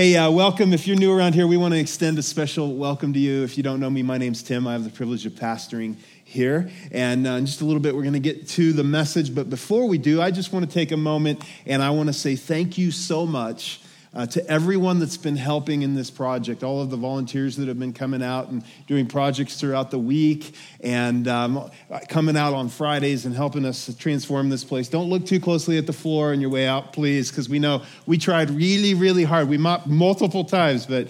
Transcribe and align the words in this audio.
Hey, 0.00 0.16
uh, 0.16 0.30
welcome. 0.30 0.72
If 0.72 0.86
you're 0.86 0.96
new 0.96 1.12
around 1.12 1.34
here, 1.34 1.46
we 1.46 1.58
want 1.58 1.74
to 1.74 1.78
extend 1.78 2.18
a 2.18 2.22
special 2.22 2.74
welcome 2.74 3.12
to 3.12 3.18
you. 3.18 3.44
If 3.44 3.58
you 3.58 3.62
don't 3.62 3.80
know 3.80 3.90
me, 3.90 4.02
my 4.02 4.16
name's 4.16 4.42
Tim. 4.42 4.66
I 4.66 4.72
have 4.72 4.82
the 4.82 4.88
privilege 4.88 5.26
of 5.26 5.34
pastoring 5.34 5.96
here. 6.24 6.70
And 6.90 7.26
uh, 7.26 7.32
in 7.32 7.44
just 7.44 7.60
a 7.60 7.66
little 7.66 7.82
bit, 7.82 7.94
we're 7.94 8.04
going 8.04 8.14
to 8.14 8.18
get 8.18 8.48
to 8.48 8.72
the 8.72 8.82
message. 8.82 9.34
But 9.34 9.50
before 9.50 9.86
we 9.86 9.98
do, 9.98 10.22
I 10.22 10.30
just 10.30 10.54
want 10.54 10.64
to 10.64 10.72
take 10.72 10.90
a 10.90 10.96
moment 10.96 11.44
and 11.66 11.82
I 11.82 11.90
want 11.90 12.06
to 12.06 12.14
say 12.14 12.34
thank 12.34 12.78
you 12.78 12.90
so 12.90 13.26
much 13.26 13.79
uh, 14.12 14.26
to 14.26 14.46
everyone 14.48 14.98
that's 14.98 15.16
been 15.16 15.36
helping 15.36 15.82
in 15.82 15.94
this 15.94 16.10
project, 16.10 16.64
all 16.64 16.82
of 16.82 16.90
the 16.90 16.96
volunteers 16.96 17.56
that 17.56 17.68
have 17.68 17.78
been 17.78 17.92
coming 17.92 18.22
out 18.22 18.48
and 18.48 18.64
doing 18.86 19.06
projects 19.06 19.60
throughout 19.60 19.90
the 19.90 19.98
week 19.98 20.54
and 20.80 21.28
um, 21.28 21.70
coming 22.08 22.36
out 22.36 22.52
on 22.52 22.68
Fridays 22.68 23.24
and 23.24 23.34
helping 23.34 23.64
us 23.64 23.94
transform 23.98 24.48
this 24.48 24.64
place. 24.64 24.88
Don't 24.88 25.08
look 25.08 25.24
too 25.24 25.38
closely 25.38 25.78
at 25.78 25.86
the 25.86 25.92
floor 25.92 26.32
on 26.32 26.40
your 26.40 26.50
way 26.50 26.66
out, 26.66 26.92
please, 26.92 27.30
because 27.30 27.48
we 27.48 27.58
know 27.58 27.82
we 28.06 28.18
tried 28.18 28.50
really, 28.50 28.94
really 28.94 29.24
hard. 29.24 29.48
We 29.48 29.58
mopped 29.58 29.86
multiple 29.86 30.44
times, 30.44 30.86
but 30.86 31.08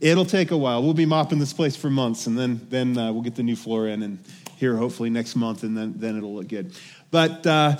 it'll 0.00 0.24
take 0.24 0.50
a 0.50 0.56
while. 0.56 0.82
We'll 0.82 0.94
be 0.94 1.06
mopping 1.06 1.38
this 1.38 1.52
place 1.52 1.76
for 1.76 1.90
months, 1.90 2.26
and 2.26 2.38
then, 2.38 2.66
then 2.70 2.96
uh, 2.96 3.12
we'll 3.12 3.22
get 3.22 3.34
the 3.34 3.42
new 3.42 3.56
floor 3.56 3.88
in 3.88 4.02
and 4.02 4.18
here 4.56 4.74
hopefully 4.76 5.10
next 5.10 5.36
month, 5.36 5.62
and 5.64 5.76
then, 5.76 5.94
then 5.96 6.16
it'll 6.16 6.34
look 6.34 6.48
good. 6.48 6.72
But 7.10 7.46
uh, 7.46 7.76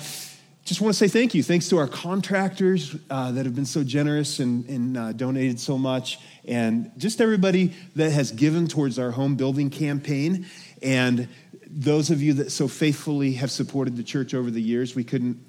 just 0.69 0.81
want 0.81 0.93
to 0.93 0.99
say 0.99 1.07
thank 1.07 1.33
you. 1.33 1.41
Thanks 1.41 1.67
to 1.69 1.79
our 1.79 1.87
contractors 1.87 2.95
uh, 3.09 3.31
that 3.31 3.43
have 3.47 3.55
been 3.55 3.65
so 3.65 3.83
generous 3.83 4.37
and, 4.37 4.69
and 4.69 4.97
uh, 4.97 5.13
donated 5.13 5.59
so 5.59 5.79
much, 5.79 6.19
and 6.45 6.91
just 6.95 7.21
everybody 7.21 7.73
that 7.95 8.11
has 8.11 8.31
given 8.31 8.67
towards 8.67 8.99
our 8.99 9.09
home 9.09 9.35
building 9.35 9.71
campaign. 9.71 10.45
And 10.83 11.27
those 11.65 12.11
of 12.11 12.21
you 12.21 12.33
that 12.33 12.51
so 12.51 12.67
faithfully 12.67 13.33
have 13.33 13.49
supported 13.49 13.97
the 13.97 14.03
church 14.03 14.35
over 14.35 14.51
the 14.51 14.61
years, 14.61 14.93
we 14.93 15.03
couldn't 15.03 15.43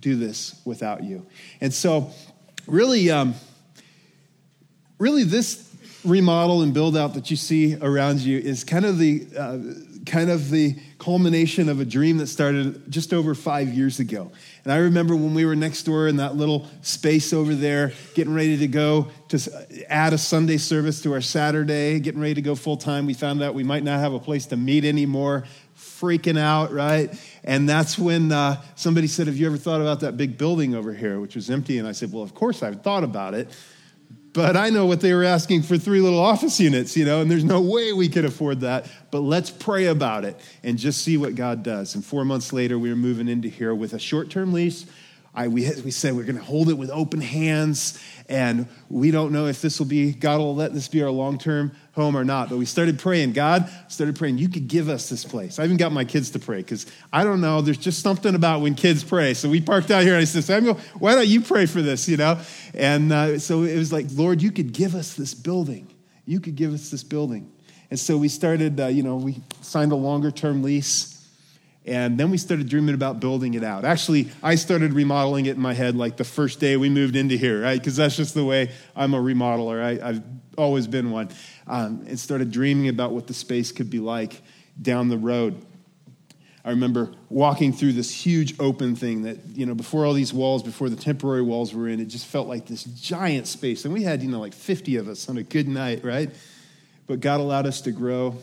do 0.00 0.16
this 0.16 0.58
without 0.64 1.04
you. 1.04 1.26
And 1.60 1.74
so, 1.74 2.10
really, 2.66 3.10
um, 3.10 3.34
really, 4.98 5.24
this 5.24 5.70
remodel 6.02 6.62
and 6.62 6.72
build 6.72 6.96
out 6.96 7.12
that 7.12 7.30
you 7.30 7.36
see 7.36 7.76
around 7.76 8.20
you 8.20 8.38
is 8.38 8.64
kind 8.64 8.86
of 8.86 8.96
the 8.96 9.26
uh, 9.38 9.58
kind 10.06 10.30
of 10.30 10.50
the 10.50 10.76
culmination 10.98 11.68
of 11.68 11.80
a 11.80 11.84
dream 11.84 12.18
that 12.18 12.26
started 12.26 12.90
just 12.90 13.12
over 13.12 13.34
five 13.34 13.68
years 13.68 14.00
ago. 14.00 14.32
And 14.64 14.72
I 14.72 14.76
remember 14.78 15.14
when 15.14 15.34
we 15.34 15.44
were 15.44 15.56
next 15.56 15.82
door 15.84 16.08
in 16.08 16.16
that 16.16 16.36
little 16.36 16.66
space 16.82 17.32
over 17.32 17.54
there, 17.54 17.92
getting 18.14 18.34
ready 18.34 18.56
to 18.58 18.68
go 18.68 19.08
to 19.28 19.38
add 19.88 20.12
a 20.12 20.18
Sunday 20.18 20.56
service 20.56 21.02
to 21.02 21.12
our 21.12 21.20
Saturday, 21.20 22.00
getting 22.00 22.20
ready 22.20 22.34
to 22.34 22.42
go 22.42 22.54
full 22.54 22.76
time. 22.76 23.06
We 23.06 23.14
found 23.14 23.42
out 23.42 23.54
we 23.54 23.64
might 23.64 23.84
not 23.84 24.00
have 24.00 24.12
a 24.12 24.20
place 24.20 24.46
to 24.46 24.56
meet 24.56 24.84
anymore, 24.84 25.44
freaking 25.76 26.38
out, 26.38 26.72
right? 26.72 27.12
And 27.44 27.68
that's 27.68 27.98
when 27.98 28.32
uh, 28.32 28.62
somebody 28.76 29.06
said, 29.06 29.26
Have 29.26 29.36
you 29.36 29.46
ever 29.46 29.56
thought 29.56 29.80
about 29.80 30.00
that 30.00 30.16
big 30.16 30.38
building 30.38 30.74
over 30.74 30.92
here, 30.94 31.20
which 31.20 31.36
was 31.36 31.50
empty? 31.50 31.78
And 31.78 31.86
I 31.86 31.92
said, 31.92 32.12
Well, 32.12 32.22
of 32.22 32.34
course 32.34 32.62
I've 32.62 32.82
thought 32.82 33.04
about 33.04 33.34
it 33.34 33.48
but 34.32 34.56
I 34.56 34.70
know 34.70 34.86
what 34.86 35.00
they 35.00 35.12
were 35.12 35.24
asking 35.24 35.62
for 35.62 35.76
three 35.76 36.00
little 36.00 36.18
office 36.18 36.58
units, 36.58 36.96
you 36.96 37.04
know, 37.04 37.20
and 37.20 37.30
there's 37.30 37.44
no 37.44 37.60
way 37.60 37.92
we 37.92 38.08
could 38.08 38.24
afford 38.24 38.60
that. 38.60 38.86
But 39.10 39.20
let's 39.20 39.50
pray 39.50 39.86
about 39.86 40.24
it 40.24 40.40
and 40.62 40.78
just 40.78 41.02
see 41.02 41.16
what 41.16 41.34
God 41.34 41.62
does. 41.62 41.94
And 41.94 42.04
four 42.04 42.24
months 42.24 42.52
later, 42.52 42.78
we 42.78 42.88
were 42.88 42.96
moving 42.96 43.28
into 43.28 43.48
here 43.48 43.74
with 43.74 43.92
a 43.92 43.98
short 43.98 44.30
term 44.30 44.52
lease. 44.52 44.86
I, 45.34 45.48
we, 45.48 45.62
we 45.82 45.90
said 45.90 46.14
we're 46.14 46.24
going 46.24 46.36
to 46.36 46.44
hold 46.44 46.68
it 46.68 46.74
with 46.74 46.90
open 46.90 47.22
hands, 47.22 47.98
and 48.28 48.68
we 48.90 49.10
don't 49.10 49.32
know 49.32 49.46
if 49.46 49.62
this 49.62 49.78
will 49.78 49.86
be, 49.86 50.12
God 50.12 50.38
will 50.40 50.54
let 50.54 50.74
this 50.74 50.88
be 50.88 51.02
our 51.02 51.10
long 51.10 51.38
term 51.38 51.72
home 51.92 52.16
or 52.16 52.24
not. 52.24 52.50
But 52.50 52.58
we 52.58 52.66
started 52.66 52.98
praying. 52.98 53.32
God 53.32 53.70
started 53.88 54.16
praying, 54.16 54.38
you 54.38 54.48
could 54.48 54.68
give 54.68 54.90
us 54.90 55.08
this 55.08 55.24
place. 55.24 55.58
I 55.58 55.64
even 55.64 55.78
got 55.78 55.90
my 55.90 56.04
kids 56.04 56.30
to 56.30 56.38
pray 56.38 56.58
because 56.58 56.86
I 57.12 57.24
don't 57.24 57.40
know, 57.40 57.62
there's 57.62 57.78
just 57.78 58.02
something 58.02 58.34
about 58.34 58.60
when 58.60 58.74
kids 58.74 59.02
pray. 59.02 59.32
So 59.32 59.48
we 59.48 59.60
parked 59.60 59.90
out 59.90 60.02
here 60.02 60.12
and 60.12 60.20
I 60.20 60.24
said, 60.24 60.44
Samuel, 60.44 60.78
why 60.98 61.14
don't 61.14 61.28
you 61.28 61.40
pray 61.40 61.64
for 61.64 61.80
this, 61.80 62.08
you 62.08 62.18
know? 62.18 62.38
And 62.74 63.10
uh, 63.10 63.38
so 63.38 63.62
it 63.62 63.76
was 63.76 63.92
like, 63.92 64.06
Lord, 64.12 64.42
you 64.42 64.50
could 64.50 64.72
give 64.72 64.94
us 64.94 65.14
this 65.14 65.32
building. 65.32 65.88
You 66.26 66.40
could 66.40 66.56
give 66.56 66.74
us 66.74 66.90
this 66.90 67.02
building. 67.02 67.50
And 67.90 67.98
so 67.98 68.16
we 68.16 68.28
started, 68.28 68.80
uh, 68.80 68.86
you 68.86 69.02
know, 69.02 69.16
we 69.16 69.42
signed 69.60 69.92
a 69.92 69.96
longer 69.96 70.30
term 70.30 70.62
lease. 70.62 71.11
And 71.84 72.18
then 72.18 72.30
we 72.30 72.38
started 72.38 72.68
dreaming 72.68 72.94
about 72.94 73.18
building 73.18 73.54
it 73.54 73.64
out. 73.64 73.84
Actually, 73.84 74.30
I 74.42 74.54
started 74.54 74.92
remodeling 74.92 75.46
it 75.46 75.56
in 75.56 75.60
my 75.60 75.74
head 75.74 75.96
like 75.96 76.16
the 76.16 76.24
first 76.24 76.60
day 76.60 76.76
we 76.76 76.88
moved 76.88 77.16
into 77.16 77.36
here, 77.36 77.60
right? 77.60 77.78
Because 77.78 77.96
that's 77.96 78.16
just 78.16 78.34
the 78.34 78.44
way 78.44 78.70
I'm 78.94 79.14
a 79.14 79.18
remodeler. 79.20 80.00
I, 80.00 80.12
have 80.12 80.24
always 80.56 80.86
been 80.86 81.10
one. 81.10 81.30
Um, 81.66 82.04
and 82.06 82.18
started 82.18 82.52
dreaming 82.52 82.88
about 82.88 83.12
what 83.12 83.26
the 83.26 83.34
space 83.34 83.72
could 83.72 83.90
be 83.90 83.98
like 83.98 84.42
down 84.80 85.08
the 85.08 85.18
road. 85.18 85.60
I 86.64 86.70
remember 86.70 87.12
walking 87.28 87.72
through 87.72 87.94
this 87.94 88.12
huge 88.12 88.60
open 88.60 88.94
thing 88.94 89.22
that, 89.22 89.38
you 89.52 89.66
know, 89.66 89.74
before 89.74 90.06
all 90.06 90.12
these 90.12 90.32
walls, 90.32 90.62
before 90.62 90.88
the 90.88 90.94
temporary 90.94 91.42
walls 91.42 91.74
were 91.74 91.88
in, 91.88 91.98
it 91.98 92.04
just 92.04 92.26
felt 92.26 92.46
like 92.46 92.66
this 92.66 92.84
giant 92.84 93.48
space. 93.48 93.84
And 93.84 93.92
we 93.92 94.04
had, 94.04 94.22
you 94.22 94.30
know, 94.30 94.38
like 94.38 94.54
50 94.54 94.96
of 94.96 95.08
us 95.08 95.28
on 95.28 95.36
a 95.36 95.42
good 95.42 95.66
night, 95.66 96.04
right? 96.04 96.30
But 97.08 97.18
God 97.18 97.40
allowed 97.40 97.66
us 97.66 97.80
to 97.82 97.90
grow 97.90 98.36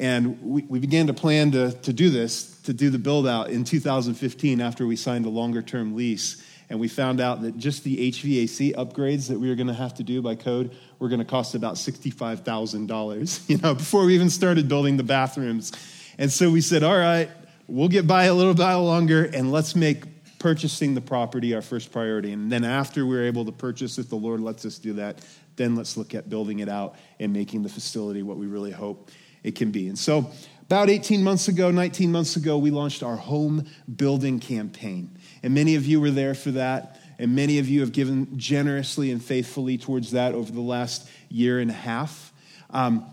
and 0.00 0.40
we, 0.40 0.62
we 0.62 0.78
began 0.78 1.08
to 1.08 1.12
plan 1.12 1.50
to, 1.52 1.72
to 1.72 1.92
do 1.92 2.08
this, 2.08 2.58
to 2.62 2.72
do 2.72 2.88
the 2.88 2.98
build 2.98 3.28
out 3.28 3.50
in 3.50 3.64
2015 3.64 4.60
after 4.60 4.86
we 4.86 4.96
signed 4.96 5.26
a 5.26 5.28
longer 5.28 5.60
term 5.60 5.94
lease. 5.94 6.42
And 6.70 6.80
we 6.80 6.88
found 6.88 7.20
out 7.20 7.42
that 7.42 7.58
just 7.58 7.84
the 7.84 8.10
HVAC 8.10 8.74
upgrades 8.76 9.28
that 9.28 9.38
we 9.38 9.50
were 9.50 9.56
going 9.56 9.66
to 9.66 9.74
have 9.74 9.94
to 9.94 10.02
do 10.02 10.22
by 10.22 10.36
code 10.36 10.74
were 10.98 11.08
going 11.08 11.18
to 11.18 11.26
cost 11.26 11.54
about 11.54 11.74
$65,000, 11.74 13.48
you 13.50 13.58
know, 13.58 13.74
before 13.74 14.06
we 14.06 14.14
even 14.14 14.30
started 14.30 14.68
building 14.68 14.96
the 14.96 15.02
bathrooms. 15.02 15.70
And 16.16 16.32
so 16.32 16.50
we 16.50 16.62
said, 16.62 16.82
all 16.82 16.96
right, 16.96 17.28
we'll 17.66 17.88
get 17.88 18.06
by 18.06 18.24
a 18.24 18.34
little 18.34 18.54
while 18.54 18.84
longer 18.84 19.24
and 19.24 19.52
let's 19.52 19.76
make 19.76 20.04
purchasing 20.38 20.94
the 20.94 21.02
property 21.02 21.54
our 21.54 21.60
first 21.60 21.92
priority. 21.92 22.32
And 22.32 22.50
then 22.50 22.64
after 22.64 23.04
we're 23.04 23.24
able 23.24 23.44
to 23.44 23.52
purchase 23.52 23.98
it, 23.98 24.08
the 24.08 24.16
Lord 24.16 24.40
lets 24.40 24.64
us 24.64 24.78
do 24.78 24.94
that, 24.94 25.18
then 25.56 25.76
let's 25.76 25.98
look 25.98 26.14
at 26.14 26.30
building 26.30 26.60
it 26.60 26.70
out 26.70 26.96
and 27.18 27.34
making 27.34 27.64
the 27.64 27.68
facility 27.68 28.22
what 28.22 28.38
we 28.38 28.46
really 28.46 28.70
hope 28.70 29.10
it 29.42 29.54
can 29.54 29.70
be. 29.70 29.88
And 29.88 29.98
so, 29.98 30.30
about 30.62 30.88
18 30.88 31.24
months 31.24 31.48
ago, 31.48 31.72
19 31.72 32.12
months 32.12 32.36
ago, 32.36 32.56
we 32.56 32.70
launched 32.70 33.02
our 33.02 33.16
home 33.16 33.66
building 33.96 34.38
campaign. 34.38 35.18
And 35.42 35.52
many 35.52 35.74
of 35.74 35.84
you 35.84 36.00
were 36.00 36.12
there 36.12 36.34
for 36.34 36.52
that. 36.52 37.00
And 37.18 37.34
many 37.34 37.58
of 37.58 37.68
you 37.68 37.80
have 37.80 37.92
given 37.92 38.38
generously 38.38 39.10
and 39.10 39.22
faithfully 39.22 39.76
towards 39.78 40.12
that 40.12 40.32
over 40.32 40.50
the 40.52 40.60
last 40.60 41.08
year 41.28 41.58
and 41.58 41.70
a 41.70 41.74
half. 41.74 42.32
Um, 42.70 43.04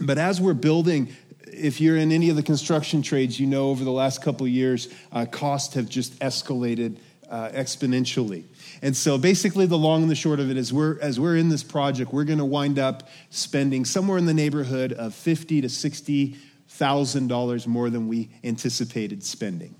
but 0.00 0.18
as 0.18 0.40
we're 0.40 0.54
building, 0.54 1.14
if 1.46 1.80
you're 1.80 1.96
in 1.96 2.10
any 2.10 2.30
of 2.30 2.36
the 2.36 2.42
construction 2.42 3.00
trades, 3.00 3.38
you 3.38 3.46
know 3.46 3.70
over 3.70 3.84
the 3.84 3.92
last 3.92 4.22
couple 4.22 4.44
of 4.44 4.52
years, 4.52 4.88
uh, 5.12 5.24
costs 5.24 5.74
have 5.74 5.88
just 5.88 6.18
escalated 6.18 6.98
uh, 7.30 7.50
exponentially. 7.50 8.44
And 8.82 8.96
so 8.96 9.18
basically 9.18 9.66
the 9.66 9.78
long 9.78 10.02
and 10.02 10.10
the 10.10 10.16
short 10.16 10.40
of 10.40 10.50
it 10.50 10.56
is 10.56 10.72
we're 10.72 10.98
as 11.00 11.18
we're 11.18 11.36
in 11.36 11.48
this 11.48 11.62
project, 11.62 12.12
we're 12.12 12.24
going 12.24 12.38
to 12.38 12.44
wind 12.44 12.78
up 12.78 13.08
spending 13.30 13.84
somewhere 13.84 14.18
in 14.18 14.26
the 14.26 14.34
neighborhood 14.34 14.92
of 14.92 15.14
50 15.14 15.60
to 15.62 15.68
60 15.68 16.36
thousand 16.68 17.28
dollars 17.28 17.66
more 17.66 17.88
than 17.88 18.08
we 18.08 18.30
anticipated 18.42 19.22
spending. 19.22 19.74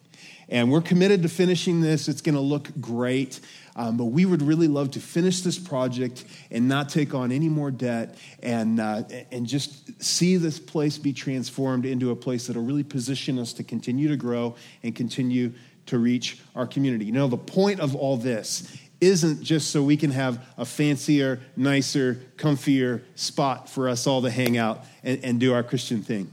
And 0.49 0.71
we're 0.71 0.83
committed 0.83 1.23
to 1.23 1.29
finishing 1.29 1.81
this. 1.81 2.07
It's 2.09 2.21
going 2.21 2.35
to 2.35 2.41
look 2.41 2.69
great. 2.81 3.41
Um, 3.77 3.97
but 3.97 4.07
we 4.07 4.25
would 4.25 4.43
really 4.43 4.69
love 4.69 4.93
to 4.93 5.01
finish 5.01 5.41
this 5.41 5.59
project 5.59 6.25
and 6.51 6.69
not 6.69 6.89
take 6.89 7.13
on 7.15 7.33
any 7.33 7.49
more 7.49 7.71
debt 7.71 8.17
and, 8.43 8.79
uh, 8.79 9.03
and 9.33 9.47
just 9.47 10.01
see 10.03 10.37
this 10.37 10.61
place 10.61 10.97
be 10.97 11.13
transformed 11.13 11.85
into 11.85 12.11
a 12.11 12.17
place 12.17 12.47
that 12.47 12.57
will 12.57 12.63
really 12.63 12.85
position 12.85 13.39
us 13.39 13.53
to 13.55 13.65
continue 13.65 14.07
to 14.09 14.17
grow 14.17 14.55
and 14.85 14.95
continue 14.95 15.53
to 15.87 15.99
reach 15.99 16.41
our 16.55 16.67
community. 16.67 17.05
You 17.05 17.13
know, 17.13 17.29
the 17.29 17.37
point 17.37 17.81
of 17.81 17.95
all 17.95 18.17
this 18.17 18.77
isn't 19.01 19.43
just 19.43 19.71
so 19.71 19.83
we 19.83 19.97
can 19.97 20.11
have 20.11 20.45
a 20.57 20.65
fancier, 20.65 21.41
nicer, 21.57 22.21
comfier 22.37 23.03
spot 23.15 23.69
for 23.69 23.89
us 23.89 24.07
all 24.07 24.23
to 24.23 24.31
hang 24.31 24.57
out 24.57 24.85
and, 25.03 25.23
and 25.25 25.41
do 25.41 25.53
our 25.53 25.63
Christian 25.63 26.03
thing. 26.03 26.31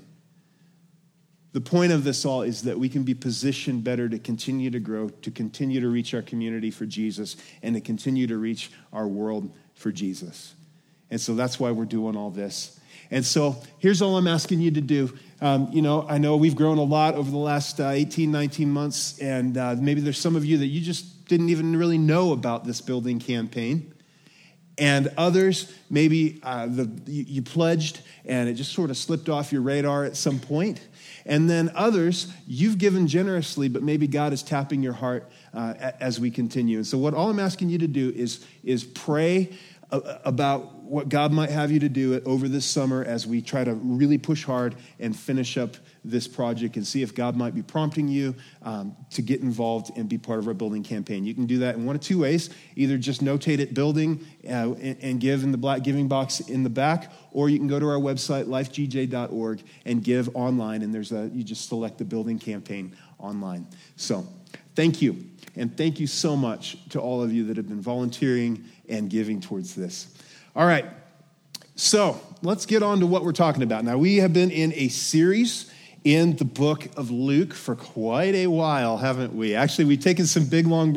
The 1.54 1.62
point 1.62 1.92
of 1.92 2.06
this 2.06 2.24
all 2.24 2.44
is 2.44 2.62
that 2.64 2.80
we 2.80 2.88
can 2.88 3.04
be 3.04 3.14
positioned 3.14 3.84
better 3.84 4.08
to 4.08 4.18
continue 4.18 4.70
to 4.70 4.80
grow, 4.80 5.10
to 5.10 5.32
continue 5.32 5.82
to 5.82 5.90
reach 5.90 6.14
our 6.14 6.22
community 6.22 6.72
for 6.72 6.86
Jesus, 6.86 7.36
and 7.62 7.76
to 7.76 7.82
continue 7.82 8.26
to 8.28 8.38
reach 8.38 8.72
our 8.94 9.08
world 9.08 9.52
for 9.76 9.92
Jesus. 9.92 10.56
And 11.10 11.20
so 11.20 11.36
that's 11.36 11.60
why 11.60 11.72
we're 11.72 11.84
doing 11.84 12.16
all 12.16 12.30
this. 12.30 12.80
And 13.12 13.26
so 13.26 13.62
here's 13.78 14.02
all 14.02 14.18
I'm 14.18 14.28
asking 14.28 14.62
you 14.62 14.72
to 14.72 14.82
do. 14.82 15.18
Um, 15.42 15.70
you 15.72 15.82
know, 15.82 16.06
I 16.08 16.18
know 16.18 16.38
we've 16.38 16.56
grown 16.56 16.78
a 16.78 16.84
lot 16.84 17.16
over 17.16 17.30
the 17.30 17.38
last 17.38 17.80
uh, 17.80 17.90
18, 17.90 18.32
19 18.32 18.70
months, 18.70 19.20
and 19.20 19.58
uh, 19.58 19.76
maybe 19.78 20.00
there's 20.00 20.20
some 20.20 20.36
of 20.36 20.46
you 20.46 20.58
that 20.60 20.68
you 20.68 20.80
just 20.82 21.26
didn't 21.26 21.50
even 21.50 21.76
really 21.76 21.98
know 21.98 22.32
about 22.32 22.64
this 22.64 22.80
building 22.80 23.20
campaign. 23.20 23.94
And 24.78 25.12
others, 25.18 25.72
maybe 25.90 26.40
uh, 26.44 26.68
the, 26.68 26.90
you, 27.06 27.24
you 27.28 27.42
pledged 27.42 28.02
and 28.26 28.50
it 28.50 28.54
just 28.54 28.72
sort 28.72 28.90
of 28.90 28.98
slipped 28.98 29.30
off 29.30 29.52
your 29.52 29.62
radar 29.62 30.06
at 30.06 30.16
some 30.16 30.40
point. 30.40 30.82
And 31.26 31.50
then 31.50 31.72
others, 31.76 32.34
you've 32.48 32.78
given 32.78 33.08
generously, 33.08 33.68
but 33.68 33.84
maybe 33.84 34.08
God 34.08 34.34
is 34.34 34.42
tapping 34.42 34.82
your 34.82 34.94
heart 34.94 35.32
uh, 35.54 35.74
as 36.00 36.20
we 36.20 36.32
continue. 36.32 36.78
And 36.78 36.88
so, 36.88 36.98
what 36.98 37.14
all 37.14 37.30
I'm 37.30 37.40
asking 37.40 37.70
you 37.70 37.78
to 37.80 37.88
do 37.88 38.12
is, 38.16 38.46
is 38.64 38.84
pray 38.84 39.56
about 39.92 40.82
what 40.92 41.08
God 41.08 41.32
might 41.32 41.50
have 41.50 41.72
you 41.72 41.80
to 41.80 41.90
do 41.90 42.22
over 42.26 42.50
this 42.50 42.66
summer 42.66 43.04
as 43.06 43.26
we 43.26 43.42
try 43.42 43.64
to 43.64 43.74
really 43.76 44.18
push 44.18 44.44
hard 44.44 44.76
and 45.00 45.16
finish 45.16 45.58
up 45.58 45.78
this 46.04 46.28
project 46.28 46.76
and 46.76 46.86
see 46.86 47.02
if 47.02 47.16
God 47.16 47.36
might 47.36 47.56
be 47.56 47.62
prompting 47.62 48.10
you 48.10 48.36
um, 48.64 48.96
to 49.12 49.22
get 49.22 49.42
involved 49.42 49.98
and 49.98 50.10
be 50.10 50.18
part 50.18 50.40
of 50.40 50.48
our 50.50 50.54
building 50.54 50.84
campaign. 50.84 51.24
You 51.24 51.34
can 51.34 51.46
do 51.46 51.60
that 51.60 51.76
in 51.76 51.86
one 51.86 51.96
of 51.96 52.02
two 52.02 52.20
ways 52.20 52.50
either 52.76 52.98
just 52.98 53.24
notate 53.24 53.60
it 53.60 53.74
building 53.74 54.26
uh, 54.46 54.74
and, 54.74 54.98
and, 55.02 55.20
give 55.22 55.44
in 55.44 55.52
the 55.52 55.58
black 55.58 55.84
giving 55.84 56.08
box 56.08 56.42
in 56.42 56.64
the 56.64 56.70
back, 56.70 57.12
or 57.32 57.50
you 57.50 57.58
can 57.58 57.68
go 57.68 57.80
to 57.80 57.88
our 57.88 58.00
website, 58.00 58.46
lifegj.org, 58.46 59.64
and 59.86 60.04
give 60.04 60.36
online. 60.36 60.82
And 60.82 60.94
there's 60.94 61.12
a, 61.12 61.30
you 61.34 61.44
just 61.44 61.70
select 61.70 62.00
the 62.00 62.06
building 62.06 62.40
campaign 62.40 62.96
online. 63.18 63.68
So 63.96 64.28
thank 64.76 65.02
you. 65.02 65.31
And 65.56 65.76
thank 65.76 66.00
you 66.00 66.08
so 66.08 66.36
much 66.36 66.78
to 66.90 67.00
all 67.00 67.22
of 67.22 67.34
you 67.34 67.46
that 67.46 67.58
have 67.58 67.68
been 67.68 67.82
volunteering 67.82 68.64
and 68.88 69.10
giving 69.10 69.42
towards 69.42 69.76
this. 69.76 70.08
All 70.56 70.66
right. 70.66 70.86
So 71.76 72.20
let's 72.42 72.66
get 72.66 72.84
on 72.84 73.00
to 73.00 73.08
what 73.08 73.24
we're 73.24 73.32
talking 73.32 73.64
about. 73.64 73.84
Now, 73.84 73.98
we 73.98 74.18
have 74.18 74.34
been 74.34 74.52
in 74.52 74.74
a 74.74 74.88
series 74.90 75.72
in 76.04 76.36
the 76.36 76.46
book 76.46 76.88
of 76.98 77.12
Luke 77.12 77.54
for 77.54 77.76
quite 77.76 78.34
a 78.36 78.48
while, 78.48 78.98
haven't 78.98 79.36
we? 79.36 79.56
Actually, 79.56 79.86
we've 79.86 80.00
taken 80.00 80.26
some 80.26 80.46
big, 80.46 80.68
long, 80.68 80.96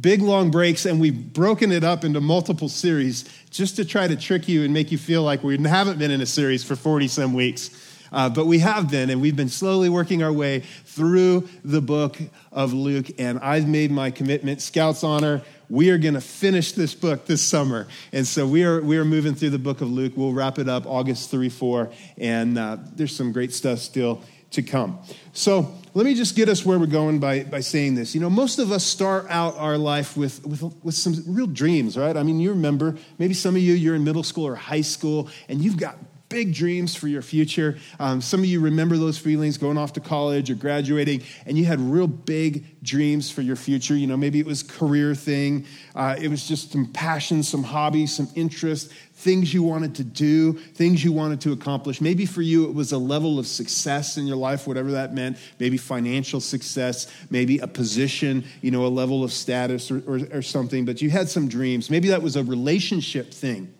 big, 0.00 0.22
long 0.22 0.50
breaks 0.50 0.86
and 0.86 1.00
we've 1.00 1.32
broken 1.32 1.72
it 1.72 1.84
up 1.84 2.04
into 2.04 2.20
multiple 2.20 2.68
series 2.68 3.24
just 3.50 3.76
to 3.76 3.84
try 3.84 4.06
to 4.08 4.16
trick 4.16 4.48
you 4.48 4.64
and 4.64 4.72
make 4.72 4.90
you 4.90 4.98
feel 4.98 5.22
like 5.22 5.42
we 5.42 5.58
haven't 5.58 5.98
been 5.98 6.10
in 6.10 6.20
a 6.20 6.26
series 6.26 6.64
for 6.64 6.76
40 6.76 7.08
some 7.08 7.34
weeks. 7.34 7.70
Uh, 8.12 8.28
but 8.28 8.46
we 8.46 8.58
have 8.58 8.90
been, 8.90 9.10
and 9.10 9.20
we've 9.20 9.36
been 9.36 9.48
slowly 9.48 9.88
working 9.88 10.22
our 10.22 10.32
way 10.32 10.60
through 10.84 11.48
the 11.64 11.80
book 11.80 12.18
of 12.52 12.72
Luke. 12.72 13.06
And 13.18 13.38
I've 13.38 13.68
made 13.68 13.90
my 13.90 14.10
commitment, 14.10 14.62
Scouts 14.62 15.04
Honor. 15.04 15.42
We 15.68 15.90
are 15.90 15.98
going 15.98 16.14
to 16.14 16.20
finish 16.20 16.72
this 16.72 16.94
book 16.94 17.26
this 17.26 17.42
summer. 17.42 17.86
And 18.12 18.26
so 18.26 18.46
we 18.46 18.64
are, 18.64 18.80
we 18.80 18.98
are 18.98 19.04
moving 19.04 19.34
through 19.34 19.50
the 19.50 19.58
book 19.58 19.80
of 19.80 19.90
Luke. 19.90 20.14
We'll 20.16 20.32
wrap 20.32 20.58
it 20.58 20.68
up 20.68 20.86
August 20.86 21.30
3 21.30 21.48
4. 21.48 21.90
And 22.18 22.58
uh, 22.58 22.78
there's 22.96 23.14
some 23.14 23.32
great 23.32 23.52
stuff 23.54 23.78
still 23.78 24.22
to 24.52 24.62
come. 24.62 24.98
So 25.32 25.72
let 25.94 26.04
me 26.06 26.14
just 26.14 26.34
get 26.34 26.48
us 26.48 26.64
where 26.64 26.78
we're 26.78 26.86
going 26.86 27.20
by, 27.20 27.44
by 27.44 27.60
saying 27.60 27.94
this. 27.94 28.14
You 28.14 28.20
know, 28.20 28.30
most 28.30 28.58
of 28.58 28.72
us 28.72 28.84
start 28.84 29.26
out 29.28 29.56
our 29.56 29.78
life 29.78 30.16
with, 30.16 30.44
with, 30.44 30.62
with 30.82 30.94
some 30.94 31.22
real 31.26 31.46
dreams, 31.46 31.96
right? 31.96 32.16
I 32.16 32.22
mean, 32.22 32.40
you 32.40 32.50
remember, 32.50 32.96
maybe 33.18 33.34
some 33.34 33.54
of 33.54 33.62
you, 33.62 33.74
you're 33.74 33.94
in 33.94 34.02
middle 34.02 34.24
school 34.24 34.46
or 34.46 34.56
high 34.56 34.80
school, 34.80 35.28
and 35.48 35.62
you've 35.62 35.76
got 35.76 35.96
big 36.30 36.54
dreams 36.54 36.94
for 36.94 37.08
your 37.08 37.22
future. 37.22 37.76
Um, 37.98 38.20
some 38.20 38.40
of 38.40 38.46
you 38.46 38.60
remember 38.60 38.96
those 38.96 39.18
feelings 39.18 39.58
going 39.58 39.76
off 39.76 39.92
to 39.94 40.00
college 40.00 40.48
or 40.48 40.54
graduating, 40.54 41.22
and 41.44 41.58
you 41.58 41.64
had 41.64 41.80
real 41.80 42.06
big 42.06 42.80
dreams 42.84 43.30
for 43.30 43.42
your 43.42 43.56
future. 43.56 43.96
You 43.96 44.06
know, 44.06 44.16
maybe 44.16 44.38
it 44.38 44.46
was 44.46 44.62
career 44.62 45.14
thing, 45.14 45.66
uh, 45.96 46.16
it 46.18 46.28
was 46.28 46.46
just 46.46 46.70
some 46.70 46.86
passion, 46.92 47.42
some 47.42 47.64
hobbies, 47.64 48.14
some 48.14 48.28
interest, 48.36 48.92
things 49.12 49.52
you 49.52 49.64
wanted 49.64 49.92
to 49.96 50.04
do, 50.04 50.52
things 50.52 51.02
you 51.04 51.10
wanted 51.10 51.40
to 51.40 51.52
accomplish. 51.52 52.00
Maybe 52.00 52.26
for 52.26 52.42
you, 52.42 52.64
it 52.68 52.74
was 52.74 52.92
a 52.92 52.98
level 52.98 53.40
of 53.40 53.46
success 53.48 54.16
in 54.16 54.28
your 54.28 54.36
life, 54.36 54.68
whatever 54.68 54.92
that 54.92 55.12
meant. 55.12 55.36
Maybe 55.58 55.76
financial 55.76 56.40
success, 56.40 57.12
maybe 57.28 57.58
a 57.58 57.66
position, 57.66 58.44
you 58.62 58.70
know, 58.70 58.86
a 58.86 58.88
level 58.88 59.24
of 59.24 59.32
status 59.32 59.90
or, 59.90 59.98
or, 60.06 60.20
or 60.32 60.42
something. 60.42 60.84
But 60.84 61.02
you 61.02 61.10
had 61.10 61.28
some 61.28 61.48
dreams. 61.48 61.90
Maybe 61.90 62.08
that 62.08 62.22
was 62.22 62.36
a 62.36 62.44
relationship 62.44 63.34
thing 63.34 63.74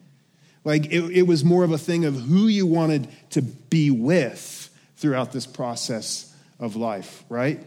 like 0.64 0.86
it, 0.86 1.10
it 1.10 1.22
was 1.22 1.44
more 1.44 1.64
of 1.64 1.72
a 1.72 1.78
thing 1.78 2.04
of 2.04 2.14
who 2.14 2.46
you 2.46 2.66
wanted 2.66 3.08
to 3.30 3.42
be 3.42 3.90
with 3.90 4.70
throughout 4.96 5.32
this 5.32 5.46
process 5.46 6.34
of 6.58 6.76
life, 6.76 7.24
right? 7.28 7.64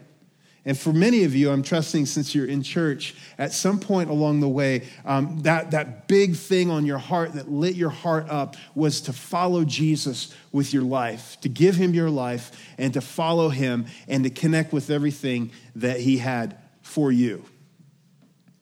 And 0.66 0.78
for 0.78 0.94
many 0.94 1.26
of 1.26 1.36
you, 1.36 1.52
I'm 1.52 1.62
trusting 1.62 2.06
since 2.06 2.34
you're 2.34 2.46
in 2.46 2.64
church, 2.64 3.16
at 3.38 3.52
some 3.52 3.80
point 3.80 4.10
along 4.10 4.40
the 4.40 4.48
way, 4.48 4.84
um, 5.04 5.40
that, 5.42 5.72
that 5.72 6.08
big 6.08 6.36
thing 6.38 6.70
on 6.70 6.86
your 6.86 7.00
heart 7.00 7.34
that 7.34 7.52
lit 7.52 7.76
your 7.76 7.90
heart 7.90 8.30
up 8.30 8.56
was 8.74 9.02
to 9.02 9.14
follow 9.14 9.66
Jesus 9.66 10.34
with 10.54 10.74
your 10.74 10.84
life, 10.84 11.38
to 11.42 11.50
give 11.50 11.76
him 11.76 11.94
your 11.94 12.10
life, 12.10 12.52
and 12.78 12.94
to 12.94 13.02
follow 13.02 13.50
him 13.50 13.88
and 14.08 14.24
to 14.24 14.30
connect 14.30 14.72
with 14.72 14.90
everything 14.90 15.52
that 15.76 16.00
he 16.00 16.18
had 16.18 16.58
for 16.82 17.12
you. 17.12 17.44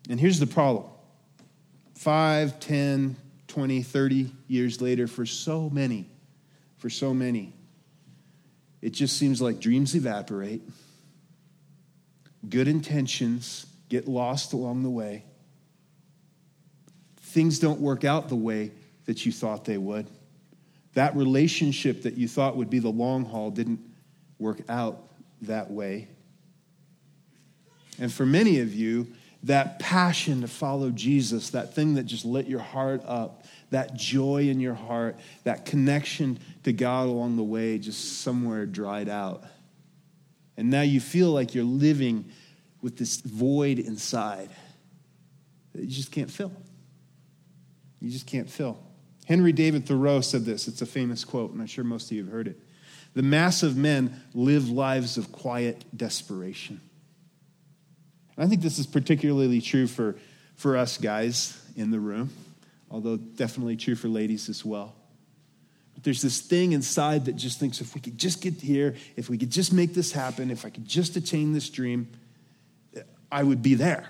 And 0.09 0.19
here's 0.19 0.39
the 0.39 0.47
problem 0.47 0.85
five, 1.93 2.59
ten, 2.59 3.15
20, 3.51 3.81
30 3.81 4.31
years 4.47 4.81
later, 4.81 5.07
for 5.07 5.25
so 5.25 5.69
many, 5.69 6.09
for 6.77 6.89
so 6.89 7.13
many, 7.13 7.53
it 8.81 8.91
just 8.91 9.17
seems 9.17 9.41
like 9.41 9.59
dreams 9.59 9.93
evaporate, 9.93 10.61
good 12.47 12.69
intentions 12.69 13.65
get 13.89 14.07
lost 14.07 14.53
along 14.53 14.83
the 14.83 14.89
way, 14.89 15.25
things 17.17 17.59
don't 17.59 17.81
work 17.81 18.05
out 18.05 18.29
the 18.29 18.37
way 18.37 18.71
that 19.03 19.25
you 19.25 19.33
thought 19.33 19.65
they 19.65 19.77
would. 19.77 20.07
That 20.93 21.13
relationship 21.17 22.03
that 22.03 22.13
you 22.13 22.29
thought 22.29 22.55
would 22.55 22.69
be 22.69 22.79
the 22.79 22.89
long 22.89 23.25
haul 23.25 23.51
didn't 23.51 23.81
work 24.39 24.61
out 24.69 25.09
that 25.41 25.69
way. 25.69 26.07
And 27.99 28.11
for 28.13 28.25
many 28.25 28.61
of 28.61 28.73
you, 28.73 29.07
that 29.43 29.79
passion 29.79 30.41
to 30.41 30.47
follow 30.47 30.91
Jesus, 30.91 31.49
that 31.51 31.73
thing 31.73 31.95
that 31.95 32.03
just 32.03 32.25
lit 32.25 32.47
your 32.47 32.59
heart 32.59 33.01
up, 33.05 33.43
that 33.71 33.95
joy 33.95 34.49
in 34.49 34.59
your 34.59 34.75
heart, 34.75 35.17
that 35.43 35.65
connection 35.65 36.39
to 36.63 36.73
God 36.73 37.07
along 37.07 37.37
the 37.37 37.43
way 37.43 37.79
just 37.79 38.21
somewhere 38.21 38.65
dried 38.65 39.09
out. 39.09 39.43
And 40.57 40.69
now 40.69 40.81
you 40.81 40.99
feel 40.99 41.31
like 41.31 41.55
you're 41.55 41.63
living 41.63 42.25
with 42.81 42.97
this 42.97 43.17
void 43.21 43.79
inside 43.79 44.49
that 45.73 45.81
you 45.81 45.87
just 45.87 46.11
can't 46.11 46.29
fill. 46.29 46.51
You 47.99 48.11
just 48.11 48.27
can't 48.27 48.49
fill. 48.49 48.77
Henry 49.25 49.53
David 49.53 49.85
Thoreau 49.85 50.21
said 50.21 50.45
this. 50.45 50.67
It's 50.67 50.81
a 50.81 50.85
famous 50.85 51.23
quote, 51.23 51.51
and 51.51 51.61
I'm 51.61 51.67
sure 51.67 51.83
most 51.83 52.11
of 52.11 52.17
you 52.17 52.23
have 52.23 52.31
heard 52.31 52.47
it. 52.47 52.59
The 53.13 53.23
mass 53.23 53.63
of 53.63 53.77
men 53.77 54.21
live 54.33 54.69
lives 54.69 55.17
of 55.17 55.31
quiet 55.31 55.85
desperation. 55.95 56.81
I 58.41 58.47
think 58.47 58.61
this 58.61 58.79
is 58.79 58.87
particularly 58.87 59.61
true 59.61 59.85
for, 59.85 60.15
for 60.55 60.75
us 60.75 60.97
guys 60.97 61.61
in 61.75 61.91
the 61.91 61.99
room, 61.99 62.31
although 62.89 63.17
definitely 63.17 63.77
true 63.77 63.95
for 63.95 64.07
ladies 64.07 64.49
as 64.49 64.65
well. 64.65 64.95
But 65.93 66.03
there's 66.03 66.23
this 66.23 66.41
thing 66.41 66.71
inside 66.71 67.25
that 67.25 67.35
just 67.35 67.59
thinks 67.59 67.81
if 67.81 67.93
we 67.93 68.01
could 68.01 68.17
just 68.17 68.41
get 68.41 68.55
here, 68.55 68.95
if 69.15 69.29
we 69.29 69.37
could 69.37 69.51
just 69.51 69.71
make 69.71 69.93
this 69.93 70.11
happen, 70.11 70.49
if 70.49 70.65
I 70.65 70.69
could 70.69 70.87
just 70.87 71.15
attain 71.15 71.53
this 71.53 71.69
dream, 71.69 72.07
I 73.31 73.43
would 73.43 73.61
be 73.61 73.75
there. 73.75 74.09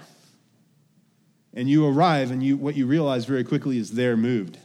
And 1.54 1.70
you 1.70 1.86
arrive, 1.86 2.32
and 2.32 2.42
you, 2.42 2.56
what 2.56 2.76
you 2.76 2.88
realize 2.88 3.26
very 3.26 3.44
quickly 3.44 3.78
is 3.78 3.92
they're 3.92 4.16
moved. 4.16 4.58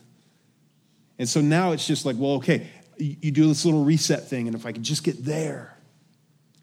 And 1.18 1.28
so 1.28 1.40
now 1.40 1.72
it's 1.72 1.86
just 1.86 2.06
like, 2.06 2.14
well, 2.16 2.34
okay, 2.34 2.68
you 2.98 3.32
do 3.32 3.48
this 3.48 3.64
little 3.64 3.84
reset 3.84 4.28
thing, 4.28 4.46
and 4.46 4.54
if 4.54 4.64
I 4.64 4.70
could 4.70 4.84
just 4.84 5.02
get 5.02 5.24
there, 5.24 5.75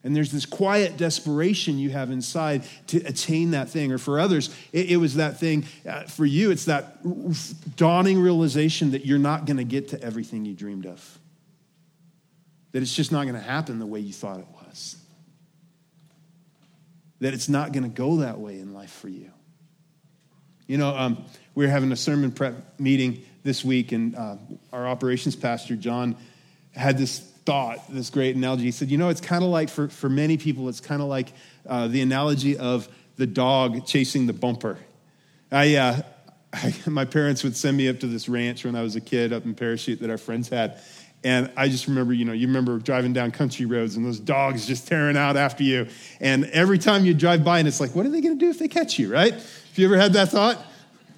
and 0.03 0.13
there's 0.13 0.31
this 0.31 0.45
quiet 0.45 0.97
desperation 0.97 1.79
you 1.79 1.89
have 1.91 2.11
inside 2.11 2.63
to 2.87 2.97
attain 3.05 3.51
that 3.51 3.69
thing. 3.69 3.91
Or 3.91 3.97
for 3.97 4.19
others, 4.19 4.53
it, 4.73 4.91
it 4.91 4.97
was 4.97 5.15
that 5.15 5.39
thing. 5.39 5.65
Uh, 5.89 6.03
for 6.03 6.25
you, 6.25 6.51
it's 6.51 6.65
that 6.65 6.97
dawning 7.77 8.19
realization 8.19 8.91
that 8.91 9.05
you're 9.05 9.19
not 9.19 9.45
going 9.45 9.57
to 9.57 9.63
get 9.63 9.89
to 9.89 10.01
everything 10.01 10.43
you 10.43 10.53
dreamed 10.53 10.85
of, 10.85 11.19
that 12.73 12.81
it's 12.81 12.93
just 12.93 13.11
not 13.11 13.23
going 13.23 13.35
to 13.35 13.41
happen 13.41 13.79
the 13.79 13.85
way 13.85 14.01
you 14.01 14.13
thought 14.13 14.39
it 14.39 14.47
was, 14.67 14.97
that 17.21 17.33
it's 17.33 17.47
not 17.47 17.71
going 17.71 17.83
to 17.83 17.89
go 17.89 18.17
that 18.17 18.39
way 18.39 18.59
in 18.59 18.73
life 18.73 18.91
for 18.91 19.07
you. 19.07 19.31
You 20.67 20.77
know, 20.77 20.95
um, 20.95 21.23
we 21.55 21.65
were 21.65 21.71
having 21.71 21.91
a 21.91 21.95
sermon 21.95 22.31
prep 22.31 22.79
meeting 22.79 23.23
this 23.43 23.63
week, 23.63 23.91
and 23.93 24.15
uh, 24.15 24.35
our 24.71 24.87
operations 24.87 25.35
pastor, 25.35 25.75
John, 25.75 26.17
had 26.71 26.97
this 26.97 27.29
thought, 27.45 27.79
this 27.91 28.09
great 28.09 28.35
analogy. 28.35 28.63
He 28.63 28.71
said, 28.71 28.89
You 28.89 28.97
know, 28.97 29.09
it's 29.09 29.21
kind 29.21 29.43
of 29.43 29.49
like, 29.49 29.69
for, 29.69 29.89
for 29.89 30.09
many 30.09 30.37
people, 30.37 30.69
it's 30.69 30.79
kind 30.79 31.01
of 31.01 31.07
like 31.07 31.33
uh, 31.67 31.87
the 31.87 32.01
analogy 32.01 32.57
of 32.57 32.87
the 33.17 33.27
dog 33.27 33.85
chasing 33.85 34.25
the 34.27 34.33
bumper. 34.33 34.77
I, 35.51 35.75
uh, 35.75 36.01
I, 36.53 36.73
my 36.87 37.05
parents 37.05 37.43
would 37.43 37.55
send 37.55 37.77
me 37.77 37.89
up 37.89 37.99
to 37.99 38.07
this 38.07 38.29
ranch 38.29 38.65
when 38.65 38.75
I 38.75 38.81
was 38.81 38.95
a 38.95 39.01
kid 39.01 39.33
up 39.33 39.45
in 39.45 39.53
Parachute 39.53 39.99
that 40.01 40.09
our 40.09 40.17
friends 40.17 40.49
had. 40.49 40.81
And 41.25 41.49
I 41.55 41.69
just 41.69 41.87
remember, 41.87 42.13
you 42.13 42.25
know, 42.25 42.33
you 42.33 42.47
remember 42.47 42.77
driving 42.79 43.13
down 43.13 43.31
country 43.31 43.65
roads 43.65 43.95
and 43.95 44.05
those 44.05 44.19
dogs 44.19 44.67
just 44.67 44.87
tearing 44.89 45.15
out 45.15 45.37
after 45.37 45.63
you. 45.63 45.87
And 46.19 46.45
every 46.45 46.77
time 46.77 47.05
you 47.05 47.13
drive 47.13 47.45
by, 47.45 47.59
and 47.59 47.67
it's 47.67 47.79
like, 47.79 47.95
what 47.95 48.05
are 48.05 48.09
they 48.09 48.19
going 48.19 48.37
to 48.37 48.45
do 48.45 48.49
if 48.49 48.59
they 48.59 48.67
catch 48.67 48.99
you, 48.99 49.11
right? 49.11 49.33
Have 49.33 49.73
you 49.75 49.85
ever 49.85 49.97
had 49.97 50.13
that 50.13 50.29
thought? 50.29 50.61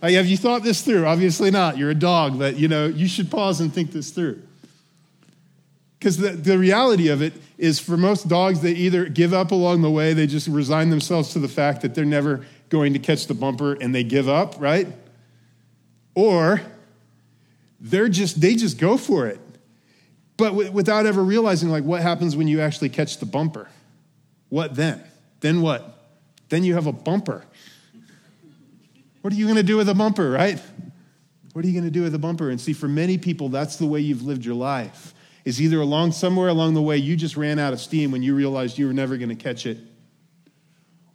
Have 0.03 0.27
you 0.27 0.37
thought 0.37 0.61
this 0.61 0.83
through? 0.83 1.07
Obviously 1.07 1.49
not. 1.49 1.79
You're 1.79 1.89
a 1.89 1.95
dog, 1.95 2.37
but, 2.37 2.55
you 2.57 2.67
know, 2.67 2.85
you 2.85 3.07
should 3.07 3.31
pause 3.31 3.61
and 3.61 3.73
think 3.73 3.91
this 3.91 4.11
through. 4.11 4.43
Because 6.05 6.17
the, 6.17 6.29
the 6.29 6.59
reality 6.59 7.07
of 7.07 7.23
it 7.23 7.33
is 7.57 7.79
for 7.79 7.97
most 7.97 8.27
dogs, 8.27 8.61
they 8.61 8.73
either 8.73 9.09
give 9.09 9.33
up 9.33 9.49
along 9.49 9.81
the 9.81 9.89
way, 9.89 10.13
they 10.13 10.27
just 10.27 10.47
resign 10.47 10.91
themselves 10.91 11.33
to 11.33 11.39
the 11.39 11.47
fact 11.47 11.81
that 11.81 11.95
they're 11.95 12.05
never 12.05 12.45
going 12.69 12.93
to 12.93 12.99
catch 12.99 13.25
the 13.25 13.33
bumper 13.33 13.73
and 13.73 13.95
they 13.95 14.03
give 14.03 14.29
up, 14.29 14.53
right? 14.59 14.87
Or 16.13 16.61
they're 17.79 18.07
just, 18.07 18.39
they 18.39 18.53
just 18.53 18.77
go 18.77 18.97
for 18.97 19.25
it. 19.25 19.39
But 20.37 20.49
w- 20.49 20.71
without 20.71 21.07
ever 21.07 21.23
realizing, 21.23 21.69
like, 21.69 21.83
what 21.83 22.03
happens 22.03 22.35
when 22.35 22.47
you 22.47 22.61
actually 22.61 22.89
catch 22.89 23.17
the 23.17 23.25
bumper? 23.25 23.67
What 24.49 24.75
then? 24.75 25.03
Then 25.39 25.63
what? 25.63 26.03
Then 26.49 26.63
you 26.63 26.75
have 26.75 26.85
a 26.85 26.93
bumper. 26.93 27.43
What 29.23 29.33
are 29.33 29.35
you 29.35 29.45
going 29.45 29.55
to 29.55 29.63
do 29.63 29.75
with 29.75 29.89
a 29.89 29.95
bumper, 29.95 30.29
right? 30.29 30.61
What 31.53 31.65
are 31.65 31.67
you 31.67 31.73
going 31.73 31.85
to 31.85 31.89
do 31.89 32.03
with 32.03 32.13
a 32.13 32.19
bumper? 32.19 32.51
And 32.51 32.61
see, 32.61 32.73
for 32.73 32.87
many 32.87 33.17
people, 33.17 33.49
that's 33.49 33.77
the 33.77 33.87
way 33.87 34.01
you've 34.01 34.21
lived 34.21 34.45
your 34.45 34.53
life. 34.53 35.13
Is 35.45 35.61
either 35.61 35.79
along 35.79 36.11
somewhere 36.11 36.49
along 36.49 36.73
the 36.73 36.81
way 36.81 36.97
you 36.97 37.15
just 37.15 37.37
ran 37.37 37.59
out 37.59 37.71
of 37.71 37.79
steam 37.79 38.11
when 38.11 38.23
you 38.23 38.35
realized 38.35 38.79
you 38.79 38.87
were 38.87 38.93
never 38.93 39.15
going 39.15 39.29
to 39.29 39.35
catch 39.35 39.67
it. 39.67 39.77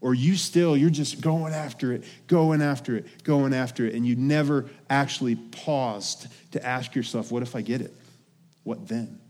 Or 0.01 0.15
you 0.15 0.37
still 0.37 0.77
you're 0.77 0.89
just 0.89 1.21
going 1.21 1.53
after 1.53 1.93
it 1.93 2.05
going 2.27 2.63
after 2.63 2.97
it 2.97 3.23
going 3.23 3.53
after 3.53 3.85
it 3.85 3.95
and 3.95 4.07
you 4.07 4.17
never 4.17 4.71
actually 4.89 5.35
paused 5.35 6.27
to 6.53 6.65
ask 6.65 6.95
yourself 6.95 7.31
what 7.31 7.43
if 7.43 7.55
i 7.55 7.61
get 7.61 7.83
it? 7.83 7.95
What 8.63 8.89
then? 8.89 9.21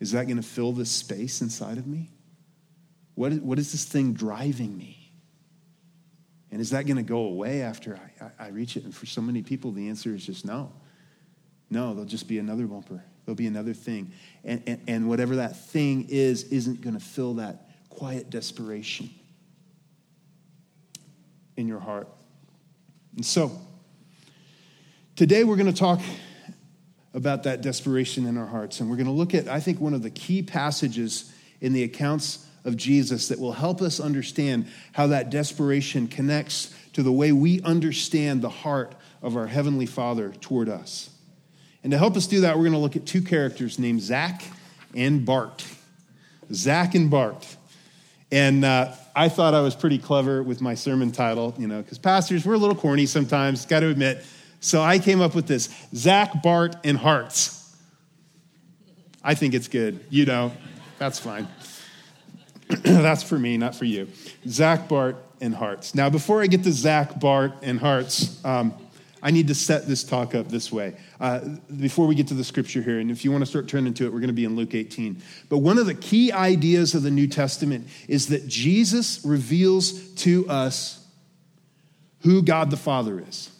Is 0.00 0.12
that 0.12 0.24
going 0.24 0.38
to 0.38 0.42
fill 0.42 0.72
this 0.72 0.90
space 0.90 1.42
inside 1.42 1.76
of 1.78 1.86
me? 1.86 2.10
What 3.14 3.32
is, 3.32 3.40
what 3.40 3.58
is 3.58 3.72
this 3.72 3.84
thing 3.84 4.12
driving 4.12 4.76
me? 4.76 5.12
And 6.50 6.60
is 6.60 6.70
that 6.70 6.86
going 6.86 6.96
to 6.96 7.02
go 7.02 7.18
away 7.18 7.62
after 7.62 7.98
I, 8.20 8.24
I, 8.24 8.46
I 8.46 8.48
reach 8.48 8.76
it? 8.76 8.84
And 8.84 8.94
for 8.94 9.06
so 9.06 9.20
many 9.20 9.42
people 9.42 9.70
the 9.70 9.88
answer 9.88 10.14
is 10.14 10.24
just 10.26 10.44
no. 10.44 10.72
No 11.70 11.90
there'll 11.90 12.08
just 12.08 12.26
be 12.26 12.40
another 12.40 12.66
bumper 12.66 13.04
there'll 13.28 13.36
be 13.36 13.46
another 13.46 13.74
thing 13.74 14.10
and, 14.42 14.62
and, 14.66 14.80
and 14.88 15.06
whatever 15.06 15.36
that 15.36 15.54
thing 15.54 16.06
is 16.08 16.44
isn't 16.44 16.80
going 16.80 16.94
to 16.94 17.04
fill 17.04 17.34
that 17.34 17.68
quiet 17.90 18.30
desperation 18.30 19.10
in 21.54 21.68
your 21.68 21.78
heart. 21.78 22.08
And 23.16 23.26
so, 23.26 23.52
today 25.14 25.44
we're 25.44 25.56
going 25.56 25.70
to 25.70 25.78
talk 25.78 26.00
about 27.12 27.42
that 27.42 27.60
desperation 27.60 28.24
in 28.24 28.38
our 28.38 28.46
hearts. 28.46 28.80
And 28.80 28.88
we're 28.88 28.96
going 28.96 29.04
to 29.04 29.12
look 29.12 29.34
at, 29.34 29.46
I 29.46 29.60
think, 29.60 29.78
one 29.78 29.92
of 29.92 30.02
the 30.02 30.08
key 30.08 30.42
passages 30.42 31.30
in 31.60 31.74
the 31.74 31.82
accounts 31.82 32.46
of 32.64 32.78
Jesus 32.78 33.28
that 33.28 33.38
will 33.38 33.52
help 33.52 33.82
us 33.82 34.00
understand 34.00 34.68
how 34.92 35.08
that 35.08 35.28
desperation 35.28 36.08
connects 36.08 36.74
to 36.94 37.02
the 37.02 37.12
way 37.12 37.32
we 37.32 37.60
understand 37.60 38.40
the 38.40 38.48
heart 38.48 38.94
of 39.20 39.36
our 39.36 39.48
Heavenly 39.48 39.84
Father 39.84 40.32
toward 40.40 40.70
us. 40.70 41.10
And 41.82 41.92
to 41.92 41.98
help 41.98 42.16
us 42.16 42.26
do 42.26 42.40
that, 42.42 42.56
we're 42.56 42.64
going 42.64 42.72
to 42.72 42.78
look 42.78 42.96
at 42.96 43.06
two 43.06 43.22
characters 43.22 43.78
named 43.78 44.02
Zach 44.02 44.42
and 44.94 45.24
Bart. 45.24 45.64
Zach 46.52 46.94
and 46.94 47.10
Bart. 47.10 47.56
And 48.30 48.64
uh, 48.64 48.92
I 49.14 49.28
thought 49.28 49.54
I 49.54 49.60
was 49.60 49.74
pretty 49.74 49.98
clever 49.98 50.42
with 50.42 50.60
my 50.60 50.74
sermon 50.74 51.12
title, 51.12 51.54
you 51.58 51.66
know, 51.66 51.80
because 51.80 51.98
pastors, 51.98 52.44
we're 52.44 52.54
a 52.54 52.58
little 52.58 52.76
corny 52.76 53.06
sometimes, 53.06 53.64
got 53.64 53.80
to 53.80 53.88
admit. 53.88 54.24
So 54.60 54.82
I 54.82 54.98
came 54.98 55.20
up 55.20 55.34
with 55.34 55.46
this 55.46 55.68
Zach, 55.94 56.42
Bart, 56.42 56.76
and 56.84 56.98
Hearts. 56.98 57.54
I 59.22 59.34
think 59.34 59.54
it's 59.54 59.68
good. 59.68 60.04
You 60.10 60.26
know, 60.26 60.52
that's 60.98 61.18
fine. 61.18 61.48
that's 62.68 63.22
for 63.22 63.38
me, 63.38 63.56
not 63.56 63.74
for 63.74 63.84
you. 63.84 64.08
Zach, 64.46 64.88
Bart, 64.88 65.16
and 65.40 65.54
Hearts. 65.54 65.94
Now, 65.94 66.10
before 66.10 66.42
I 66.42 66.46
get 66.46 66.64
to 66.64 66.72
Zach, 66.72 67.18
Bart, 67.18 67.52
and 67.62 67.78
Hearts, 67.78 68.44
um, 68.44 68.74
I 69.22 69.30
need 69.30 69.48
to 69.48 69.54
set 69.54 69.86
this 69.86 70.04
talk 70.04 70.34
up 70.34 70.48
this 70.48 70.70
way 70.70 70.96
uh, 71.20 71.40
before 71.76 72.06
we 72.06 72.14
get 72.14 72.28
to 72.28 72.34
the 72.34 72.44
scripture 72.44 72.82
here. 72.82 72.98
And 72.98 73.10
if 73.10 73.24
you 73.24 73.32
want 73.32 73.42
to 73.42 73.46
start 73.46 73.68
turning 73.68 73.94
to 73.94 74.06
it, 74.06 74.12
we're 74.12 74.20
going 74.20 74.28
to 74.28 74.34
be 74.34 74.44
in 74.44 74.56
Luke 74.56 74.74
18. 74.74 75.20
But 75.48 75.58
one 75.58 75.78
of 75.78 75.86
the 75.86 75.94
key 75.94 76.32
ideas 76.32 76.94
of 76.94 77.02
the 77.02 77.10
New 77.10 77.26
Testament 77.26 77.88
is 78.06 78.28
that 78.28 78.46
Jesus 78.46 79.24
reveals 79.24 80.08
to 80.14 80.48
us 80.48 81.04
who 82.20 82.42
God 82.42 82.70
the 82.70 82.76
Father 82.76 83.20
is 83.20 83.50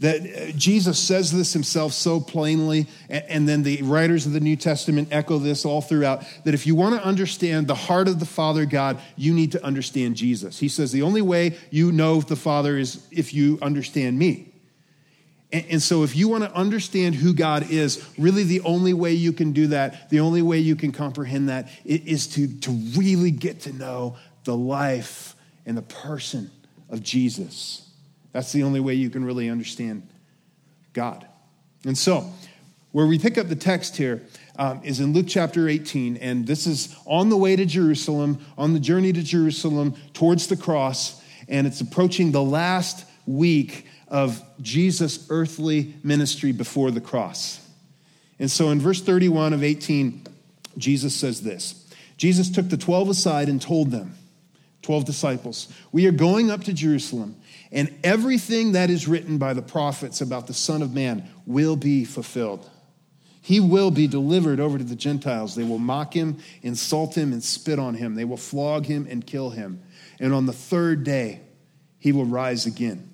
that 0.00 0.22
uh, 0.22 0.52
Jesus 0.52 0.98
says 0.98 1.30
this 1.30 1.52
himself 1.52 1.92
so 1.92 2.20
plainly, 2.20 2.86
and 3.08 3.48
then 3.48 3.62
the 3.62 3.82
writers 3.82 4.26
of 4.26 4.32
the 4.32 4.40
New 4.40 4.56
Testament 4.56 5.08
echo 5.10 5.38
this 5.38 5.64
all 5.64 5.82
throughout 5.82 6.24
that 6.44 6.54
if 6.54 6.66
you 6.66 6.74
want 6.74 7.00
to 7.00 7.06
understand 7.06 7.66
the 7.66 7.74
heart 7.74 8.08
of 8.08 8.18
the 8.18 8.26
Father 8.26 8.64
God, 8.66 8.98
you 9.16 9.32
need 9.32 9.52
to 9.52 9.64
understand 9.64 10.16
Jesus. 10.16 10.58
He 10.58 10.68
says 10.68 10.90
the 10.90 11.02
only 11.02 11.22
way 11.22 11.56
you 11.70 11.92
know 11.92 12.20
the 12.20 12.36
Father 12.36 12.78
is 12.78 13.06
if 13.10 13.32
you 13.32 13.58
understand 13.62 14.18
me. 14.18 14.46
And 15.52 15.82
so, 15.82 16.04
if 16.04 16.14
you 16.14 16.28
want 16.28 16.44
to 16.44 16.54
understand 16.54 17.16
who 17.16 17.34
God 17.34 17.72
is, 17.72 18.08
really 18.16 18.44
the 18.44 18.60
only 18.60 18.94
way 18.94 19.14
you 19.14 19.32
can 19.32 19.50
do 19.50 19.66
that, 19.68 20.08
the 20.08 20.20
only 20.20 20.42
way 20.42 20.60
you 20.60 20.76
can 20.76 20.92
comprehend 20.92 21.48
that 21.48 21.68
is 21.84 22.28
to, 22.28 22.46
to 22.60 22.70
really 22.96 23.32
get 23.32 23.62
to 23.62 23.72
know 23.72 24.16
the 24.44 24.56
life 24.56 25.34
and 25.66 25.76
the 25.76 25.82
person 25.82 26.52
of 26.88 27.02
Jesus. 27.02 27.89
That's 28.32 28.52
the 28.52 28.62
only 28.62 28.80
way 28.80 28.94
you 28.94 29.10
can 29.10 29.24
really 29.24 29.48
understand 29.48 30.08
God. 30.92 31.26
And 31.84 31.96
so, 31.96 32.30
where 32.92 33.06
we 33.06 33.18
pick 33.18 33.38
up 33.38 33.48
the 33.48 33.56
text 33.56 33.96
here 33.96 34.22
um, 34.58 34.80
is 34.82 35.00
in 35.00 35.12
Luke 35.12 35.26
chapter 35.28 35.68
18, 35.68 36.16
and 36.16 36.46
this 36.46 36.66
is 36.66 36.94
on 37.06 37.28
the 37.28 37.36
way 37.36 37.56
to 37.56 37.64
Jerusalem, 37.64 38.44
on 38.58 38.72
the 38.72 38.80
journey 38.80 39.12
to 39.12 39.22
Jerusalem 39.22 39.94
towards 40.12 40.48
the 40.48 40.56
cross, 40.56 41.22
and 41.48 41.66
it's 41.66 41.80
approaching 41.80 42.32
the 42.32 42.42
last 42.42 43.06
week 43.26 43.86
of 44.08 44.42
Jesus' 44.60 45.26
earthly 45.30 45.94
ministry 46.02 46.52
before 46.52 46.90
the 46.90 47.00
cross. 47.00 47.64
And 48.38 48.50
so 48.50 48.70
in 48.70 48.80
verse 48.80 49.00
31 49.00 49.52
of 49.52 49.62
18, 49.62 50.26
Jesus 50.76 51.14
says 51.14 51.42
this 51.42 51.86
Jesus 52.16 52.50
took 52.50 52.68
the 52.68 52.76
12 52.76 53.10
aside 53.10 53.48
and 53.48 53.62
told 53.62 53.90
them, 53.90 54.14
12 54.82 55.04
disciples, 55.04 55.72
We 55.92 56.06
are 56.06 56.12
going 56.12 56.50
up 56.50 56.64
to 56.64 56.72
Jerusalem 56.72 57.36
and 57.72 57.94
everything 58.02 58.72
that 58.72 58.90
is 58.90 59.06
written 59.06 59.38
by 59.38 59.54
the 59.54 59.62
prophets 59.62 60.20
about 60.20 60.46
the 60.46 60.54
Son 60.54 60.82
of 60.82 60.92
Man 60.92 61.28
will 61.46 61.76
be 61.76 62.04
fulfilled. 62.04 62.68
He 63.42 63.60
will 63.60 63.90
be 63.90 64.06
delivered 64.06 64.60
over 64.60 64.76
to 64.76 64.84
the 64.84 64.96
Gentiles. 64.96 65.54
They 65.54 65.64
will 65.64 65.78
mock 65.78 66.12
him, 66.12 66.38
insult 66.62 67.16
him, 67.16 67.32
and 67.32 67.42
spit 67.42 67.78
on 67.78 67.94
him. 67.94 68.14
They 68.14 68.24
will 68.24 68.36
flog 68.36 68.86
him 68.86 69.06
and 69.08 69.26
kill 69.26 69.50
him. 69.50 69.82
And 70.18 70.34
on 70.34 70.46
the 70.46 70.52
third 70.52 71.04
day, 71.04 71.40
he 71.98 72.12
will 72.12 72.26
rise 72.26 72.66
again. 72.66 73.08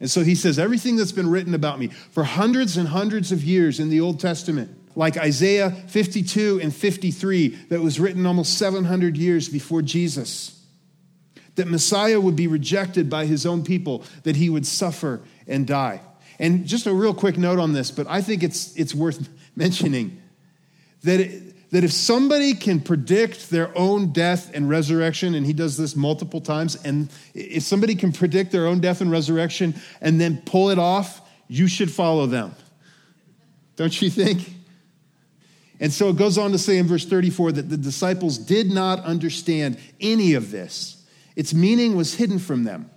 And 0.00 0.10
so 0.10 0.22
he 0.22 0.36
says, 0.36 0.58
everything 0.58 0.96
that's 0.96 1.10
been 1.10 1.28
written 1.28 1.54
about 1.54 1.80
me 1.80 1.88
for 1.88 2.22
hundreds 2.22 2.76
and 2.76 2.86
hundreds 2.86 3.32
of 3.32 3.42
years 3.42 3.80
in 3.80 3.88
the 3.88 4.00
Old 4.00 4.20
Testament, 4.20 4.70
like 4.94 5.16
Isaiah 5.16 5.70
52 5.70 6.60
and 6.62 6.72
53, 6.72 7.48
that 7.70 7.80
was 7.80 7.98
written 7.98 8.24
almost 8.24 8.58
700 8.58 9.16
years 9.16 9.48
before 9.48 9.82
Jesus 9.82 10.57
that 11.58 11.66
Messiah 11.66 12.20
would 12.20 12.36
be 12.36 12.46
rejected 12.46 13.10
by 13.10 13.26
his 13.26 13.44
own 13.44 13.64
people, 13.64 14.04
that 14.22 14.36
he 14.36 14.48
would 14.48 14.64
suffer 14.64 15.20
and 15.46 15.66
die. 15.66 16.00
And 16.38 16.66
just 16.66 16.86
a 16.86 16.94
real 16.94 17.12
quick 17.12 17.36
note 17.36 17.58
on 17.58 17.72
this, 17.72 17.90
but 17.90 18.06
I 18.08 18.22
think 18.22 18.44
it's, 18.44 18.74
it's 18.76 18.94
worth 18.94 19.28
mentioning 19.56 20.22
that, 21.02 21.18
it, 21.20 21.70
that 21.72 21.82
if 21.82 21.92
somebody 21.92 22.54
can 22.54 22.80
predict 22.80 23.50
their 23.50 23.76
own 23.76 24.12
death 24.12 24.52
and 24.54 24.68
resurrection, 24.68 25.34
and 25.34 25.44
he 25.44 25.52
does 25.52 25.76
this 25.76 25.96
multiple 25.96 26.40
times, 26.40 26.76
and 26.84 27.10
if 27.34 27.64
somebody 27.64 27.96
can 27.96 28.12
predict 28.12 28.52
their 28.52 28.68
own 28.68 28.78
death 28.78 29.00
and 29.00 29.10
resurrection 29.10 29.74
and 30.00 30.20
then 30.20 30.40
pull 30.46 30.70
it 30.70 30.78
off, 30.78 31.20
you 31.48 31.66
should 31.66 31.90
follow 31.90 32.26
them. 32.26 32.54
Don't 33.74 34.00
you 34.00 34.10
think? 34.10 34.54
And 35.80 35.92
so 35.92 36.08
it 36.08 36.16
goes 36.16 36.38
on 36.38 36.52
to 36.52 36.58
say 36.58 36.78
in 36.78 36.86
verse 36.86 37.04
34 37.04 37.52
that 37.52 37.68
the 37.68 37.76
disciples 37.76 38.38
did 38.38 38.70
not 38.70 39.00
understand 39.00 39.76
any 40.00 40.34
of 40.34 40.52
this 40.52 40.97
its 41.38 41.54
meaning 41.54 41.94
was 41.94 42.14
hidden 42.14 42.40
from 42.40 42.64
them, 42.64 42.90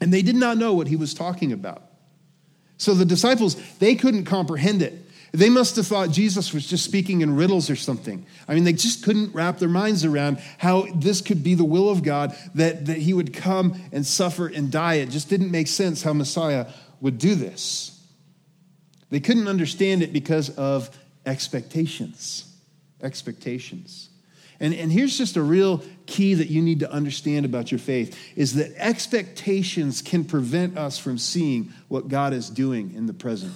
and 0.00 0.10
they 0.10 0.22
did 0.22 0.36
not 0.36 0.56
know 0.56 0.72
what 0.72 0.88
he 0.88 0.96
was 0.96 1.12
talking 1.12 1.52
about. 1.52 1.82
So 2.78 2.94
the 2.94 3.04
disciples, 3.04 3.56
they 3.78 3.94
couldn't 3.94 4.24
comprehend 4.24 4.80
it. 4.80 4.94
They 5.32 5.50
must 5.50 5.76
have 5.76 5.86
thought 5.86 6.10
Jesus 6.10 6.54
was 6.54 6.66
just 6.66 6.82
speaking 6.82 7.20
in 7.20 7.36
riddles 7.36 7.68
or 7.68 7.76
something. 7.76 8.24
I 8.48 8.54
mean, 8.54 8.64
they 8.64 8.72
just 8.72 9.04
couldn't 9.04 9.34
wrap 9.34 9.58
their 9.58 9.68
minds 9.68 10.02
around 10.02 10.38
how 10.56 10.86
this 10.94 11.20
could 11.20 11.44
be 11.44 11.54
the 11.54 11.64
will 11.64 11.90
of 11.90 12.02
God, 12.02 12.34
that, 12.54 12.86
that 12.86 12.96
he 12.96 13.12
would 13.12 13.34
come 13.34 13.78
and 13.92 14.06
suffer 14.06 14.46
and 14.46 14.72
die. 14.72 14.94
It 14.94 15.10
just 15.10 15.28
didn't 15.28 15.50
make 15.50 15.68
sense 15.68 16.02
how 16.02 16.14
Messiah 16.14 16.68
would 17.02 17.18
do 17.18 17.34
this. 17.34 18.00
They 19.10 19.20
couldn't 19.20 19.46
understand 19.46 20.02
it 20.02 20.10
because 20.10 20.48
of 20.56 20.88
expectations. 21.26 22.50
Expectations. 23.02 24.03
And, 24.60 24.72
and 24.74 24.90
here's 24.90 25.18
just 25.18 25.36
a 25.36 25.42
real 25.42 25.82
key 26.06 26.34
that 26.34 26.48
you 26.48 26.62
need 26.62 26.80
to 26.80 26.90
understand 26.90 27.44
about 27.44 27.72
your 27.72 27.78
faith 27.78 28.18
is 28.36 28.54
that 28.54 28.72
expectations 28.76 30.02
can 30.02 30.24
prevent 30.24 30.78
us 30.78 30.98
from 30.98 31.18
seeing 31.18 31.72
what 31.88 32.08
God 32.08 32.32
is 32.32 32.50
doing 32.50 32.94
in 32.94 33.06
the 33.06 33.14
present. 33.14 33.54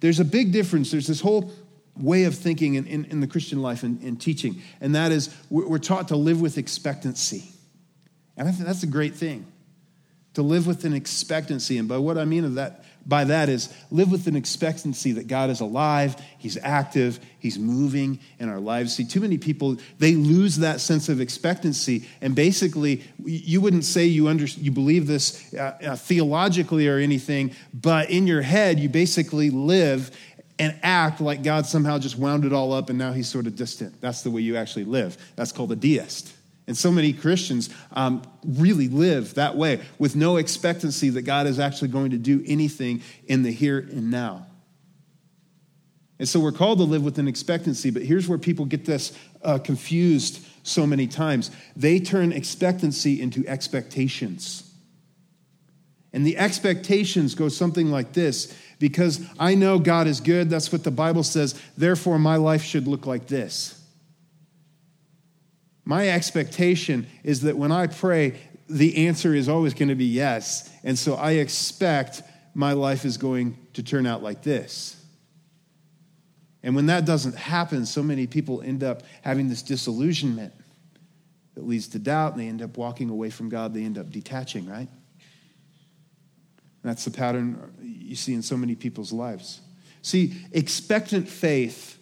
There's 0.00 0.20
a 0.20 0.24
big 0.24 0.52
difference. 0.52 0.90
There's 0.90 1.06
this 1.06 1.20
whole 1.20 1.52
way 1.96 2.24
of 2.24 2.34
thinking 2.34 2.74
in, 2.74 2.86
in, 2.86 3.04
in 3.06 3.20
the 3.20 3.26
Christian 3.26 3.60
life 3.60 3.82
and, 3.82 4.00
and, 4.02 4.20
teaching, 4.20 4.62
and 4.80 4.94
that 4.94 5.12
is 5.12 5.34
we're 5.50 5.78
taught 5.78 6.08
to 6.08 6.16
live 6.16 6.40
with 6.40 6.56
expectancy. 6.56 7.44
And 8.36 8.48
I 8.48 8.52
think 8.52 8.66
that's 8.66 8.82
a 8.82 8.86
great 8.86 9.14
thing 9.14 9.46
to 10.34 10.42
live 10.42 10.66
with 10.66 10.84
an 10.84 10.94
expectancy. 10.94 11.76
And 11.76 11.88
by 11.88 11.98
what 11.98 12.16
I 12.16 12.24
mean 12.24 12.44
of 12.44 12.54
that, 12.54 12.84
by 13.06 13.24
that 13.24 13.48
is 13.48 13.74
live 13.90 14.10
with 14.10 14.26
an 14.26 14.36
expectancy 14.36 15.12
that 15.12 15.26
God 15.26 15.50
is 15.50 15.60
alive, 15.60 16.16
He's 16.38 16.58
active, 16.62 17.20
He's 17.38 17.58
moving 17.58 18.20
in 18.38 18.48
our 18.48 18.60
lives. 18.60 18.94
See, 18.94 19.04
too 19.04 19.20
many 19.20 19.38
people, 19.38 19.76
they 19.98 20.14
lose 20.14 20.56
that 20.56 20.80
sense 20.80 21.08
of 21.08 21.20
expectancy. 21.20 22.08
And 22.20 22.34
basically, 22.34 23.02
you 23.24 23.60
wouldn't 23.60 23.84
say 23.84 24.04
you, 24.04 24.28
under, 24.28 24.44
you 24.44 24.70
believe 24.70 25.06
this 25.06 25.52
uh, 25.54 25.76
uh, 25.82 25.96
theologically 25.96 26.88
or 26.88 26.98
anything, 26.98 27.54
but 27.72 28.10
in 28.10 28.26
your 28.26 28.42
head, 28.42 28.78
you 28.78 28.88
basically 28.88 29.50
live 29.50 30.10
and 30.58 30.78
act 30.82 31.22
like 31.22 31.42
God 31.42 31.64
somehow 31.64 31.98
just 31.98 32.18
wound 32.18 32.44
it 32.44 32.52
all 32.52 32.72
up 32.72 32.90
and 32.90 32.98
now 32.98 33.12
He's 33.12 33.28
sort 33.28 33.46
of 33.46 33.56
distant. 33.56 34.00
That's 34.00 34.22
the 34.22 34.30
way 34.30 34.42
you 34.42 34.56
actually 34.56 34.84
live. 34.84 35.16
That's 35.36 35.52
called 35.52 35.72
a 35.72 35.76
deist. 35.76 36.34
And 36.66 36.76
so 36.76 36.92
many 36.92 37.12
Christians 37.12 37.68
um, 37.92 38.22
really 38.44 38.88
live 38.88 39.34
that 39.34 39.56
way 39.56 39.80
with 39.98 40.14
no 40.14 40.36
expectancy 40.36 41.10
that 41.10 41.22
God 41.22 41.46
is 41.46 41.58
actually 41.58 41.88
going 41.88 42.12
to 42.12 42.18
do 42.18 42.42
anything 42.46 43.02
in 43.26 43.42
the 43.42 43.50
here 43.50 43.78
and 43.78 44.10
now. 44.10 44.46
And 46.20 46.28
so 46.28 46.38
we're 46.38 46.52
called 46.52 46.78
to 46.78 46.84
live 46.84 47.02
with 47.02 47.18
an 47.18 47.26
expectancy, 47.26 47.90
but 47.90 48.02
here's 48.02 48.28
where 48.28 48.38
people 48.38 48.66
get 48.66 48.84
this 48.84 49.12
uh, 49.42 49.58
confused 49.58 50.46
so 50.62 50.86
many 50.86 51.06
times. 51.06 51.50
They 51.74 51.98
turn 51.98 52.30
expectancy 52.32 53.20
into 53.20 53.46
expectations. 53.48 54.70
And 56.12 56.26
the 56.26 56.36
expectations 56.36 57.34
go 57.34 57.48
something 57.48 57.90
like 57.90 58.12
this 58.12 58.54
because 58.78 59.24
I 59.38 59.54
know 59.54 59.78
God 59.78 60.06
is 60.06 60.20
good. 60.20 60.50
That's 60.50 60.70
what 60.70 60.84
the 60.84 60.90
Bible 60.90 61.22
says. 61.22 61.58
Therefore, 61.76 62.18
my 62.18 62.36
life 62.36 62.62
should 62.62 62.86
look 62.86 63.06
like 63.06 63.26
this. 63.26 63.79
My 65.90 66.08
expectation 66.08 67.08
is 67.24 67.40
that 67.40 67.56
when 67.56 67.72
I 67.72 67.88
pray, 67.88 68.38
the 68.68 69.08
answer 69.08 69.34
is 69.34 69.48
always 69.48 69.74
going 69.74 69.88
to 69.88 69.96
be 69.96 70.04
yes. 70.04 70.70
And 70.84 70.96
so 70.96 71.16
I 71.16 71.32
expect 71.32 72.22
my 72.54 72.74
life 72.74 73.04
is 73.04 73.16
going 73.16 73.58
to 73.72 73.82
turn 73.82 74.06
out 74.06 74.22
like 74.22 74.44
this. 74.44 75.04
And 76.62 76.76
when 76.76 76.86
that 76.86 77.06
doesn't 77.06 77.34
happen, 77.34 77.86
so 77.86 78.04
many 78.04 78.28
people 78.28 78.62
end 78.62 78.84
up 78.84 79.02
having 79.22 79.48
this 79.48 79.62
disillusionment 79.62 80.52
that 81.56 81.66
leads 81.66 81.88
to 81.88 81.98
doubt, 81.98 82.34
and 82.34 82.40
they 82.40 82.46
end 82.46 82.62
up 82.62 82.76
walking 82.76 83.10
away 83.10 83.30
from 83.30 83.48
God. 83.48 83.74
They 83.74 83.82
end 83.82 83.98
up 83.98 84.12
detaching, 84.12 84.68
right? 84.68 84.88
That's 86.84 87.04
the 87.04 87.10
pattern 87.10 87.74
you 87.82 88.14
see 88.14 88.34
in 88.34 88.42
so 88.42 88.56
many 88.56 88.76
people's 88.76 89.12
lives. 89.12 89.60
See, 90.02 90.34
expectant 90.52 91.28
faith 91.28 91.99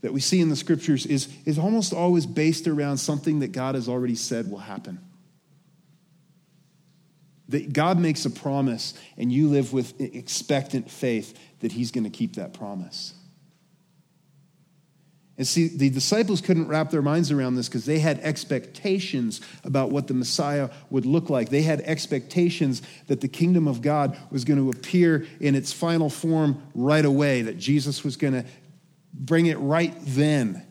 that 0.00 0.12
we 0.12 0.20
see 0.20 0.40
in 0.40 0.48
the 0.48 0.56
scriptures 0.56 1.06
is, 1.06 1.28
is 1.44 1.58
almost 1.58 1.92
always 1.92 2.26
based 2.26 2.68
around 2.68 2.98
something 2.98 3.40
that 3.40 3.52
God 3.52 3.74
has 3.74 3.88
already 3.88 4.14
said 4.14 4.50
will 4.50 4.58
happen. 4.58 5.00
That 7.48 7.72
God 7.72 7.98
makes 7.98 8.24
a 8.24 8.30
promise 8.30 8.94
and 9.16 9.32
you 9.32 9.48
live 9.48 9.72
with 9.72 10.00
expectant 10.00 10.90
faith 10.90 11.38
that 11.60 11.72
He's 11.72 11.90
going 11.90 12.04
to 12.04 12.10
keep 12.10 12.36
that 12.36 12.52
promise. 12.52 13.14
And 15.38 15.46
see, 15.46 15.68
the 15.68 15.88
disciples 15.88 16.40
couldn't 16.40 16.66
wrap 16.66 16.90
their 16.90 17.00
minds 17.00 17.30
around 17.30 17.54
this 17.54 17.68
because 17.68 17.86
they 17.86 18.00
had 18.00 18.18
expectations 18.20 19.40
about 19.62 19.90
what 19.90 20.08
the 20.08 20.14
Messiah 20.14 20.68
would 20.90 21.06
look 21.06 21.30
like. 21.30 21.48
They 21.48 21.62
had 21.62 21.80
expectations 21.82 22.82
that 23.06 23.20
the 23.20 23.28
kingdom 23.28 23.68
of 23.68 23.80
God 23.80 24.18
was 24.32 24.44
going 24.44 24.58
to 24.58 24.76
appear 24.76 25.26
in 25.38 25.54
its 25.54 25.72
final 25.72 26.10
form 26.10 26.60
right 26.74 27.04
away, 27.04 27.42
that 27.42 27.56
Jesus 27.56 28.02
was 28.02 28.16
going 28.16 28.32
to 28.32 28.44
bring 29.12 29.46
it 29.46 29.58
right 29.58 29.94
then. 30.00 30.64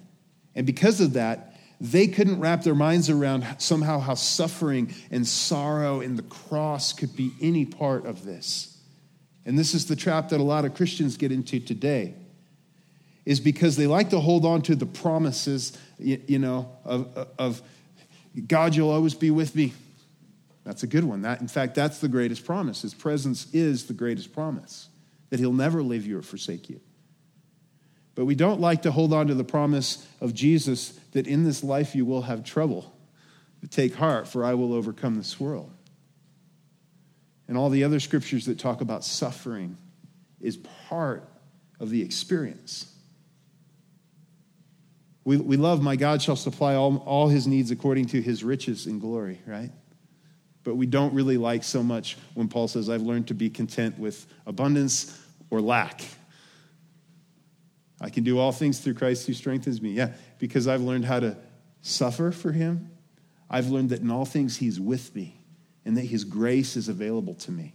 And 0.56 0.65
because 0.65 1.01
of 1.01 1.13
that, 1.13 1.56
they 1.79 2.08
couldn't 2.08 2.39
wrap 2.39 2.63
their 2.63 2.75
minds 2.75 3.10
around 3.10 3.46
somehow 3.60 4.00
how 4.00 4.15
suffering 4.15 4.94
and 5.12 5.27
sorrow 5.27 6.01
and 6.01 6.17
the 6.17 6.24
cross 6.24 6.94
could 6.94 7.15
be 7.15 7.32
any 7.39 7.65
part 7.65 8.06
of 8.06 8.25
this. 8.25 8.77
And 9.46 9.58
this 9.58 9.74
is 9.74 9.86
the 9.86 9.96
trap 9.96 10.29
that 10.29 10.39
a 10.39 10.44
lot 10.44 10.65
of 10.65 10.74
Christians 10.74 11.17
get 11.17 11.32
into 11.32 11.60
today 11.60 12.15
is 13.25 13.39
because 13.39 13.75
they 13.75 13.88
like 13.88 14.10
to 14.10 14.20
hold 14.20 14.46
on 14.46 14.62
to 14.63 14.75
the 14.75 14.86
promises, 14.86 15.77
you, 16.00 16.22
you 16.27 16.39
know, 16.39 16.72
of, 16.84 17.27
of 17.38 17.62
God, 18.48 18.75
you'll 18.75 18.89
always 18.89 19.13
be 19.13 19.32
with 19.32 19.56
me. 19.56 19.74
That's 20.63 20.84
a 20.84 20.88
good 20.88 21.03
one. 21.03 21.22
That, 21.22 21.41
in 21.41 21.48
fact, 21.48 21.75
that's 21.75 22.00
the 22.00 22.08
greatest 22.08 22.46
promise. 22.46 22.82
His 22.82 22.94
presence 22.94 23.48
is 23.53 23.86
the 23.86 23.94
greatest 23.94 24.34
promise, 24.34 24.89
that 25.29 25.39
he'll 25.39 25.53
never 25.53 25.84
leave 25.84 26.06
you 26.06 26.17
or 26.20 26.22
forsake 26.22 26.70
you. 26.70 26.82
But 28.17 28.25
we 28.25 28.33
don't 28.33 28.59
like 28.59 28.81
to 28.81 28.91
hold 28.91 29.13
on 29.13 29.27
to 29.27 29.36
the 29.36 29.43
promise 29.43 30.03
of 30.19 30.33
Jesus 30.33 30.89
that 31.12 31.27
in 31.27 31.43
this 31.43 31.63
life 31.63 31.93
you 31.93 32.03
will 32.03 32.24
have 32.24 32.43
trouble. 32.43 32.91
But 33.62 33.69
take 33.69 33.93
heart, 33.93 34.27
for 34.27 34.43
I 34.43 34.55
will 34.55 34.74
overcome 34.74 35.17
this 35.17 35.39
world. 35.39 35.71
And 37.47 37.55
all 37.55 37.69
the 37.69 37.83
other 37.83 38.00
scriptures 38.00 38.47
that 38.47 38.57
talk 38.57 38.81
about 38.81 39.05
suffering 39.05 39.77
is 40.41 40.57
part 40.89 41.29
of 41.79 41.91
the 41.91 42.01
experience. 42.01 42.91
We, 45.24 45.38
we 45.38 45.55
love, 45.55 45.83
my 45.83 45.95
God 45.95 46.19
shall 46.19 46.36
supply 46.36 46.74
all, 46.74 46.97
all 47.05 47.27
his 47.27 47.45
needs 47.45 47.69
according 47.69 48.07
to 48.07 48.21
his 48.21 48.43
riches 48.43 48.88
in 48.88 48.97
glory, 48.97 49.39
right? 49.45 49.69
But 50.63 50.74
we 50.74 50.88
don't 50.88 51.13
really 51.13 51.38
like 51.38 51.63
so 51.63 51.83
much 51.83 52.17
when 52.33 52.47
Paul 52.47 52.67
says, 52.67 52.89
I've 52.89 53.03
learned 53.03 53.27
to 53.27 53.36
be 53.36 53.51
content 53.51 54.00
with 54.00 54.25
abundance 54.47 55.21
or 55.51 55.62
lack. 55.62 56.01
I 58.00 58.10
can 58.10 58.24
do 58.24 58.38
all 58.38 58.51
things 58.51 58.79
through 58.79 58.94
Christ 58.94 59.25
who 59.27 59.33
strengthens 59.33 59.81
me. 59.81 59.92
Yeah, 59.92 60.14
because 60.40 60.68
I've 60.68 60.81
learned 60.81 61.05
how 61.05 61.20
to 61.20 61.38
suffer 61.81 62.31
for 62.31 62.51
him. 62.51 62.92
I've 63.50 63.70
learned 63.70 63.90
that 63.90 64.01
in 64.01 64.12
all 64.12 64.25
things 64.25 64.57
he's 64.57 64.79
with 64.79 65.16
me 65.16 65.42
and 65.86 65.98
that 65.98 66.03
his 66.05 66.24
grace 66.24 66.75
is 66.75 66.90
available 66.90 67.33
to 67.36 67.51
me. 67.51 67.74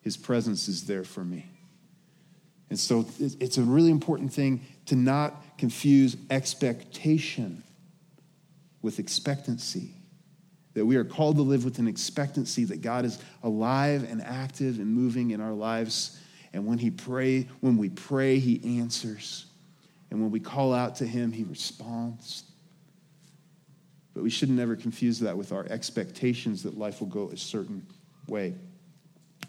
His 0.00 0.16
presence 0.16 0.66
is 0.66 0.86
there 0.86 1.04
for 1.04 1.22
me. 1.22 1.46
And 2.70 2.78
so 2.78 3.04
it's 3.18 3.58
a 3.58 3.62
really 3.62 3.90
important 3.90 4.32
thing 4.32 4.64
to 4.86 4.96
not 4.96 5.58
confuse 5.58 6.16
expectation 6.30 7.62
with 8.80 8.98
expectancy. 8.98 9.92
That 10.74 10.86
we 10.86 10.96
are 10.96 11.04
called 11.04 11.36
to 11.36 11.42
live 11.42 11.64
with 11.64 11.80
an 11.80 11.88
expectancy 11.88 12.64
that 12.66 12.80
God 12.80 13.04
is 13.04 13.18
alive 13.42 14.08
and 14.08 14.22
active 14.22 14.78
and 14.78 14.86
moving 14.86 15.32
in 15.32 15.40
our 15.40 15.52
lives. 15.52 16.18
And 16.52 16.64
when 16.64 16.78
he 16.78 16.90
pray, 16.90 17.48
when 17.60 17.76
we 17.76 17.88
pray, 17.88 18.38
he 18.38 18.78
answers. 18.78 19.46
And 20.10 20.20
when 20.20 20.30
we 20.30 20.40
call 20.40 20.74
out 20.74 20.96
to 20.96 21.06
him, 21.06 21.32
he 21.32 21.44
responds. 21.44 22.44
But 24.14 24.22
we 24.22 24.30
should 24.30 24.50
never 24.50 24.74
confuse 24.74 25.20
that 25.20 25.36
with 25.36 25.52
our 25.52 25.66
expectations 25.70 26.64
that 26.64 26.76
life 26.76 27.00
will 27.00 27.08
go 27.08 27.30
a 27.30 27.36
certain 27.36 27.86
way. 28.26 28.54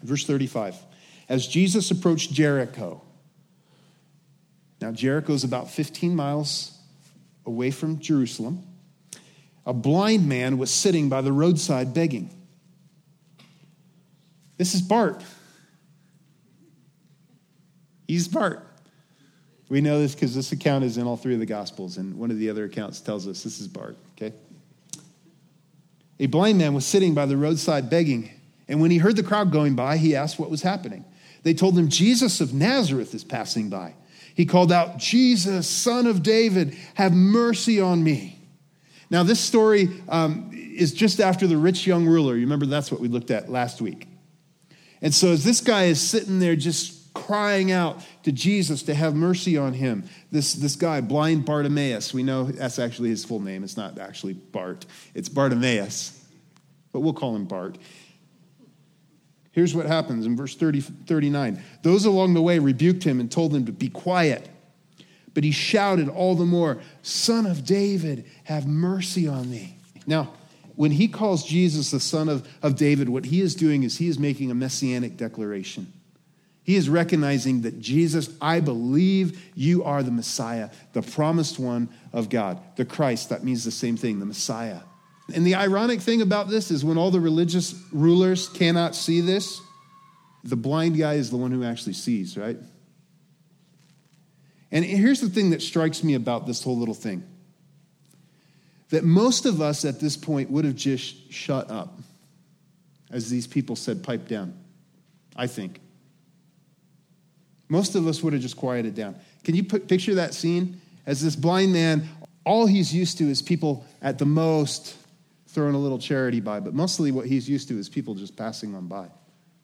Verse 0.02 0.24
35. 0.24 0.76
As 1.28 1.46
Jesus 1.46 1.90
approached 1.90 2.32
Jericho, 2.32 3.02
now, 4.82 4.90
Jericho 4.90 5.32
is 5.32 5.44
about 5.44 5.70
15 5.70 6.16
miles 6.16 6.76
away 7.46 7.70
from 7.70 8.00
Jerusalem. 8.00 8.64
A 9.64 9.72
blind 9.72 10.28
man 10.28 10.58
was 10.58 10.72
sitting 10.72 11.08
by 11.08 11.22
the 11.22 11.30
roadside 11.30 11.94
begging. 11.94 12.30
This 14.56 14.74
is 14.74 14.82
Bart. 14.82 15.22
He's 18.08 18.26
Bart. 18.26 18.66
We 19.72 19.80
know 19.80 19.98
this 19.98 20.14
because 20.14 20.34
this 20.34 20.52
account 20.52 20.84
is 20.84 20.98
in 20.98 21.06
all 21.06 21.16
three 21.16 21.32
of 21.32 21.40
the 21.40 21.46
Gospels, 21.46 21.96
and 21.96 22.18
one 22.18 22.30
of 22.30 22.36
the 22.36 22.50
other 22.50 22.66
accounts 22.66 23.00
tells 23.00 23.26
us 23.26 23.42
this 23.42 23.58
is 23.58 23.66
Bart, 23.66 23.96
okay? 24.14 24.34
A 26.20 26.26
blind 26.26 26.58
man 26.58 26.74
was 26.74 26.84
sitting 26.84 27.14
by 27.14 27.24
the 27.24 27.38
roadside 27.38 27.88
begging, 27.88 28.30
and 28.68 28.82
when 28.82 28.90
he 28.90 28.98
heard 28.98 29.16
the 29.16 29.22
crowd 29.22 29.50
going 29.50 29.74
by, 29.74 29.96
he 29.96 30.14
asked 30.14 30.38
what 30.38 30.50
was 30.50 30.60
happening. 30.60 31.06
They 31.42 31.54
told 31.54 31.78
him, 31.78 31.88
Jesus 31.88 32.42
of 32.42 32.52
Nazareth 32.52 33.14
is 33.14 33.24
passing 33.24 33.70
by. 33.70 33.94
He 34.34 34.44
called 34.44 34.72
out, 34.72 34.98
Jesus, 34.98 35.66
son 35.66 36.06
of 36.06 36.22
David, 36.22 36.76
have 36.92 37.14
mercy 37.14 37.80
on 37.80 38.04
me. 38.04 38.38
Now, 39.08 39.22
this 39.22 39.40
story 39.40 39.88
um, 40.10 40.50
is 40.52 40.92
just 40.92 41.18
after 41.18 41.46
the 41.46 41.56
rich 41.56 41.86
young 41.86 42.04
ruler. 42.04 42.34
You 42.34 42.42
remember 42.42 42.66
that's 42.66 42.92
what 42.92 43.00
we 43.00 43.08
looked 43.08 43.30
at 43.30 43.50
last 43.50 43.80
week. 43.80 44.06
And 45.00 45.14
so, 45.14 45.28
as 45.28 45.44
this 45.44 45.62
guy 45.62 45.84
is 45.84 45.98
sitting 45.98 46.40
there 46.40 46.56
just 46.56 47.01
crying 47.14 47.70
out 47.70 48.04
to 48.22 48.32
Jesus 48.32 48.82
to 48.84 48.94
have 48.94 49.14
mercy 49.14 49.56
on 49.56 49.74
him, 49.74 50.08
this, 50.30 50.54
this 50.54 50.76
guy, 50.76 51.00
blind 51.00 51.44
Bartimaeus, 51.44 52.14
we 52.14 52.22
know 52.22 52.44
that's 52.44 52.78
actually 52.78 53.10
his 53.10 53.24
full 53.24 53.40
name. 53.40 53.64
It's 53.64 53.76
not 53.76 53.98
actually 53.98 54.32
Bart, 54.34 54.86
it's 55.14 55.28
Bartimaeus, 55.28 56.18
but 56.92 57.00
we'll 57.00 57.12
call 57.12 57.36
him 57.36 57.44
Bart. 57.44 57.78
Here's 59.52 59.74
what 59.74 59.86
happens 59.86 60.24
in 60.24 60.34
verse 60.34 60.54
30, 60.54 60.80
39. 60.80 61.62
Those 61.82 62.06
along 62.06 62.34
the 62.34 62.42
way 62.42 62.58
rebuked 62.58 63.04
him 63.04 63.20
and 63.20 63.30
told 63.30 63.54
him 63.54 63.66
to 63.66 63.72
be 63.72 63.90
quiet. 63.90 64.48
But 65.34 65.44
he 65.44 65.50
shouted 65.50 66.08
all 66.08 66.34
the 66.34 66.46
more, 66.46 66.78
Son 67.02 67.46
of 67.46 67.64
David, 67.64 68.24
have 68.44 68.66
mercy 68.66 69.28
on 69.28 69.50
me. 69.50 69.76
Now, 70.06 70.32
when 70.74 70.90
he 70.90 71.06
calls 71.08 71.44
Jesus 71.44 71.90
the 71.90 72.00
Son 72.00 72.28
of, 72.28 72.48
of 72.62 72.76
David, 72.76 73.08
what 73.08 73.26
he 73.26 73.40
is 73.40 73.54
doing 73.54 73.82
is 73.82 73.98
he 73.98 74.08
is 74.08 74.18
making 74.18 74.50
a 74.50 74.54
messianic 74.54 75.16
declaration. 75.18 75.92
He 76.64 76.76
is 76.76 76.88
recognizing 76.88 77.62
that 77.62 77.80
Jesus, 77.80 78.30
I 78.40 78.60
believe 78.60 79.42
you 79.54 79.82
are 79.82 80.02
the 80.02 80.12
Messiah, 80.12 80.70
the 80.92 81.02
promised 81.02 81.58
one 81.58 81.88
of 82.12 82.28
God, 82.28 82.60
the 82.76 82.84
Christ. 82.84 83.30
That 83.30 83.42
means 83.42 83.64
the 83.64 83.72
same 83.72 83.96
thing, 83.96 84.20
the 84.20 84.26
Messiah. 84.26 84.80
And 85.34 85.46
the 85.46 85.56
ironic 85.56 86.00
thing 86.00 86.22
about 86.22 86.48
this 86.48 86.70
is 86.70 86.84
when 86.84 86.98
all 86.98 87.10
the 87.10 87.20
religious 87.20 87.74
rulers 87.92 88.48
cannot 88.48 88.94
see 88.94 89.20
this, 89.20 89.60
the 90.44 90.56
blind 90.56 90.96
guy 90.96 91.14
is 91.14 91.30
the 91.30 91.36
one 91.36 91.50
who 91.50 91.64
actually 91.64 91.94
sees, 91.94 92.36
right? 92.36 92.56
And 94.70 94.84
here's 94.84 95.20
the 95.20 95.28
thing 95.28 95.50
that 95.50 95.62
strikes 95.62 96.02
me 96.02 96.14
about 96.14 96.46
this 96.46 96.62
whole 96.62 96.78
little 96.78 96.94
thing 96.94 97.24
that 98.88 99.04
most 99.04 99.46
of 99.46 99.62
us 99.62 99.86
at 99.86 100.00
this 100.00 100.18
point 100.18 100.50
would 100.50 100.66
have 100.66 100.76
just 100.76 101.32
shut 101.32 101.70
up, 101.70 101.98
as 103.10 103.30
these 103.30 103.46
people 103.46 103.74
said, 103.74 104.04
pipe 104.04 104.28
down. 104.28 104.54
I 105.34 105.46
think. 105.46 105.80
Most 107.72 107.94
of 107.94 108.06
us 108.06 108.22
would 108.22 108.34
have 108.34 108.42
just 108.42 108.56
quieted 108.56 108.94
down. 108.94 109.16
Can 109.44 109.54
you 109.54 109.64
put, 109.64 109.88
picture 109.88 110.14
that 110.16 110.34
scene? 110.34 110.80
As 111.06 111.22
this 111.22 111.34
blind 111.34 111.72
man, 111.72 112.06
all 112.44 112.66
he's 112.66 112.94
used 112.94 113.18
to 113.18 113.24
is 113.24 113.40
people 113.40 113.86
at 114.02 114.18
the 114.18 114.26
most 114.26 114.96
throwing 115.48 115.74
a 115.74 115.78
little 115.78 115.98
charity 115.98 116.40
by, 116.40 116.60
but 116.60 116.74
mostly 116.74 117.10
what 117.10 117.26
he's 117.26 117.48
used 117.48 117.68
to 117.68 117.78
is 117.78 117.88
people 117.88 118.14
just 118.14 118.36
passing 118.36 118.74
on 118.74 118.86
by, 118.86 119.08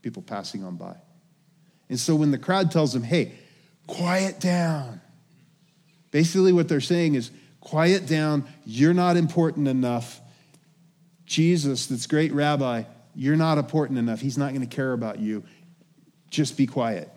people 0.00 0.22
passing 0.22 0.64
on 0.64 0.76
by. 0.76 0.96
And 1.88 2.00
so 2.00 2.16
when 2.16 2.30
the 2.30 2.38
crowd 2.38 2.70
tells 2.70 2.94
him, 2.94 3.02
hey, 3.02 3.32
quiet 3.86 4.40
down, 4.40 5.00
Basically, 6.10 6.52
what 6.52 6.68
they're 6.68 6.80
saying 6.80 7.14
is 7.14 7.30
quiet 7.60 8.06
down. 8.06 8.44
You're 8.64 8.94
not 8.94 9.16
important 9.16 9.68
enough. 9.68 10.20
Jesus, 11.26 11.86
this 11.86 12.06
great 12.06 12.32
rabbi, 12.32 12.84
you're 13.14 13.36
not 13.36 13.58
important 13.58 13.98
enough. 13.98 14.20
He's 14.20 14.38
not 14.38 14.54
going 14.54 14.66
to 14.66 14.74
care 14.74 14.92
about 14.92 15.18
you. 15.18 15.44
Just 16.30 16.56
be 16.56 16.66
quiet. 16.66 17.10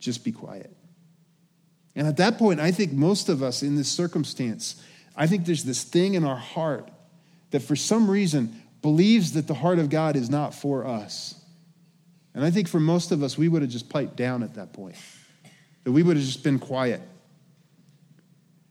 Just 0.00 0.24
be 0.24 0.32
quiet. 0.32 0.74
And 1.94 2.06
at 2.06 2.16
that 2.16 2.38
point, 2.38 2.58
I 2.58 2.72
think 2.72 2.92
most 2.92 3.28
of 3.28 3.42
us 3.42 3.62
in 3.62 3.76
this 3.76 3.88
circumstance, 3.88 4.82
I 5.14 5.26
think 5.26 5.44
there's 5.44 5.64
this 5.64 5.84
thing 5.84 6.14
in 6.14 6.24
our 6.24 6.36
heart 6.36 6.90
that 7.50 7.60
for 7.60 7.76
some 7.76 8.10
reason 8.10 8.60
believes 8.82 9.32
that 9.32 9.46
the 9.46 9.54
heart 9.54 9.78
of 9.78 9.90
God 9.90 10.16
is 10.16 10.30
not 10.30 10.54
for 10.54 10.86
us. 10.86 11.34
And 12.34 12.44
I 12.44 12.50
think 12.50 12.68
for 12.68 12.80
most 12.80 13.12
of 13.12 13.22
us, 13.22 13.36
we 13.36 13.48
would 13.48 13.62
have 13.62 13.70
just 13.70 13.88
piped 13.88 14.16
down 14.16 14.42
at 14.42 14.54
that 14.54 14.72
point, 14.72 14.96
that 15.84 15.92
we 15.92 16.02
would 16.02 16.16
have 16.16 16.24
just 16.24 16.42
been 16.44 16.58
quiet. 16.58 17.02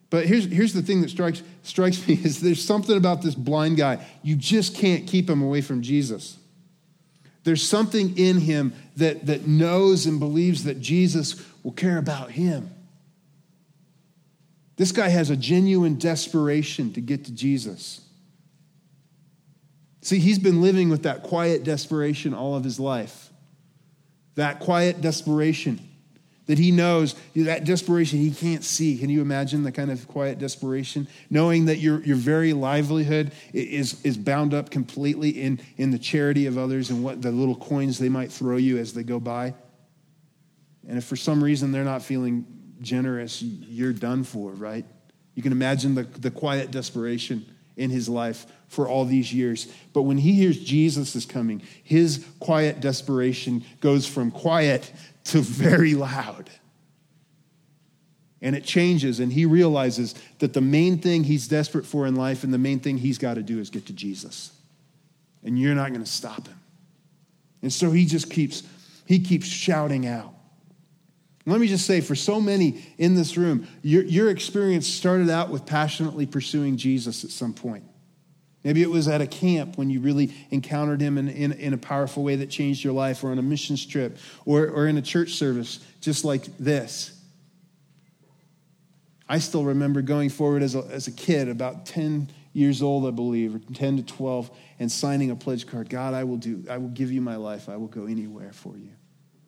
But 0.10 0.26
here's, 0.26 0.46
here's 0.46 0.74
the 0.74 0.82
thing 0.82 1.02
that 1.02 1.10
strikes, 1.10 1.44
strikes 1.62 2.08
me 2.08 2.14
is 2.24 2.42
there's 2.42 2.64
something 2.64 2.98
about 2.98 3.22
this 3.22 3.36
blind 3.36 3.78
guy. 3.78 4.06
You 4.24 4.36
just 4.36 4.76
can't 4.76 5.06
keep 5.06 5.30
him 5.30 5.42
away 5.42 5.62
from 5.62 5.82
Jesus. 5.82 6.38
There's 7.50 7.68
something 7.68 8.16
in 8.16 8.42
him 8.42 8.76
that, 8.98 9.26
that 9.26 9.48
knows 9.48 10.06
and 10.06 10.20
believes 10.20 10.66
that 10.66 10.80
Jesus 10.80 11.44
will 11.64 11.72
care 11.72 11.98
about 11.98 12.30
him. 12.30 12.70
This 14.76 14.92
guy 14.92 15.10
has 15.10 15.32
a 15.32 15.36
genuine 15.36 15.98
desperation 15.98 16.94
to 16.94 17.02
get 17.02 17.26
to 17.26 17.32
Jesus. 17.32 18.02
See, 20.02 20.20
he's 20.20 20.38
been 20.38 20.62
living 20.62 20.90
with 20.90 21.02
that 21.02 21.24
quiet 21.24 21.64
desperation 21.64 22.36
all 22.36 22.54
of 22.54 22.64
his 22.64 22.80
life. 22.80 23.32
That 24.36 24.60
quiet 24.60 25.02
desperation 25.02 25.89
that 26.50 26.58
he 26.58 26.72
knows, 26.72 27.14
that 27.36 27.64
desperation 27.64 28.18
he 28.18 28.32
can't 28.32 28.64
see. 28.64 28.98
Can 28.98 29.08
you 29.08 29.22
imagine 29.22 29.62
the 29.62 29.72
kind 29.72 29.92
of 29.92 30.08
quiet 30.08 30.40
desperation? 30.40 31.08
Knowing 31.30 31.66
that 31.66 31.78
your, 31.78 32.02
your 32.02 32.16
very 32.16 32.54
livelihood 32.54 33.32
is, 33.54 34.04
is 34.04 34.18
bound 34.18 34.56
up 34.56 34.72
completely 34.72 35.30
in, 35.30 35.60
in 35.78 35.92
the 35.92 36.00
charity 36.00 36.48
of 36.48 36.58
others 36.58 36.90
and 36.90 37.04
what 37.04 37.22
the 37.22 37.30
little 37.30 37.56
coins 37.56 38.00
they 38.00 38.10
might 38.10 38.32
throw 38.32 38.58
you 38.58 38.80
as 38.80 38.94
they 38.94 39.04
go 39.04 39.20
by. 39.20 39.54
And 40.88 40.98
if 40.98 41.04
for 41.04 41.16
some 41.16 41.44
reason 41.44 41.72
they're 41.72 41.84
not 41.84 42.02
feeling 42.02 42.48
generous, 42.82 43.44
you're 43.44 43.94
done 43.94 44.24
for, 44.24 44.50
right? 44.50 44.86
You 45.36 45.44
can 45.44 45.52
imagine 45.52 45.94
the, 45.94 46.04
the 46.04 46.32
quiet 46.32 46.72
desperation 46.72 47.46
in 47.78 47.92
his 47.92 48.10
life 48.10 48.48
for 48.70 48.88
all 48.88 49.06
these 49.06 49.32
years. 49.32 49.72
But 49.94 50.02
when 50.02 50.18
he 50.18 50.34
hears 50.34 50.60
Jesus 50.60 51.16
is 51.16 51.28
coming, 51.28 51.62
his 51.84 52.26
quiet 52.40 52.80
desperation 52.80 53.64
goes 53.82 54.08
from 54.08 54.32
quiet 54.32 54.92
to 55.30 55.40
very 55.40 55.96
loud. 55.96 56.50
And 58.42 58.56
it 58.56 58.64
changes, 58.64 59.20
and 59.20 59.34
he 59.34 59.46
realizes 59.46 60.16
that 60.40 60.54
the 60.54 60.62
main 60.62 61.00
thing 61.00 61.26
he's 61.26 61.48
desperate 61.48 61.86
for 61.86 62.08
in 62.08 62.16
life 62.16 62.44
and 62.44 62.54
the 62.54 62.58
main 62.58 62.80
thing 62.80 62.98
he's 62.98 63.18
got 63.18 63.34
to 63.34 63.44
do 63.44 63.60
is 63.60 63.70
get 63.70 63.88
to 63.88 63.94
Jesus. 63.94 64.52
And 65.44 65.60
you're 65.60 65.76
not 65.76 65.90
going 65.90 66.04
to 66.04 66.10
stop 66.10 66.48
him. 66.48 66.60
And 67.62 67.72
so 67.72 67.92
he 67.92 68.06
just 68.06 68.30
keeps, 68.30 68.64
he 69.06 69.20
keeps 69.20 69.46
shouting 69.46 70.08
out. 70.08 70.34
Let 71.46 71.60
me 71.60 71.68
just 71.68 71.86
say, 71.86 72.00
for 72.00 72.16
so 72.16 72.40
many 72.40 72.86
in 72.98 73.16
this 73.16 73.36
room, 73.36 73.68
your, 73.82 74.04
your 74.04 74.30
experience 74.30 74.88
started 74.88 75.30
out 75.30 75.50
with 75.50 75.66
passionately 75.66 76.26
pursuing 76.26 76.78
Jesus 76.78 77.24
at 77.24 77.32
some 77.32 77.54
point. 77.54 77.84
Maybe 78.64 78.82
it 78.82 78.90
was 78.90 79.08
at 79.08 79.22
a 79.22 79.28
camp 79.28 79.78
when 79.78 79.90
you 79.90 80.02
really 80.02 80.34
encountered 80.52 81.00
him 81.00 81.18
in, 81.18 81.30
in, 81.30 81.54
in, 81.54 81.74
a 81.74 81.78
powerful 81.78 82.24
way 82.24 82.36
that 82.36 82.50
changed 82.50 82.84
your 82.84 82.92
life, 82.92 83.24
or 83.24 83.32
on 83.32 83.40
a 83.40 83.42
missions 83.42 83.86
trip, 83.86 84.18
or, 84.46 84.68
or 84.68 84.88
in 84.88 84.98
a 84.98 85.02
church 85.02 85.34
service 85.36 85.80
just 86.02 86.26
like 86.26 86.46
this. 86.58 87.18
I 89.30 89.40
still 89.40 89.64
remember 89.64 90.02
going 90.02 90.30
forward 90.30 90.62
as 90.62 90.76
a, 90.76 90.80
as 90.92 91.08
a 91.08 91.12
kid, 91.12 91.48
about 91.48 91.86
10 91.86 92.30
years 92.52 92.82
old, 92.82 93.06
I 93.08 93.12
believe, 93.12 93.56
or 93.56 93.60
10 93.60 93.98
to 93.98 94.04
12, 94.04 94.50
and 94.80 94.92
signing 94.92 95.32
a 95.32 95.36
pledge 95.36 95.66
card 95.68 95.90
God, 95.90 96.14
I 96.14 96.24
will, 96.24 96.38
do, 96.38 96.66
I 96.70 96.80
will 96.80 96.90
give 96.90 97.12
you 97.12 97.22
my 97.22 97.36
life. 97.38 97.70
I 97.70 97.78
will 97.78 97.88
go 97.88 98.06
anywhere 98.06 98.52
for 98.52 98.76
you. 98.76 98.90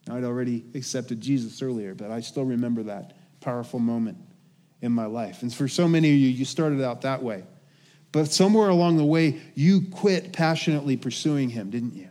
I'd 0.10 0.24
already 0.24 0.66
accepted 0.74 1.20
Jesus 1.20 1.62
earlier, 1.62 1.96
but 1.96 2.12
I 2.12 2.22
still 2.22 2.46
remember 2.46 2.84
that 2.84 3.18
powerful 3.42 3.80
moment 3.80 4.18
in 4.82 4.92
my 4.92 5.06
life. 5.06 5.42
And 5.42 5.54
for 5.54 5.68
so 5.68 5.88
many 5.88 6.10
of 6.10 6.16
you, 6.16 6.30
you 6.30 6.46
started 6.46 6.82
out 6.82 7.02
that 7.02 7.22
way. 7.22 7.44
But 8.12 8.32
somewhere 8.32 8.70
along 8.70 8.98
the 8.98 9.06
way, 9.06 9.40
you 9.56 9.82
quit 9.90 10.34
passionately 10.34 10.98
pursuing 10.98 11.50
him, 11.50 11.70
didn't 11.70 11.96
you? 11.96 12.10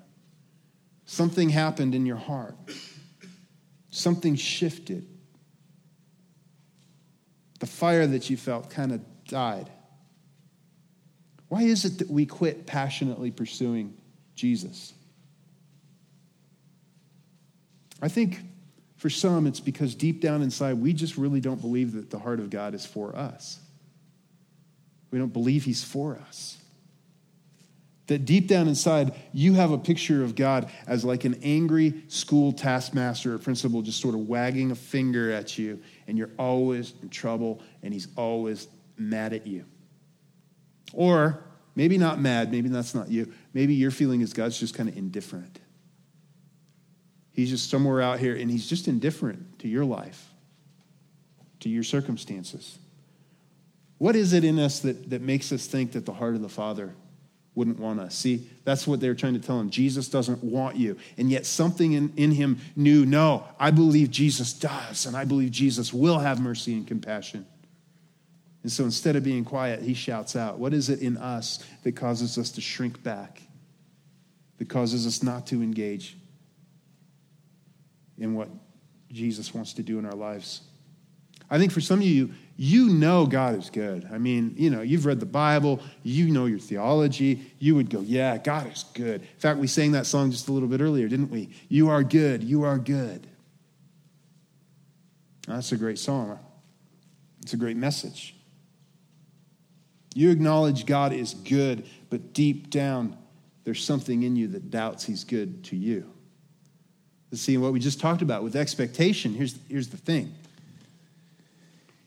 Something 1.04 1.48
happened 1.48 1.94
in 1.94 2.06
your 2.06 2.16
heart, 2.16 2.56
something 3.90 4.36
shifted. 4.36 5.06
The 7.58 7.66
fire 7.66 8.06
that 8.06 8.30
you 8.30 8.38
felt 8.38 8.70
kind 8.70 8.92
of 8.92 9.02
died. 9.26 9.68
Why 11.48 11.62
is 11.62 11.84
it 11.84 11.98
that 11.98 12.08
we 12.08 12.24
quit 12.24 12.64
passionately 12.64 13.30
pursuing 13.30 13.94
Jesus? 14.34 14.94
I 18.00 18.08
think 18.08 18.40
for 18.96 19.10
some, 19.10 19.46
it's 19.46 19.60
because 19.60 19.94
deep 19.94 20.20
down 20.22 20.42
inside, 20.42 20.74
we 20.74 20.92
just 20.92 21.18
really 21.18 21.40
don't 21.40 21.60
believe 21.60 21.92
that 21.92 22.08
the 22.08 22.18
heart 22.18 22.38
of 22.38 22.50
God 22.50 22.74
is 22.74 22.86
for 22.86 23.14
us. 23.16 23.58
We 25.10 25.18
don't 25.18 25.32
believe 25.32 25.64
He's 25.64 25.82
for 25.82 26.18
us. 26.28 26.56
That 28.06 28.24
deep 28.24 28.48
down 28.48 28.66
inside, 28.66 29.14
you 29.32 29.54
have 29.54 29.70
a 29.70 29.78
picture 29.78 30.24
of 30.24 30.34
God 30.34 30.68
as 30.88 31.04
like 31.04 31.24
an 31.24 31.38
angry 31.44 32.02
school 32.08 32.52
taskmaster 32.52 33.34
or 33.34 33.38
principal 33.38 33.82
just 33.82 34.00
sort 34.00 34.16
of 34.16 34.28
wagging 34.28 34.72
a 34.72 34.74
finger 34.74 35.30
at 35.30 35.56
you, 35.58 35.80
and 36.08 36.18
you're 36.18 36.30
always 36.38 36.92
in 37.02 37.08
trouble, 37.08 37.62
and 37.82 37.94
He's 37.94 38.08
always 38.16 38.66
mad 38.96 39.32
at 39.32 39.46
you. 39.46 39.64
Or 40.92 41.42
maybe 41.76 41.98
not 41.98 42.20
mad, 42.20 42.50
maybe 42.50 42.68
that's 42.68 42.94
not 42.94 43.10
you. 43.10 43.32
Maybe 43.54 43.74
your 43.74 43.92
feeling 43.92 44.22
is 44.22 44.32
God's 44.32 44.58
just 44.58 44.74
kind 44.74 44.88
of 44.88 44.96
indifferent. 44.96 45.60
He's 47.32 47.48
just 47.48 47.70
somewhere 47.70 48.02
out 48.02 48.18
here, 48.18 48.34
and 48.34 48.50
He's 48.50 48.68
just 48.68 48.88
indifferent 48.88 49.60
to 49.60 49.68
your 49.68 49.84
life, 49.84 50.30
to 51.60 51.68
your 51.68 51.84
circumstances. 51.84 52.78
What 54.00 54.16
is 54.16 54.32
it 54.32 54.44
in 54.44 54.58
us 54.58 54.80
that, 54.80 55.10
that 55.10 55.20
makes 55.20 55.52
us 55.52 55.66
think 55.66 55.92
that 55.92 56.06
the 56.06 56.14
heart 56.14 56.34
of 56.34 56.40
the 56.40 56.48
Father 56.48 56.94
wouldn't 57.54 57.78
want 57.78 58.00
us? 58.00 58.14
See, 58.14 58.48
that's 58.64 58.86
what 58.86 58.98
they're 58.98 59.14
trying 59.14 59.34
to 59.34 59.40
tell 59.40 59.60
him. 59.60 59.68
Jesus 59.68 60.08
doesn't 60.08 60.42
want 60.42 60.76
you. 60.76 60.96
And 61.18 61.30
yet 61.30 61.44
something 61.44 61.92
in, 61.92 62.10
in 62.16 62.30
him 62.30 62.60
knew, 62.74 63.04
no, 63.04 63.44
I 63.58 63.70
believe 63.70 64.10
Jesus 64.10 64.54
does, 64.54 65.04
and 65.04 65.14
I 65.14 65.26
believe 65.26 65.50
Jesus 65.50 65.92
will 65.92 66.18
have 66.18 66.40
mercy 66.40 66.72
and 66.72 66.86
compassion. 66.86 67.44
And 68.62 68.72
so 68.72 68.84
instead 68.84 69.16
of 69.16 69.22
being 69.22 69.44
quiet, 69.44 69.82
he 69.82 69.92
shouts 69.92 70.34
out. 70.34 70.58
What 70.58 70.72
is 70.72 70.88
it 70.88 71.00
in 71.00 71.18
us 71.18 71.62
that 71.82 71.92
causes 71.92 72.38
us 72.38 72.50
to 72.52 72.62
shrink 72.62 73.02
back, 73.02 73.42
that 74.56 74.70
causes 74.70 75.06
us 75.06 75.22
not 75.22 75.46
to 75.48 75.62
engage 75.62 76.16
in 78.16 78.32
what 78.32 78.48
Jesus 79.12 79.52
wants 79.52 79.74
to 79.74 79.82
do 79.82 79.98
in 79.98 80.06
our 80.06 80.16
lives? 80.16 80.62
I 81.50 81.58
think 81.58 81.72
for 81.72 81.80
some 81.80 81.98
of 81.98 82.06
you, 82.06 82.30
you 82.62 82.90
know 82.90 83.24
God 83.24 83.58
is 83.58 83.70
good. 83.70 84.06
I 84.12 84.18
mean, 84.18 84.52
you 84.54 84.68
know, 84.68 84.82
you've 84.82 85.06
read 85.06 85.18
the 85.18 85.24
Bible, 85.24 85.80
you 86.02 86.28
know 86.28 86.44
your 86.44 86.58
theology. 86.58 87.54
You 87.58 87.74
would 87.76 87.88
go, 87.88 88.00
yeah, 88.00 88.36
God 88.36 88.70
is 88.70 88.84
good. 88.92 89.22
In 89.22 89.38
fact, 89.38 89.58
we 89.58 89.66
sang 89.66 89.92
that 89.92 90.04
song 90.04 90.30
just 90.30 90.46
a 90.48 90.52
little 90.52 90.68
bit 90.68 90.82
earlier, 90.82 91.08
didn't 91.08 91.30
we? 91.30 91.48
You 91.70 91.88
are 91.88 92.02
good, 92.02 92.44
you 92.44 92.64
are 92.64 92.76
good. 92.76 93.26
That's 95.48 95.72
a 95.72 95.76
great 95.78 95.98
song. 95.98 96.38
It's 97.40 97.54
a 97.54 97.56
great 97.56 97.78
message. 97.78 98.34
You 100.14 100.28
acknowledge 100.28 100.84
God 100.84 101.14
is 101.14 101.32
good, 101.32 101.86
but 102.10 102.34
deep 102.34 102.68
down, 102.68 103.16
there's 103.64 103.82
something 103.82 104.22
in 104.22 104.36
you 104.36 104.48
that 104.48 104.70
doubts 104.70 105.06
He's 105.06 105.24
good 105.24 105.64
to 105.64 105.76
you. 105.76 106.12
See, 107.32 107.56
what 107.56 107.72
we 107.72 107.80
just 107.80 108.00
talked 108.00 108.20
about 108.20 108.42
with 108.42 108.54
expectation, 108.54 109.32
here's, 109.32 109.58
here's 109.70 109.88
the 109.88 109.96
thing 109.96 110.34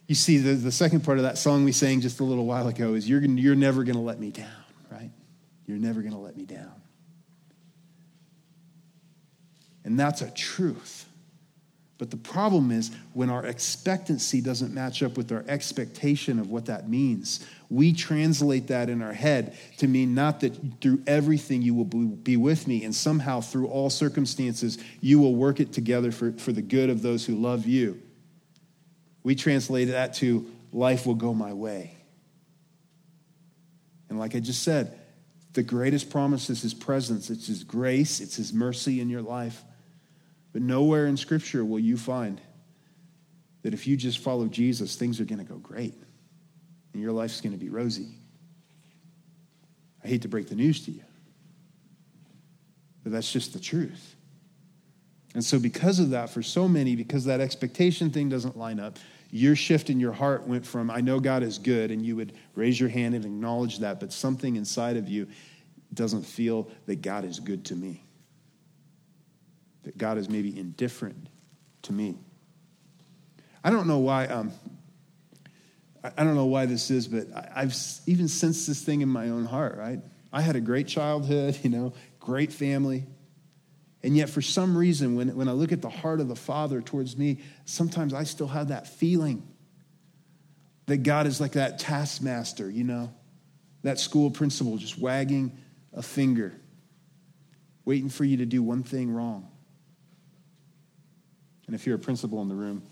you 0.07 0.15
see, 0.15 0.37
the, 0.37 0.53
the 0.53 0.71
second 0.71 1.03
part 1.03 1.17
of 1.17 1.23
that 1.23 1.37
song 1.37 1.63
we 1.63 1.71
sang 1.71 2.01
just 2.01 2.19
a 2.19 2.23
little 2.23 2.45
while 2.45 2.67
ago 2.67 2.93
is 2.93 3.07
You're, 3.07 3.21
you're 3.21 3.55
never 3.55 3.83
going 3.83 3.95
to 3.95 4.01
let 4.01 4.19
me 4.19 4.31
down, 4.31 4.47
right? 4.91 5.11
You're 5.65 5.77
never 5.77 6.01
going 6.01 6.13
to 6.13 6.19
let 6.19 6.35
me 6.35 6.45
down. 6.45 6.73
And 9.85 9.99
that's 9.99 10.21
a 10.21 10.31
truth. 10.31 11.07
But 11.97 12.11
the 12.11 12.17
problem 12.17 12.71
is 12.71 12.91
when 13.13 13.29
our 13.29 13.45
expectancy 13.45 14.41
doesn't 14.41 14.73
match 14.73 15.01
up 15.03 15.15
with 15.15 15.31
our 15.31 15.45
expectation 15.47 16.37
of 16.37 16.49
what 16.49 16.65
that 16.65 16.89
means, 16.89 17.47
we 17.69 17.93
translate 17.93 18.67
that 18.67 18.89
in 18.89 19.01
our 19.01 19.13
head 19.13 19.57
to 19.77 19.87
mean 19.87 20.13
not 20.13 20.41
that 20.41 20.53
through 20.81 21.01
everything 21.07 21.61
you 21.61 21.73
will 21.73 21.85
be 21.85 22.35
with 22.35 22.67
me, 22.67 22.83
and 22.83 22.93
somehow 22.93 23.39
through 23.39 23.67
all 23.67 23.89
circumstances 23.89 24.77
you 24.99 25.17
will 25.17 25.35
work 25.35 25.61
it 25.61 25.71
together 25.71 26.11
for, 26.11 26.33
for 26.33 26.51
the 26.51 26.61
good 26.61 26.89
of 26.89 27.01
those 27.01 27.25
who 27.25 27.35
love 27.35 27.65
you. 27.65 28.01
We 29.23 29.35
translate 29.35 29.89
that 29.89 30.15
to 30.15 30.45
life 30.71 31.05
will 31.05 31.15
go 31.15 31.33
my 31.33 31.53
way. 31.53 31.95
And 34.09 34.19
like 34.19 34.35
I 34.35 34.39
just 34.39 34.63
said, 34.63 34.99
the 35.53 35.63
greatest 35.63 36.09
promise 36.09 36.49
is 36.49 36.61
his 36.61 36.73
presence, 36.73 37.29
it's 37.29 37.47
his 37.47 37.63
grace, 37.63 38.19
it's 38.19 38.35
his 38.35 38.53
mercy 38.53 38.99
in 38.99 39.09
your 39.09 39.21
life. 39.21 39.63
But 40.51 40.61
nowhere 40.61 41.07
in 41.07 41.17
Scripture 41.17 41.63
will 41.63 41.79
you 41.79 41.97
find 41.97 42.39
that 43.61 43.73
if 43.73 43.87
you 43.87 43.95
just 43.95 44.19
follow 44.19 44.47
Jesus, 44.47 44.95
things 44.95 45.19
are 45.19 45.25
going 45.25 45.39
to 45.39 45.45
go 45.45 45.57
great 45.57 45.95
and 46.93 47.01
your 47.01 47.11
life's 47.11 47.41
going 47.41 47.53
to 47.53 47.59
be 47.59 47.69
rosy. 47.69 48.07
I 50.03 50.07
hate 50.07 50.23
to 50.23 50.27
break 50.27 50.49
the 50.49 50.55
news 50.55 50.85
to 50.85 50.91
you, 50.91 51.03
but 53.03 53.11
that's 53.11 53.31
just 53.31 53.53
the 53.53 53.59
truth. 53.59 54.12
And 55.33 55.43
so, 55.43 55.59
because 55.59 55.99
of 55.99 56.11
that, 56.11 56.29
for 56.29 56.43
so 56.43 56.67
many, 56.67 56.95
because 56.95 57.25
that 57.25 57.39
expectation 57.39 58.11
thing 58.11 58.29
doesn't 58.29 58.57
line 58.57 58.79
up, 58.79 58.99
your 59.31 59.55
shift 59.55 59.89
in 59.89 59.99
your 59.99 60.11
heart 60.11 60.45
went 60.45 60.65
from, 60.65 60.91
I 60.91 61.01
know 61.01 61.19
God 61.19 61.41
is 61.41 61.57
good, 61.57 61.89
and 61.89 62.05
you 62.05 62.15
would 62.15 62.33
raise 62.53 62.79
your 62.79 62.89
hand 62.89 63.15
and 63.15 63.25
acknowledge 63.25 63.79
that, 63.79 63.99
but 63.99 64.13
something 64.13 64.55
inside 64.55 64.95
of 64.95 65.09
you 65.09 65.27
doesn't 65.93 66.23
feel 66.23 66.69
that 66.85 67.01
God 67.01 67.25
is 67.25 67.39
good 67.39 67.65
to 67.65 67.75
me, 67.75 68.03
that 69.83 69.97
God 69.97 70.19
is 70.19 70.29
maybe 70.29 70.57
indifferent 70.57 71.29
to 71.83 71.93
me. 71.93 72.15
I 73.63 73.71
don't 73.71 73.87
know 73.87 73.99
why. 73.99 74.27
Um, 74.27 74.51
I 76.03 76.23
don't 76.23 76.35
know 76.35 76.45
why 76.45 76.65
this 76.65 76.91
is, 76.91 77.07
but 77.07 77.27
I've 77.55 77.73
even 78.05 78.27
sensed 78.27 78.67
this 78.67 78.83
thing 78.83 79.01
in 79.01 79.09
my 79.09 79.29
own 79.29 79.45
heart, 79.45 79.77
right? 79.77 79.99
I 80.33 80.41
had 80.41 80.55
a 80.55 80.61
great 80.61 80.87
childhood, 80.87 81.57
you 81.63 81.69
know, 81.69 81.93
great 82.19 82.51
family. 82.51 83.05
And 84.03 84.17
yet, 84.17 84.29
for 84.29 84.41
some 84.41 84.77
reason, 84.77 85.15
when, 85.15 85.33
when 85.35 85.47
I 85.47 85.53
look 85.53 85.71
at 85.71 85.81
the 85.81 85.89
heart 85.89 86.19
of 86.19 86.27
the 86.27 86.35
Father 86.35 86.81
towards 86.81 87.17
me, 87.17 87.39
sometimes 87.65 88.13
I 88.13 88.23
still 88.23 88.47
have 88.47 88.67
that 88.67 88.85
feeling 88.87 89.47
that 90.87 91.03
God 91.03 91.25
is 91.25 91.39
like 91.39 91.53
that 91.53 91.79
taskmaster, 91.79 92.69
you 92.69 92.83
know, 92.83 93.13
that 93.83 93.99
school 93.99 94.29
principal 94.29 94.77
just 94.77 94.99
wagging 94.99 95.57
a 95.93 96.01
finger, 96.01 96.53
waiting 97.85 98.09
for 98.09 98.25
you 98.25 98.37
to 98.37 98.45
do 98.45 98.61
one 98.61 98.83
thing 98.83 99.09
wrong. 99.09 99.47
And 101.67 101.75
if 101.75 101.85
you're 101.85 101.95
a 101.95 101.99
principal 101.99 102.41
in 102.41 102.49
the 102.49 102.55
room, 102.55 102.83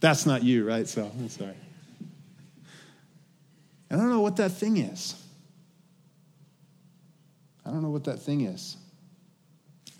that's 0.00 0.26
not 0.26 0.42
you, 0.42 0.68
right? 0.68 0.86
So 0.86 1.10
I'm 1.18 1.30
sorry. 1.30 1.54
I 3.90 3.96
don't 3.96 4.10
know 4.10 4.20
what 4.20 4.36
that 4.36 4.50
thing 4.50 4.76
is. 4.76 5.14
I 7.64 7.70
don't 7.70 7.82
know 7.82 7.90
what 7.90 8.04
that 8.04 8.20
thing 8.20 8.42
is. 8.42 8.76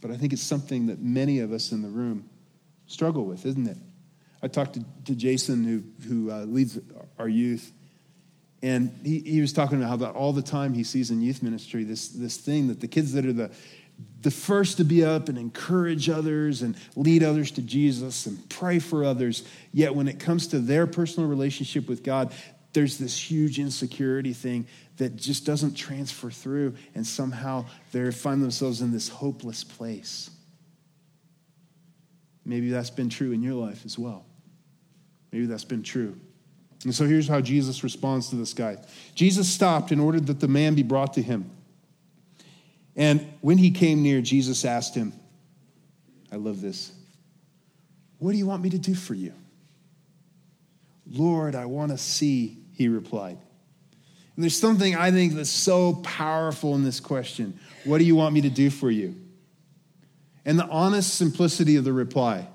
But 0.01 0.11
I 0.11 0.17
think 0.17 0.33
it's 0.33 0.43
something 0.43 0.87
that 0.87 1.01
many 1.01 1.41
of 1.41 1.53
us 1.53 1.73
in 1.73 1.83
the 1.83 1.89
room 1.89 2.29
struggle 2.87 3.25
with, 3.25 3.45
isn't 3.45 3.67
it? 3.67 3.77
I 4.43 4.49
talked 4.49 4.75
to, 4.75 4.85
to 5.07 5.15
Jason, 5.15 5.65
who, 5.65 5.83
who 6.09 6.31
uh, 6.31 6.45
leads 6.45 6.79
our 7.19 7.29
youth, 7.29 7.73
and 8.63 8.97
he, 9.05 9.21
he 9.21 9.41
was 9.41 9.53
talking 9.53 9.79
about 9.79 9.89
how 9.89 9.97
that 9.97 10.15
all 10.15 10.33
the 10.33 10.43
time 10.43 10.75
he 10.75 10.85
sees 10.85 11.11
in 11.11 11.21
youth 11.21 11.43
ministry 11.43 11.85
this, 11.85 12.09
this 12.09 12.37
thing 12.37 12.69
that 12.69 12.81
the 12.81 12.89
kids 12.89 13.13
that 13.13 13.25
are 13.25 13.33
the, 13.33 13.51
the 14.23 14.31
first 14.31 14.77
to 14.79 14.85
be 14.85 15.05
up 15.05 15.29
and 15.29 15.39
encourage 15.39 16.09
others 16.09 16.63
and 16.63 16.77
lead 16.97 17.23
others 17.23 17.51
to 17.53 17.63
Jesus 17.63 18.27
and 18.27 18.49
pray 18.49 18.79
for 18.79 19.05
others, 19.05 19.45
yet 19.73 19.95
when 19.95 20.09
it 20.09 20.19
comes 20.19 20.49
to 20.49 20.59
their 20.59 20.87
personal 20.87 21.29
relationship 21.29 21.89
with 21.89 22.03
God, 22.03 22.33
there's 22.73 22.99
this 22.99 23.19
huge 23.19 23.59
insecurity 23.59 24.33
thing 24.33 24.67
that 24.99 25.17
just 25.17 25.47
doesn't 25.47 25.75
transfer 25.75 26.31
through, 26.31 26.75
and 26.95 27.07
somehow 27.07 27.65
they 27.93 28.11
find 28.11 28.43
themselves 28.43 28.83
in 28.83 28.93
this 28.93 29.09
hopeless 29.09 29.65
place. 29.65 30.31
Maybe 32.45 32.71
that's 32.71 32.91
been 32.91 33.09
true 33.09 33.33
in 33.33 33.43
your 33.43 33.55
life 33.55 33.85
as 33.85 33.99
well. 33.99 34.25
Maybe 35.33 35.47
that's 35.47 35.65
been 35.65 35.83
true. 35.83 36.19
And 36.85 36.95
so 36.95 37.07
here's 37.07 37.29
how 37.29 37.41
Jesus 37.41 37.83
responds 37.83 38.31
to 38.31 38.37
this 38.37 38.55
guy 38.55 38.79
Jesus 39.15 39.49
stopped 39.49 39.91
and 39.91 40.01
ordered 40.01 40.27
that 40.27 40.41
the 40.41 40.49
man 40.49 40.75
be 40.75 40.83
brought 40.83 41.15
to 41.15 41.23
him. 41.23 41.51
And 42.97 43.33
when 43.41 43.59
he 43.59 43.71
came 43.71 44.03
near, 44.03 44.21
Jesus 44.21 44.65
asked 44.65 44.95
him, 44.95 45.13
I 46.33 46.37
love 46.37 46.61
this. 46.61 46.93
What 48.19 48.33
do 48.33 48.39
you 48.39 48.47
want 48.47 48.63
me 48.63 48.71
to 48.71 48.79
do 48.79 48.95
for 48.95 49.15
you? 49.15 49.33
Lord, 51.11 51.55
I 51.55 51.67
want 51.67 51.93
to 51.93 51.99
see, 51.99 52.59
he 52.73 52.89
replied. 52.89 53.39
And 54.39 54.45
there's 54.45 54.57
something 54.57 54.95
I 54.95 55.11
think 55.11 55.35
that's 55.35 55.51
so 55.51 55.95
powerful 55.95 56.75
in 56.75 56.85
this 56.85 57.01
question 57.01 57.59
What 57.85 57.99
do 57.99 58.05
you 58.05 58.15
want 58.15 58.35
me 58.35 58.43
to 58.43 58.51
do 58.51 58.71
for 58.71 58.91
you? 58.91 59.17
And 60.45 60.59
the 60.59 60.67
honest 60.67 61.15
simplicity 61.15 61.77
of 61.77 61.85
the 61.85 61.93
reply. 61.93 62.49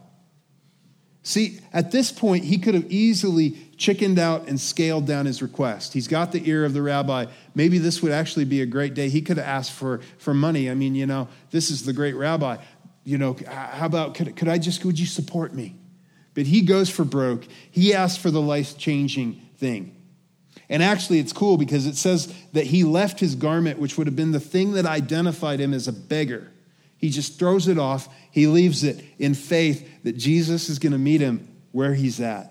See, 1.26 1.60
at 1.72 1.92
this 1.92 2.12
point, 2.12 2.44
he 2.44 2.58
could 2.58 2.74
have 2.74 2.92
easily 2.92 3.58
chickened 3.78 4.20
out 4.20 4.48
and 4.48 4.60
scaled 4.60 5.08
down 5.08 5.26
his 5.26 5.42
request. 5.42 5.94
He's 5.94 6.08
got 6.08 6.34
the 6.34 6.50
ear 6.50 6.66
of 6.66 6.74
the 6.74 6.82
rabbi. 6.82 7.28
Maybe 7.56 7.78
this 7.78 8.02
would 8.02 8.12
actually 8.12 8.44
be 8.46 8.62
a 8.62 8.66
great 8.66 8.94
day. 8.94 9.08
He 9.08 9.22
could 9.22 9.38
have 9.38 9.46
asked 9.46 9.72
for, 9.72 10.02
for 10.18 10.34
money. 10.34 10.70
I 10.70 10.74
mean, 10.74 10.96
you 10.96 11.06
know, 11.06 11.30
this 11.52 11.72
is 11.72 11.86
the 11.86 11.94
great 11.94 12.16
rabbi. 12.16 12.58
You 13.06 13.18
know, 13.18 13.38
how 13.48 13.86
about, 13.86 14.16
could, 14.16 14.36
could 14.36 14.50
I 14.50 14.58
just, 14.58 14.84
would 14.84 15.00
you 15.00 15.06
support 15.06 15.54
me? 15.54 15.76
But 16.34 16.48
he 16.48 16.62
goes 16.62 16.90
for 16.90 17.04
broke. 17.04 17.46
He 17.70 17.94
asks 17.94 18.22
for 18.22 18.32
the 18.32 18.42
life 18.42 18.78
changing 18.78 19.42
thing. 19.58 19.96
And 20.70 20.82
actually, 20.82 21.20
it's 21.20 21.34
cool 21.34 21.58
because 21.58 21.86
it 21.86 21.96
says 21.96 22.34
that 22.54 22.66
he 22.66 22.84
left 22.84 23.20
his 23.20 23.36
garment, 23.36 23.80
which 23.80 23.98
would 23.98 24.08
have 24.08 24.16
been 24.16 24.32
the 24.32 24.40
thing 24.40 24.74
that 24.74 24.86
identified 24.86 25.60
him 25.60 25.74
as 25.74 25.88
a 25.88 25.94
beggar. 25.94 26.52
He 26.98 27.10
just 27.10 27.38
throws 27.38 27.68
it 27.68 27.78
off. 27.78 28.08
He 28.32 28.48
leaves 28.48 28.84
it 28.84 29.04
in 29.20 29.34
faith 29.34 30.04
that 30.04 30.18
Jesus 30.18 30.70
is 30.70 30.80
going 30.80 30.94
to 30.94 30.98
meet 30.98 31.22
him 31.22 31.48
where 31.72 31.94
he's 31.94 32.20
at. 32.20 32.50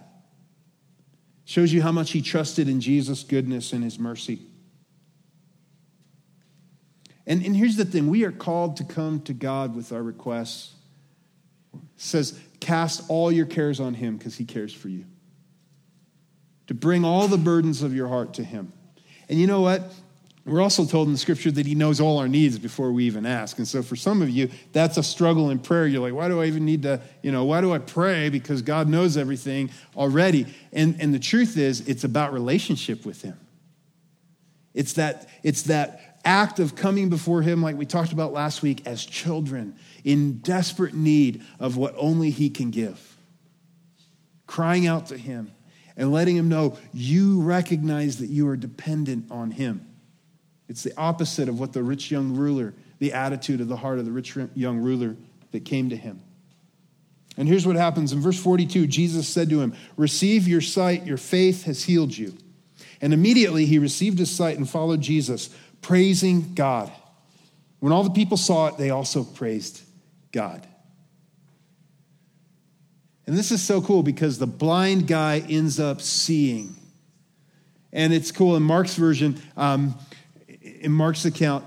Shows 1.45 1.73
you 1.73 1.83
how 1.83 1.93
much 1.93 2.13
he 2.13 2.23
trusted 2.23 2.69
in 2.69 2.81
Jesus' 2.81 3.25
goodness 3.25 3.73
and 3.73 3.83
his 3.83 3.99
mercy. 3.99 4.41
And, 7.27 7.45
and 7.45 7.57
here's 7.57 7.77
the 7.77 7.85
thing 7.85 8.09
we 8.09 8.25
are 8.25 8.33
called 8.33 8.77
to 8.77 8.85
come 8.85 9.21
to 9.23 9.33
God 9.33 9.75
with 9.75 9.93
our 9.93 10.03
requests. 10.03 10.75
It 11.75 11.81
says, 11.97 12.39
cast 12.61 13.09
all 13.09 13.33
your 13.33 13.47
cares 13.47 13.81
on 13.81 13.95
him 13.95 14.17
because 14.17 14.37
he 14.37 14.45
cares 14.45 14.73
for 14.73 14.89
you. 14.89 15.05
To 16.69 16.75
bring 16.75 17.05
all 17.05 17.29
the 17.29 17.39
burdens 17.39 17.83
of 17.83 17.95
your 17.95 18.09
heart 18.09 18.35
to 18.35 18.45
him. 18.45 18.73
And 19.29 19.39
you 19.41 19.47
know 19.47 19.61
what? 19.61 19.93
We're 20.45 20.61
also 20.61 20.85
told 20.85 21.07
in 21.07 21.13
the 21.13 21.19
scripture 21.19 21.53
that 21.53 21.67
he 21.67 21.77
knows 21.77 22.01
all 22.01 22.19
our 22.19 22.27
needs 22.27 22.59
before 22.59 22.91
we 22.91 23.05
even 23.05 23.27
ask. 23.27 23.59
And 23.59 23.69
so 23.69 23.81
for 23.81 23.95
some 23.95 24.23
of 24.23 24.29
you, 24.29 24.51
that's 24.73 24.97
a 24.97 25.03
struggle 25.03 25.51
in 25.51 25.61
prayer. 25.61 25.87
You're 25.87 26.03
like, 26.03 26.15
why 26.15 26.27
do 26.29 26.41
I 26.41 26.47
even 26.47 26.65
need 26.65 26.83
to, 26.83 27.01
you 27.23 27.31
know, 27.31 27.45
why 27.45 27.61
do 27.61 27.73
I 27.73 27.79
pray? 27.79 28.29
Because 28.29 28.61
God 28.61 28.89
knows 28.89 29.17
everything 29.17 29.71
already. 29.97 30.47
And, 30.73 30.97
and 31.01 31.15
the 31.15 31.21
truth 31.21 31.57
is, 31.57 31.89
it's 31.89 32.03
about 32.03 32.33
relationship 32.33 33.07
with 33.07 33.23
him. 33.23 33.39
It's 34.75 34.95
that, 34.95 35.29
it's 35.45 35.63
that 35.63 36.19
act 36.25 36.59
of 36.59 36.75
coming 36.75 37.09
before 37.09 37.43
him, 37.43 37.63
like 37.63 37.77
we 37.77 37.87
talked 37.87 38.13
about 38.13 38.33
last 38.33 38.63
week, 38.63 38.85
as 38.87 39.05
children 39.05 39.77
in 40.05 40.39
desperate 40.39 40.95
need 40.95 41.43
of 41.59 41.77
what 41.77 41.95
only 41.97 42.31
he 42.31 42.51
can 42.51 42.71
give. 42.71 43.17
Crying 44.47 44.87
out 44.87 45.07
to 45.07 45.17
him 45.17 45.53
and 45.97 46.13
letting 46.13 46.37
him 46.37 46.49
know 46.49 46.79
you 46.93 47.43
recognize 47.43 48.19
that 48.19 48.29
you 48.29 48.49
are 48.49 48.57
dependent 48.57 49.31
on 49.31 49.51
him. 49.51 49.87
It's 50.69 50.83
the 50.83 50.97
opposite 50.97 51.49
of 51.49 51.61
what 51.61 51.73
the 51.73 51.83
rich 51.83 52.11
young 52.11 52.35
ruler, 52.35 52.75
the 52.99 53.13
attitude 53.13 53.61
of 53.61 53.69
the 53.69 53.77
heart 53.77 53.99
of 53.99 54.05
the 54.05 54.13
rich 54.13 54.37
young 54.55 54.79
ruler 54.79 55.17
that 55.53 55.65
came 55.65 55.91
to 55.91 55.97
him. 55.97 56.23
And 57.37 57.49
here's 57.49 57.67
what 57.67 57.77
happens 57.77 58.13
in 58.13 58.21
verse 58.21 58.39
42 58.39 58.87
Jesus 58.87 59.29
said 59.29 59.51
to 59.51 59.61
him, 59.61 59.75
Receive 59.97 60.49
your 60.49 60.61
sight, 60.61 61.07
your 61.07 61.17
faith 61.17 61.65
has 61.65 61.85
healed 61.85 62.17
you. 62.17 62.37
And 63.01 63.13
immediately 63.13 63.67
he 63.67 63.79
received 63.79 64.19
his 64.19 64.31
sight 64.31 64.57
and 64.57 64.69
followed 64.69 65.01
Jesus, 65.01 65.51
praising 65.81 66.55
God. 66.55 66.93
When 67.81 67.93
all 67.93 68.05
the 68.05 68.11
people 68.11 68.37
saw 68.37 68.69
it, 68.69 68.79
they 68.79 68.91
also 68.91 69.25
praised 69.25 69.83
God. 70.33 70.67
And 73.27 73.37
this 73.37 73.53
is 73.53 73.63
so 73.63 73.81
cool 73.81 74.03
because 74.03 74.39
the 74.39 74.47
blind 74.47 75.07
guy 75.07 75.39
ends 75.39 75.79
up 75.79 76.01
seeing. 76.01 76.77
And 77.93 78.13
it's 78.13 78.33
cool 78.33 78.57
in 78.57 78.63
Mark's 78.63 78.97
version. 78.97 79.41
Um, 79.57 79.99
in 80.61 80.93
Mark's 80.93 81.25
account, 81.25 81.65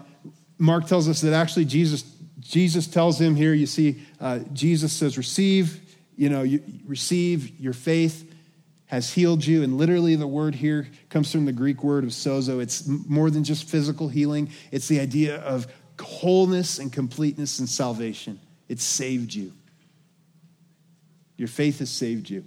Mark 0.57 0.87
tells 0.87 1.07
us 1.07 1.21
that 1.21 1.33
actually 1.33 1.65
Jesus, 1.65 2.03
Jesus 2.39 2.87
tells 2.87 3.19
him 3.19 3.35
here, 3.35 3.53
you 3.53 3.67
see, 3.67 4.01
uh, 4.19 4.39
Jesus 4.53 4.91
says, 4.91 5.17
receive, 5.17 5.79
you 6.15 6.29
know, 6.29 6.43
you, 6.43 6.61
receive 6.85 7.59
your 7.59 7.73
faith 7.73 8.31
has 8.87 9.11
healed 9.11 9.45
you. 9.45 9.63
And 9.63 9.77
literally, 9.77 10.15
the 10.15 10.27
word 10.27 10.55
here 10.55 10.87
comes 11.09 11.31
from 11.31 11.45
the 11.45 11.51
Greek 11.51 11.83
word 11.83 12.03
of 12.03 12.11
sozo. 12.11 12.61
It's 12.61 12.87
more 12.87 13.29
than 13.29 13.43
just 13.43 13.67
physical 13.67 14.07
healing, 14.07 14.49
it's 14.71 14.87
the 14.87 14.99
idea 14.99 15.37
of 15.41 15.67
wholeness 15.99 16.79
and 16.79 16.91
completeness 16.91 17.59
and 17.59 17.69
salvation. 17.69 18.39
It 18.67 18.79
saved 18.79 19.33
you. 19.33 19.53
Your 21.37 21.47
faith 21.47 21.79
has 21.79 21.89
saved 21.89 22.29
you 22.29 22.45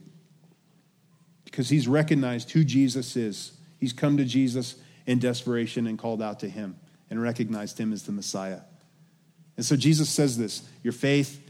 because 1.44 1.68
he's 1.68 1.86
recognized 1.86 2.50
who 2.50 2.64
Jesus 2.64 3.16
is. 3.16 3.52
He's 3.78 3.92
come 3.92 4.16
to 4.16 4.24
Jesus 4.24 4.76
in 5.06 5.18
desperation 5.18 5.86
and 5.86 5.98
called 5.98 6.22
out 6.22 6.40
to 6.40 6.48
him 6.48 6.76
and 7.10 7.20
recognized 7.20 7.78
him 7.78 7.92
as 7.92 8.02
the 8.02 8.12
Messiah. 8.12 8.60
And 9.56 9.64
so 9.64 9.76
Jesus 9.76 10.08
says 10.08 10.38
this 10.38 10.62
Your 10.82 10.92
faith 10.92 11.40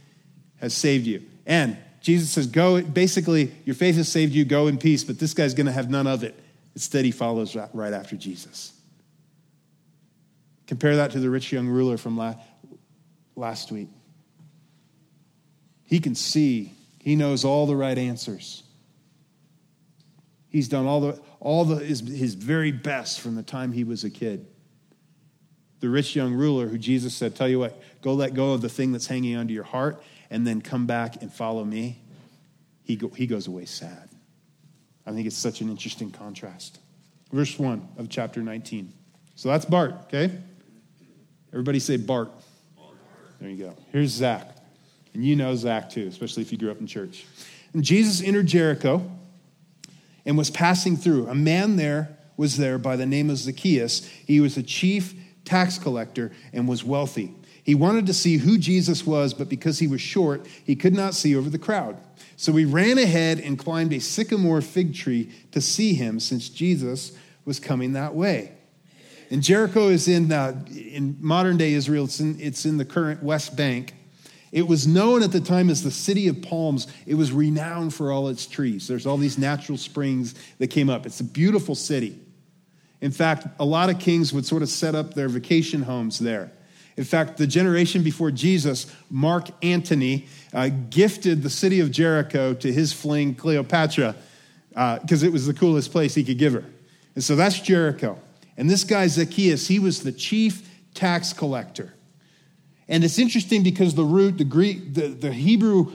has 0.56 0.74
saved 0.74 1.06
you. 1.06 1.22
And 1.46 1.76
Jesus 2.00 2.30
says, 2.30 2.46
Go, 2.46 2.80
basically, 2.82 3.52
your 3.64 3.74
faith 3.74 3.96
has 3.96 4.08
saved 4.08 4.32
you, 4.32 4.44
go 4.44 4.66
in 4.66 4.78
peace, 4.78 5.04
but 5.04 5.18
this 5.18 5.34
guy's 5.34 5.54
going 5.54 5.66
to 5.66 5.72
have 5.72 5.90
none 5.90 6.06
of 6.06 6.24
it. 6.24 6.38
Instead, 6.74 7.04
he 7.04 7.10
follows 7.10 7.56
right 7.72 7.92
after 7.92 8.16
Jesus. 8.16 8.72
Compare 10.66 10.96
that 10.96 11.10
to 11.12 11.20
the 11.20 11.30
rich 11.30 11.50
young 11.50 11.66
ruler 11.66 11.96
from 11.96 12.16
last 13.36 13.72
week. 13.72 13.88
He 15.88 16.00
can 16.00 16.14
see, 16.14 16.74
he 17.00 17.16
knows 17.16 17.46
all 17.46 17.66
the 17.66 17.74
right 17.74 17.96
answers. 17.96 18.62
He's 20.50 20.68
done 20.68 20.84
all, 20.84 21.00
the, 21.00 21.20
all 21.40 21.64
the, 21.64 21.76
his, 21.76 22.00
his 22.00 22.34
very 22.34 22.72
best 22.72 23.20
from 23.20 23.36
the 23.36 23.42
time 23.42 23.72
he 23.72 23.84
was 23.84 24.04
a 24.04 24.10
kid. 24.10 24.46
The 25.80 25.88
rich 25.88 26.14
young 26.14 26.34
ruler 26.34 26.68
who 26.68 26.76
Jesus 26.76 27.14
said, 27.14 27.34
Tell 27.34 27.48
you 27.48 27.58
what, 27.58 27.80
go 28.02 28.12
let 28.12 28.34
go 28.34 28.52
of 28.52 28.60
the 28.60 28.68
thing 28.68 28.92
that's 28.92 29.06
hanging 29.06 29.34
onto 29.36 29.54
your 29.54 29.64
heart 29.64 30.02
and 30.28 30.46
then 30.46 30.60
come 30.60 30.86
back 30.86 31.22
and 31.22 31.32
follow 31.32 31.64
me. 31.64 31.98
He, 32.82 32.96
go, 32.96 33.08
he 33.08 33.26
goes 33.26 33.46
away 33.46 33.64
sad. 33.64 34.10
I 35.06 35.12
think 35.12 35.26
it's 35.26 35.38
such 35.38 35.62
an 35.62 35.70
interesting 35.70 36.10
contrast. 36.10 36.80
Verse 37.32 37.58
1 37.58 37.88
of 37.96 38.10
chapter 38.10 38.42
19. 38.42 38.92
So 39.36 39.48
that's 39.48 39.64
Bart, 39.64 39.94
okay? 40.04 40.36
Everybody 41.50 41.78
say 41.78 41.96
Bart. 41.96 42.30
There 43.40 43.48
you 43.48 43.56
go. 43.56 43.76
Here's 43.90 44.10
Zach. 44.10 44.57
And 45.18 45.26
you 45.26 45.34
know 45.34 45.52
Zach 45.56 45.90
too, 45.90 46.06
especially 46.06 46.44
if 46.44 46.52
you 46.52 46.58
grew 46.58 46.70
up 46.70 46.78
in 46.78 46.86
church. 46.86 47.26
And 47.72 47.82
Jesus 47.82 48.22
entered 48.22 48.46
Jericho 48.46 49.10
and 50.24 50.38
was 50.38 50.48
passing 50.48 50.96
through. 50.96 51.26
A 51.26 51.34
man 51.34 51.74
there 51.74 52.16
was 52.36 52.56
there 52.56 52.78
by 52.78 52.94
the 52.94 53.04
name 53.04 53.28
of 53.28 53.36
Zacchaeus. 53.36 54.06
He 54.06 54.40
was 54.40 54.56
a 54.56 54.62
chief 54.62 55.14
tax 55.44 55.76
collector 55.76 56.30
and 56.52 56.68
was 56.68 56.84
wealthy. 56.84 57.34
He 57.64 57.74
wanted 57.74 58.06
to 58.06 58.14
see 58.14 58.36
who 58.36 58.58
Jesus 58.58 59.04
was, 59.04 59.34
but 59.34 59.48
because 59.48 59.80
he 59.80 59.88
was 59.88 60.00
short, 60.00 60.46
he 60.64 60.76
could 60.76 60.94
not 60.94 61.14
see 61.14 61.34
over 61.34 61.50
the 61.50 61.58
crowd. 61.58 61.98
So 62.36 62.52
he 62.52 62.64
ran 62.64 62.96
ahead 62.96 63.40
and 63.40 63.58
climbed 63.58 63.92
a 63.92 63.98
sycamore 63.98 64.60
fig 64.60 64.94
tree 64.94 65.32
to 65.50 65.60
see 65.60 65.94
him, 65.94 66.20
since 66.20 66.48
Jesus 66.48 67.10
was 67.44 67.58
coming 67.58 67.94
that 67.94 68.14
way. 68.14 68.52
And 69.32 69.42
Jericho 69.42 69.88
is 69.88 70.06
in, 70.06 70.30
uh, 70.30 70.64
in 70.70 71.16
modern 71.18 71.56
day 71.56 71.72
Israel, 71.72 72.04
it's 72.04 72.20
in, 72.20 72.40
it's 72.40 72.64
in 72.64 72.76
the 72.76 72.84
current 72.84 73.20
West 73.20 73.56
Bank. 73.56 73.94
It 74.50 74.66
was 74.66 74.86
known 74.86 75.22
at 75.22 75.32
the 75.32 75.40
time 75.40 75.68
as 75.68 75.82
the 75.82 75.90
city 75.90 76.28
of 76.28 76.40
palms. 76.42 76.86
It 77.06 77.14
was 77.14 77.32
renowned 77.32 77.94
for 77.94 78.10
all 78.10 78.28
its 78.28 78.46
trees. 78.46 78.88
There's 78.88 79.06
all 79.06 79.18
these 79.18 79.38
natural 79.38 79.76
springs 79.76 80.34
that 80.58 80.68
came 80.68 80.88
up. 80.88 81.06
It's 81.06 81.20
a 81.20 81.24
beautiful 81.24 81.74
city. 81.74 82.18
In 83.00 83.10
fact, 83.10 83.46
a 83.60 83.64
lot 83.64 83.90
of 83.90 83.98
kings 83.98 84.32
would 84.32 84.46
sort 84.46 84.62
of 84.62 84.68
set 84.68 84.94
up 84.94 85.14
their 85.14 85.28
vacation 85.28 85.82
homes 85.82 86.18
there. 86.18 86.50
In 86.96 87.04
fact, 87.04 87.36
the 87.36 87.46
generation 87.46 88.02
before 88.02 88.32
Jesus, 88.32 88.92
Mark 89.08 89.48
Antony, 89.62 90.26
uh, 90.52 90.70
gifted 90.90 91.42
the 91.42 91.50
city 91.50 91.78
of 91.78 91.92
Jericho 91.92 92.54
to 92.54 92.72
his 92.72 92.92
fling 92.92 93.36
Cleopatra 93.36 94.16
because 94.70 95.22
uh, 95.22 95.26
it 95.26 95.32
was 95.32 95.46
the 95.46 95.54
coolest 95.54 95.92
place 95.92 96.14
he 96.14 96.24
could 96.24 96.38
give 96.38 96.54
her. 96.54 96.64
And 97.14 97.22
so 97.22 97.36
that's 97.36 97.60
Jericho. 97.60 98.18
And 98.56 98.68
this 98.68 98.82
guy, 98.82 99.06
Zacchaeus, 99.06 99.68
he 99.68 99.78
was 99.78 100.02
the 100.02 100.10
chief 100.10 100.68
tax 100.94 101.32
collector. 101.32 101.94
And 102.88 103.04
it's 103.04 103.18
interesting 103.18 103.62
because 103.62 103.94
the 103.94 104.04
root, 104.04 104.38
the 104.38 104.44
Greek, 104.44 104.94
the, 104.94 105.08
the 105.08 105.32
Hebrew 105.32 105.92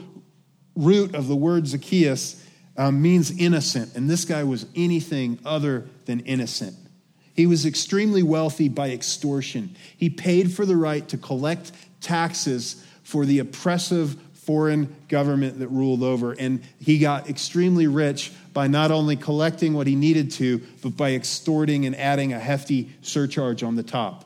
root 0.76 1.14
of 1.14 1.28
the 1.28 1.36
word 1.36 1.66
Zacchaeus 1.66 2.44
um, 2.76 3.02
means 3.02 3.36
innocent. 3.36 3.94
And 3.94 4.08
this 4.08 4.24
guy 4.24 4.44
was 4.44 4.66
anything 4.74 5.38
other 5.44 5.86
than 6.06 6.20
innocent. 6.20 6.76
He 7.34 7.46
was 7.46 7.66
extremely 7.66 8.22
wealthy 8.22 8.68
by 8.68 8.90
extortion. 8.90 9.74
He 9.96 10.08
paid 10.08 10.52
for 10.52 10.64
the 10.64 10.76
right 10.76 11.06
to 11.08 11.18
collect 11.18 11.72
taxes 12.00 12.84
for 13.02 13.26
the 13.26 13.40
oppressive 13.40 14.16
foreign 14.34 14.94
government 15.08 15.58
that 15.58 15.68
ruled 15.68 16.02
over. 16.02 16.32
And 16.32 16.62
he 16.78 16.98
got 16.98 17.28
extremely 17.28 17.86
rich 17.86 18.32
by 18.52 18.68
not 18.68 18.90
only 18.90 19.16
collecting 19.16 19.74
what 19.74 19.86
he 19.86 19.96
needed 19.96 20.30
to, 20.32 20.60
but 20.82 20.96
by 20.96 21.14
extorting 21.14 21.86
and 21.86 21.96
adding 21.96 22.32
a 22.32 22.38
hefty 22.38 22.90
surcharge 23.02 23.62
on 23.62 23.74
the 23.74 23.82
top. 23.82 24.23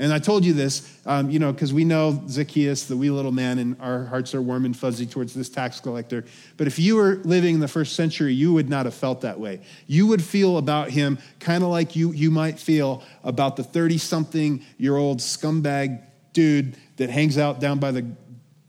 And 0.00 0.12
I 0.12 0.20
told 0.20 0.44
you 0.44 0.52
this, 0.52 0.96
um, 1.06 1.28
you 1.28 1.40
know, 1.40 1.52
because 1.52 1.72
we 1.74 1.84
know 1.84 2.22
Zacchaeus, 2.28 2.84
the 2.84 2.96
wee 2.96 3.10
little 3.10 3.32
man, 3.32 3.58
and 3.58 3.76
our 3.80 4.04
hearts 4.04 4.32
are 4.32 4.40
warm 4.40 4.64
and 4.64 4.76
fuzzy 4.76 5.06
towards 5.06 5.34
this 5.34 5.48
tax 5.48 5.80
collector. 5.80 6.24
But 6.56 6.68
if 6.68 6.78
you 6.78 6.94
were 6.94 7.16
living 7.24 7.54
in 7.54 7.60
the 7.60 7.66
first 7.66 7.96
century, 7.96 8.32
you 8.32 8.52
would 8.52 8.68
not 8.68 8.86
have 8.86 8.94
felt 8.94 9.22
that 9.22 9.40
way. 9.40 9.60
You 9.88 10.06
would 10.06 10.22
feel 10.22 10.56
about 10.56 10.90
him 10.90 11.18
kind 11.40 11.64
of 11.64 11.70
like 11.70 11.96
you, 11.96 12.12
you 12.12 12.30
might 12.30 12.60
feel 12.60 13.02
about 13.24 13.56
the 13.56 13.64
30 13.64 13.98
something 13.98 14.64
year 14.78 14.96
old 14.96 15.18
scumbag 15.18 16.04
dude 16.32 16.76
that 16.98 17.10
hangs 17.10 17.36
out 17.36 17.58
down 17.58 17.80
by 17.80 17.90
the, 17.90 18.06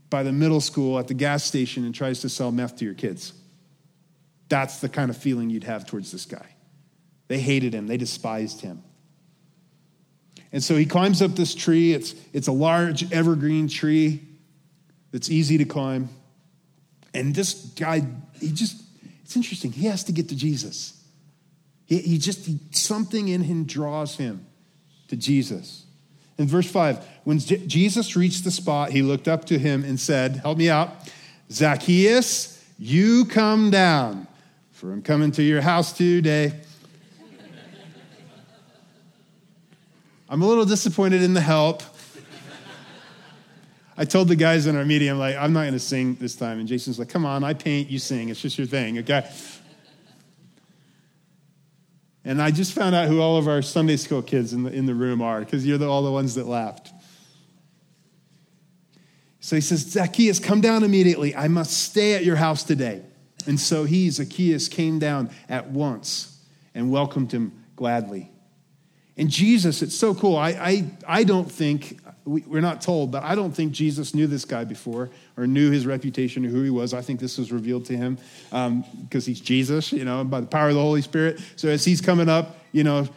by 0.10 0.24
the 0.24 0.32
middle 0.32 0.62
school 0.62 0.98
at 0.98 1.08
the 1.08 1.14
gas 1.14 1.44
station 1.44 1.86
and 1.86 1.94
tries 1.94 2.22
to 2.22 2.30
sell 2.30 2.52
meth 2.52 2.78
to 2.78 2.86
your 2.86 2.96
kids. 2.96 3.34
That's 4.48 4.80
the 4.80 4.90
kind 4.90 5.12
of 5.12 5.18
feeling 5.18 5.52
you'd 5.52 5.66
have 5.66 5.86
towards 5.86 6.12
this 6.12 6.26
guy. 6.26 6.56
They 7.28 7.40
hated 7.40 7.76
him, 7.76 7.86
they 7.86 7.98
despised 7.98 8.62
him. 8.62 8.82
And 10.52 10.64
so 10.64 10.76
he 10.76 10.86
climbs 10.86 11.22
up 11.22 11.32
this 11.32 11.54
tree. 11.54 11.94
It's, 11.94 12.16
it's 12.34 12.48
a 12.48 12.52
large 12.52 13.12
evergreen 13.12 13.68
tree 13.68 14.24
that's 15.12 15.30
easy 15.30 15.58
to 15.58 15.66
climb. 15.66 16.10
And 17.14 17.34
this 17.34 17.54
guy, 17.54 18.06
he 18.40 18.52
just, 18.52 18.82
it's 19.24 19.36
interesting. 19.36 19.72
He 19.72 19.86
has 19.88 20.04
to 20.06 20.12
get 20.12 20.30
to 20.30 20.36
Jesus. 20.36 21.00
He, 21.86 22.00
he 22.00 22.18
just, 22.18 22.46
he, 22.46 22.60
something 22.72 23.28
in 23.28 23.42
him 23.42 23.66
draws 23.66 24.16
him 24.16 24.46
to 25.08 25.16
Jesus. 25.16 25.86
In 26.38 26.48
verse 26.48 26.70
5, 26.70 27.06
when 27.26 27.40
J- 27.40 27.66
Jesus 27.68 28.16
reached 28.16 28.44
the 28.44 28.52
spot, 28.52 28.92
he 28.92 29.02
looked 29.02 29.28
up 29.28 29.46
to 29.46 29.60
him 29.60 29.84
and 29.84 30.00
said, 30.00 30.38
Help 30.38 30.58
me 30.58 30.70
out. 30.70 31.12
Zacchaeus, 31.52 32.64
you 32.78 33.26
come 33.26 33.72
down, 33.72 34.28
for 34.72 34.92
I'm 34.94 35.02
coming 35.02 35.32
to 35.32 35.44
your 35.44 35.62
house 35.62 35.92
today. 35.92 36.54
I'm 40.30 40.44
a 40.44 40.48
little 40.48 40.66
disappointed 40.66 41.24
in 41.24 41.34
the 41.34 41.42
help. 41.42 41.82
I 43.98 44.06
told 44.06 44.28
the 44.28 44.36
guys 44.36 44.68
in 44.68 44.76
our 44.76 44.86
meeting, 44.86 45.10
I'm 45.10 45.18
like, 45.18 45.36
I'm 45.36 45.52
not 45.54 45.62
going 45.62 45.74
to 45.74 45.80
sing 45.80 46.16
this 46.16 46.36
time. 46.36 46.60
And 46.60 46.68
Jason's 46.68 47.00
like, 47.00 47.10
come 47.10 47.26
on, 47.26 47.44
I 47.44 47.56
paint, 47.56 47.90
you 47.90 47.98
sing. 47.98 48.30
It's 48.30 48.40
just 48.40 48.58
your 48.58 48.68
thing, 48.68 49.00
okay? 49.00 49.28
And 52.24 52.40
I 52.40 52.52
just 52.52 52.74
found 52.74 52.94
out 52.94 53.08
who 53.08 53.20
all 53.22 53.38
of 53.38 53.48
our 53.48 53.64
Sunday 53.64 53.98
school 53.98 54.22
kids 54.22 54.54
in 54.54 54.64
the, 54.64 54.72
in 54.72 54.86
the 54.86 54.94
room 54.94 55.20
are 55.22 55.40
because 55.40 55.66
you're 55.66 55.80
the, 55.80 55.88
all 55.88 56.04
the 56.04 56.12
ones 56.12 56.36
that 56.36 56.46
laughed. 56.46 56.92
So 59.40 59.56
he 59.56 59.62
says, 59.62 59.80
Zacchaeus, 59.80 60.38
come 60.38 60.62
down 60.62 60.84
immediately. 60.84 61.36
I 61.36 61.48
must 61.48 61.76
stay 61.76 62.14
at 62.14 62.24
your 62.24 62.36
house 62.36 62.64
today. 62.64 63.02
And 63.48 63.60
so 63.60 63.84
he, 63.84 64.10
Zacchaeus, 64.12 64.68
came 64.68 65.00
down 65.00 65.32
at 65.50 65.72
once 65.72 66.40
and 66.76 66.92
welcomed 66.92 67.32
him 67.32 67.66
gladly. 67.76 68.32
And 69.20 69.30
Jesus, 69.30 69.82
it's 69.82 69.94
so 69.94 70.16
cool. 70.16 70.38
I, 70.38 70.50
I, 70.52 70.92
I 71.06 71.24
don't 71.26 71.52
think, 71.52 72.00
we, 72.24 72.42
are 72.54 72.62
not 72.62 72.82
told, 72.82 73.12
but 73.12 73.22
I 73.22 73.36
don't 73.36 73.52
think 73.52 73.74
Jesus 73.74 74.16
knew 74.16 74.28
this 74.28 74.46
guy 74.46 74.64
before 74.64 75.10
or 75.36 75.46
knew 75.46 75.72
his 75.72 75.86
reputation 75.86 76.46
or 76.46 76.50
who 76.50 76.64
he 76.64 76.70
was. 76.70 76.94
I 76.94 77.02
think 77.02 77.20
this 77.20 77.38
was 77.38 77.52
revealed 77.52 77.84
to 77.88 77.98
him 77.98 78.16
because 78.50 78.54
um, 78.54 78.84
he's 79.10 79.42
Jesus, 79.42 79.92
you 79.92 80.06
know, 80.06 80.24
by 80.24 80.40
the 80.40 80.48
power 80.48 80.70
of 80.70 80.76
the 80.76 80.82
Holy 80.82 81.02
Spirit. 81.02 81.42
So 81.58 81.68
as 81.68 81.84
he's 81.84 82.00
coming 82.00 82.30
up, 82.30 82.56
you 82.72 82.86
know, 82.86 83.10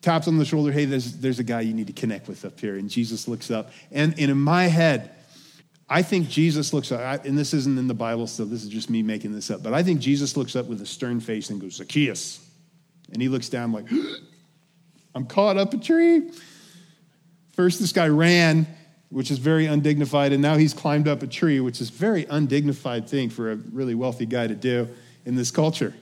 taps 0.00 0.26
on 0.26 0.38
the 0.38 0.44
shoulder, 0.46 0.72
hey, 0.72 0.86
there's, 0.86 1.18
there's 1.18 1.38
a 1.38 1.44
guy 1.44 1.60
you 1.60 1.74
need 1.74 1.88
to 1.88 1.92
connect 1.92 2.26
with 2.26 2.42
up 2.46 2.58
here. 2.58 2.76
And 2.76 2.88
Jesus 2.88 3.28
looks 3.28 3.50
up. 3.50 3.72
And, 3.92 4.18
and 4.18 4.30
in 4.30 4.38
my 4.38 4.68
head, 4.68 5.10
I 5.86 6.00
think 6.00 6.30
Jesus 6.30 6.72
looks 6.72 6.90
up, 6.90 7.26
and 7.26 7.36
this 7.36 7.52
isn't 7.52 7.78
in 7.78 7.88
the 7.88 7.94
Bible, 7.94 8.26
so 8.26 8.46
this 8.46 8.62
is 8.62 8.70
just 8.70 8.88
me 8.88 9.02
making 9.02 9.34
this 9.34 9.50
up, 9.50 9.62
but 9.62 9.74
I 9.74 9.82
think 9.82 10.00
Jesus 10.00 10.34
looks 10.34 10.56
up 10.56 10.64
with 10.64 10.80
a 10.80 10.86
stern 10.86 11.20
face 11.20 11.50
and 11.50 11.60
goes, 11.60 11.74
Zacchaeus. 11.74 12.40
And 13.12 13.20
he 13.20 13.28
looks 13.28 13.50
down 13.50 13.70
like, 13.70 13.84
I'm 15.14 15.26
caught 15.26 15.56
up 15.56 15.72
a 15.74 15.78
tree. 15.78 16.30
First, 17.52 17.80
this 17.80 17.92
guy 17.92 18.08
ran, 18.08 18.66
which 19.10 19.30
is 19.30 19.38
very 19.38 19.66
undignified, 19.66 20.32
and 20.32 20.42
now 20.42 20.56
he's 20.56 20.74
climbed 20.74 21.06
up 21.06 21.22
a 21.22 21.26
tree, 21.26 21.60
which 21.60 21.80
is 21.80 21.88
a 21.88 21.92
very 21.92 22.26
undignified 22.26 23.08
thing 23.08 23.30
for 23.30 23.52
a 23.52 23.56
really 23.56 23.94
wealthy 23.94 24.26
guy 24.26 24.46
to 24.46 24.54
do 24.56 24.88
in 25.24 25.36
this 25.36 25.50
culture. 25.50 25.94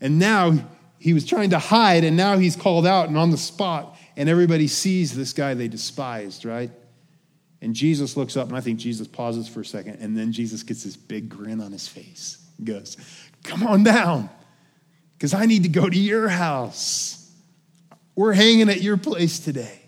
And 0.00 0.18
now 0.18 0.56
he 0.98 1.12
was 1.12 1.26
trying 1.26 1.50
to 1.50 1.58
hide, 1.58 2.04
and 2.04 2.16
now 2.16 2.38
he's 2.38 2.56
called 2.56 2.86
out 2.86 3.08
and 3.08 3.18
on 3.18 3.30
the 3.30 3.36
spot, 3.36 3.98
and 4.16 4.28
everybody 4.28 4.68
sees 4.68 5.14
this 5.14 5.32
guy 5.32 5.54
they 5.54 5.68
despised, 5.68 6.44
right? 6.44 6.70
And 7.60 7.74
Jesus 7.74 8.16
looks 8.16 8.36
up, 8.36 8.48
and 8.48 8.56
I 8.56 8.60
think 8.60 8.78
Jesus 8.78 9.08
pauses 9.08 9.48
for 9.48 9.60
a 9.60 9.64
second, 9.64 9.98
and 10.00 10.16
then 10.16 10.32
Jesus 10.32 10.62
gets 10.62 10.84
this 10.84 10.96
big 10.96 11.28
grin 11.28 11.60
on 11.60 11.72
his 11.72 11.88
face. 11.88 12.38
He 12.58 12.64
goes, 12.64 12.96
Come 13.42 13.66
on 13.66 13.82
down, 13.82 14.30
because 15.16 15.34
I 15.34 15.46
need 15.46 15.64
to 15.64 15.68
go 15.68 15.88
to 15.88 15.98
your 15.98 16.28
house. 16.28 17.23
We're 18.16 18.32
hanging 18.32 18.68
at 18.68 18.80
your 18.80 18.96
place 18.96 19.38
today. 19.38 19.80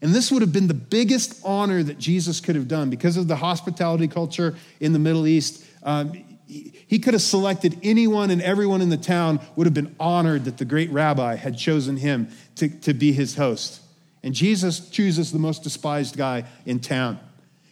And 0.00 0.12
this 0.12 0.32
would 0.32 0.42
have 0.42 0.52
been 0.52 0.66
the 0.66 0.74
biggest 0.74 1.40
honor 1.44 1.82
that 1.82 1.98
Jesus 1.98 2.40
could 2.40 2.56
have 2.56 2.66
done 2.66 2.90
because 2.90 3.16
of 3.16 3.28
the 3.28 3.36
hospitality 3.36 4.08
culture 4.08 4.56
in 4.80 4.92
the 4.92 4.98
Middle 4.98 5.28
East. 5.28 5.64
Um, 5.84 6.24
he 6.46 6.98
could 6.98 7.14
have 7.14 7.22
selected 7.22 7.78
anyone 7.82 8.30
and 8.30 8.42
everyone 8.42 8.82
in 8.82 8.88
the 8.88 8.96
town 8.96 9.40
would 9.54 9.66
have 9.66 9.74
been 9.74 9.94
honored 10.00 10.44
that 10.46 10.58
the 10.58 10.64
great 10.64 10.90
rabbi 10.90 11.36
had 11.36 11.56
chosen 11.56 11.96
him 11.96 12.28
to, 12.56 12.68
to 12.80 12.92
be 12.92 13.12
his 13.12 13.36
host. 13.36 13.80
And 14.24 14.34
Jesus 14.34 14.90
chooses 14.90 15.32
the 15.32 15.38
most 15.38 15.62
despised 15.62 16.16
guy 16.16 16.44
in 16.66 16.80
town. 16.80 17.18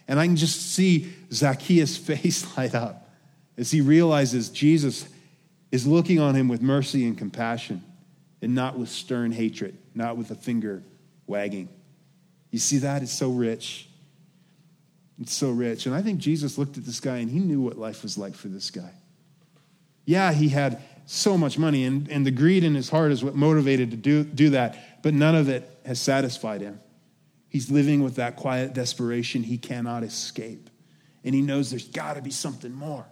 And 0.07 0.19
I 0.19 0.27
can 0.27 0.37
just 0.37 0.73
see 0.73 1.12
Zacchaeus' 1.33 1.97
face 2.07 2.57
light 2.57 2.75
up 2.75 3.11
as 3.59 3.73
he 3.73 3.81
realizes 3.81 4.51
Jesus 4.51 5.09
is 5.73 5.87
looking 5.87 6.21
on 6.21 6.35
him 6.35 6.49
with 6.49 6.62
mercy 6.62 7.07
and 7.07 7.19
compassion 7.19 7.83
and 8.43 8.55
not 8.55 8.78
with 8.78 8.88
stern 8.88 9.32
hatred, 9.32 9.76
not 9.95 10.16
with 10.16 10.30
a 10.30 10.34
finger 10.34 10.82
wagging. 11.26 11.68
You 12.51 12.59
see 12.59 12.78
that? 12.78 13.03
It's 13.03 13.12
so 13.12 13.30
rich. 13.30 13.88
It's 15.20 15.34
so 15.34 15.51
rich. 15.51 15.86
And 15.86 15.95
I 15.95 16.03
think 16.03 16.18
Jesus 16.18 16.59
looked 16.59 16.78
at 16.78 16.84
this 16.84 17.01
guy 17.01 17.18
and 17.18 17.30
he 17.30 17.38
knew 17.38 17.61
what 17.61 17.78
life 17.78 18.03
was 18.03 18.16
like 18.16 18.34
for 18.34 18.49
this 18.49 18.70
guy. 18.70 18.93
Yeah, 20.07 20.32
he 20.32 20.49
had 20.49 20.82
so 21.07 21.36
much 21.36 21.59
money, 21.59 21.84
and, 21.84 22.09
and 22.09 22.24
the 22.24 22.30
greed 22.30 22.64
in 22.64 22.74
his 22.74 22.88
heart 22.88 23.12
is 23.12 23.22
what 23.22 23.34
motivated 23.34 23.91
to 23.91 23.97
do, 23.97 24.24
do 24.24 24.51
that, 24.51 25.03
but 25.03 25.12
none 25.12 25.34
of 25.34 25.49
it 25.49 25.68
has 25.84 26.01
satisfied 26.01 26.61
him. 26.61 26.80
He's 27.49 27.70
living 27.70 28.03
with 28.03 28.14
that 28.16 28.36
quiet 28.36 28.74
desperation 28.74 29.43
he 29.43 29.59
cannot 29.59 30.05
escape. 30.05 30.70
And 31.24 31.34
he 31.34 31.43
knows 31.43 31.68
there's 31.68 31.88
got 31.88 32.14
to 32.14 32.22
be 32.22 32.30
something 32.30 32.72
more. 32.72 33.05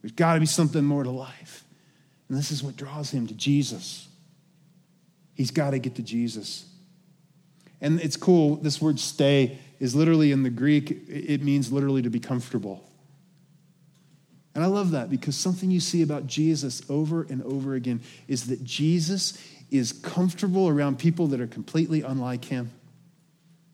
There's 0.00 0.12
got 0.12 0.34
to 0.34 0.40
be 0.40 0.46
something 0.46 0.82
more 0.82 1.04
to 1.04 1.10
life. 1.10 1.64
And 2.28 2.38
this 2.38 2.50
is 2.50 2.62
what 2.62 2.76
draws 2.76 3.10
him 3.10 3.26
to 3.26 3.34
Jesus. 3.34 4.08
He's 5.40 5.50
got 5.50 5.70
to 5.70 5.78
get 5.78 5.94
to 5.94 6.02
Jesus. 6.02 6.66
And 7.80 7.98
it's 7.98 8.18
cool, 8.18 8.56
this 8.56 8.78
word 8.78 9.00
stay 9.00 9.56
is 9.78 9.94
literally 9.94 10.32
in 10.32 10.42
the 10.42 10.50
Greek, 10.50 10.90
it 11.08 11.42
means 11.42 11.72
literally 11.72 12.02
to 12.02 12.10
be 12.10 12.20
comfortable. 12.20 12.86
And 14.54 14.62
I 14.62 14.66
love 14.66 14.90
that 14.90 15.08
because 15.08 15.36
something 15.36 15.70
you 15.70 15.80
see 15.80 16.02
about 16.02 16.26
Jesus 16.26 16.82
over 16.90 17.22
and 17.22 17.42
over 17.42 17.72
again 17.72 18.02
is 18.28 18.48
that 18.48 18.62
Jesus 18.64 19.42
is 19.70 19.92
comfortable 19.92 20.68
around 20.68 20.98
people 20.98 21.28
that 21.28 21.40
are 21.40 21.46
completely 21.46 22.02
unlike 22.02 22.44
him, 22.44 22.70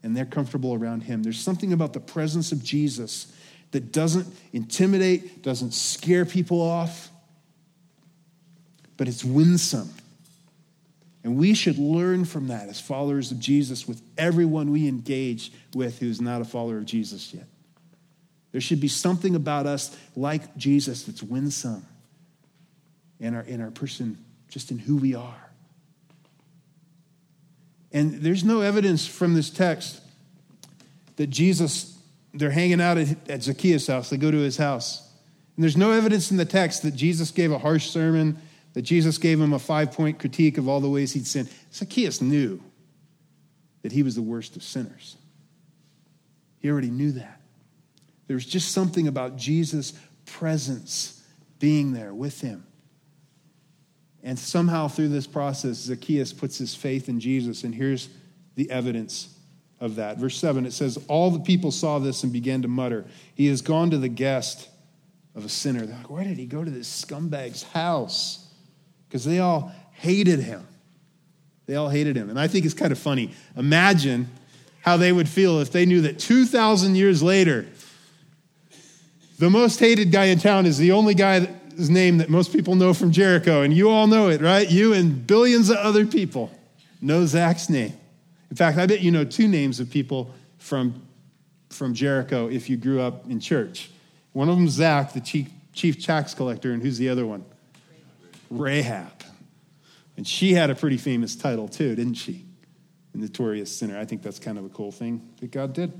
and 0.03 0.15
they're 0.15 0.23
comfortable 0.23 0.73
around 0.73 1.01
him. 1.01 1.21
There's 1.21 1.37
something 1.37 1.73
about 1.73 1.91
the 1.91 1.99
presence 1.99 2.53
of 2.53 2.63
Jesus 2.63 3.35
that 3.71 3.91
doesn't 3.91 4.33
intimidate, 4.53 5.43
doesn't 5.43 5.73
scare 5.73 6.23
people 6.23 6.61
off, 6.61 7.09
but 8.95 9.09
it's 9.09 9.25
winsome. 9.25 9.89
And 11.27 11.35
we 11.35 11.53
should 11.55 11.77
learn 11.77 12.23
from 12.23 12.47
that 12.47 12.69
as 12.69 12.79
followers 12.79 13.33
of 13.33 13.39
Jesus 13.41 13.85
with 13.85 14.01
everyone 14.17 14.71
we 14.71 14.87
engage 14.87 15.51
with 15.75 15.99
who's 15.99 16.21
not 16.21 16.39
a 16.39 16.45
follower 16.45 16.77
of 16.77 16.85
Jesus 16.85 17.33
yet. 17.33 17.43
There 18.53 18.61
should 18.61 18.79
be 18.79 18.87
something 18.87 19.35
about 19.35 19.65
us 19.65 19.93
like 20.15 20.55
Jesus 20.55 21.03
that's 21.03 21.21
winsome 21.21 21.85
in 23.19 23.35
our, 23.35 23.41
in 23.41 23.59
our 23.59 23.71
person, 23.71 24.17
just 24.47 24.71
in 24.71 24.79
who 24.79 24.95
we 24.95 25.15
are. 25.15 25.49
And 27.91 28.21
there's 28.21 28.45
no 28.45 28.61
evidence 28.61 29.05
from 29.05 29.33
this 29.33 29.49
text 29.49 29.99
that 31.17 31.27
Jesus, 31.27 31.99
they're 32.33 32.51
hanging 32.51 32.79
out 32.79 32.97
at, 32.97 33.29
at 33.29 33.43
Zacchaeus' 33.43 33.87
house, 33.87 34.09
they 34.09 34.15
go 34.15 34.31
to 34.31 34.37
his 34.37 34.55
house. 34.55 35.11
And 35.57 35.63
there's 35.65 35.75
no 35.75 35.91
evidence 35.91 36.31
in 36.31 36.37
the 36.37 36.45
text 36.45 36.83
that 36.83 36.95
Jesus 36.95 37.31
gave 37.31 37.51
a 37.51 37.57
harsh 37.57 37.89
sermon, 37.89 38.37
that 38.77 38.83
Jesus 38.83 39.17
gave 39.17 39.41
him 39.41 39.53
a 39.53 39.59
five 39.59 39.91
point 39.91 40.19
critique 40.19 40.59
of 40.59 40.67
all 40.67 40.79
the 40.79 40.87
ways 40.87 41.11
he'd 41.11 41.25
sinned. 41.25 41.49
Zacchaeus 41.73 42.21
knew 42.21 42.61
that 43.81 43.91
he 43.91 44.03
was 44.03 44.13
the 44.13 44.21
worst 44.21 44.55
of 44.55 44.61
sinners. 44.61 45.17
He 46.59 46.69
already 46.69 46.91
knew 46.91 47.11
that. 47.13 47.41
There 48.27 48.35
was 48.35 48.45
just 48.45 48.71
something 48.71 49.07
about 49.07 49.35
Jesus' 49.35 49.93
presence 50.27 51.23
being 51.57 51.93
there 51.93 52.13
with 52.13 52.39
him. 52.41 52.67
And 54.21 54.37
somehow 54.37 54.89
through 54.89 55.09
this 55.09 55.25
process, 55.25 55.77
Zacchaeus 55.77 56.31
puts 56.31 56.59
his 56.59 56.75
faith 56.75 57.09
in 57.09 57.19
Jesus. 57.19 57.63
And 57.63 57.73
here's 57.73 58.09
the 58.53 58.69
evidence 58.69 59.35
of 59.79 59.95
that. 59.95 60.19
Verse 60.19 60.37
7, 60.37 60.67
it 60.67 60.73
says, 60.73 61.03
All 61.07 61.31
the 61.31 61.39
people 61.39 61.71
saw 61.71 61.97
this 61.97 62.21
and 62.21 62.31
began 62.31 62.61
to 62.61 62.67
mutter, 62.67 63.05
He 63.33 63.47
has 63.47 63.63
gone 63.63 63.89
to 63.89 63.97
the 63.97 64.07
guest 64.07 64.69
of 65.33 65.45
a 65.45 65.49
sinner. 65.49 65.83
They're 65.87 65.97
like, 65.97 66.11
Why 66.11 66.23
did 66.25 66.37
he 66.37 66.45
go 66.45 66.63
to 66.63 66.69
this 66.69 66.87
scumbag's 66.87 67.63
house? 67.63 68.43
Because 69.17 69.25
they 69.25 69.39
all 69.39 69.71
hated 69.93 70.37
him. 70.41 70.67
They 71.65 71.75
all 71.75 71.89
hated 71.89 72.15
him. 72.15 72.29
And 72.29 72.39
I 72.39 72.47
think 72.47 72.65
it's 72.65 72.75
kind 72.75 72.91
of 72.91 72.99
funny. 72.99 73.31
Imagine 73.55 74.29
how 74.81 74.95
they 74.95 75.11
would 75.11 75.27
feel 75.27 75.59
if 75.59 75.71
they 75.71 75.87
knew 75.87 76.01
that 76.01 76.19
2,000 76.19 76.93
years 76.93 77.23
later, 77.23 77.65
the 79.39 79.49
most 79.49 79.79
hated 79.79 80.11
guy 80.11 80.25
in 80.25 80.37
town 80.37 80.67
is 80.67 80.77
the 80.77 80.91
only 80.91 81.15
guy's 81.15 81.49
name 81.89 82.19
that 82.19 82.29
most 82.29 82.53
people 82.53 82.75
know 82.75 82.93
from 82.93 83.11
Jericho, 83.11 83.63
and 83.63 83.73
you 83.73 83.89
all 83.89 84.05
know 84.05 84.29
it, 84.29 84.39
right? 84.39 84.69
You 84.69 84.93
and 84.93 85.25
billions 85.25 85.71
of 85.71 85.77
other 85.77 86.05
people 86.05 86.51
know 87.01 87.25
Zach's 87.25 87.71
name. 87.71 87.93
In 88.51 88.55
fact, 88.55 88.77
I 88.77 88.85
bet 88.85 89.01
you 89.01 89.09
know 89.09 89.25
two 89.25 89.47
names 89.47 89.79
of 89.79 89.89
people 89.89 90.31
from, 90.59 91.01
from 91.71 91.95
Jericho 91.95 92.49
if 92.49 92.69
you 92.69 92.77
grew 92.77 93.01
up 93.01 93.27
in 93.27 93.39
church. 93.39 93.89
One 94.33 94.47
of 94.47 94.57
them, 94.57 94.67
is 94.67 94.73
Zach, 94.73 95.13
the 95.13 95.21
chief, 95.21 95.49
chief 95.73 96.05
tax 96.05 96.35
collector, 96.35 96.71
and 96.71 96.83
who's 96.83 96.99
the 96.99 97.09
other 97.09 97.25
one? 97.25 97.43
Rahab. 98.49 99.23
And 100.15 100.27
she 100.27 100.53
had 100.53 100.69
a 100.69 100.75
pretty 100.75 100.97
famous 100.97 101.35
title 101.35 101.67
too, 101.67 101.95
didn't 101.95 102.15
she? 102.15 102.45
A 103.13 103.17
notorious 103.17 103.75
sinner. 103.75 103.97
I 103.97 104.05
think 104.05 104.23
that's 104.23 104.39
kind 104.39 104.57
of 104.57 104.65
a 104.65 104.69
cool 104.69 104.91
thing 104.91 105.29
that 105.41 105.51
God 105.51 105.73
did. 105.73 105.93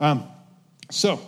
Um, 0.00 0.26
so, 0.90 1.20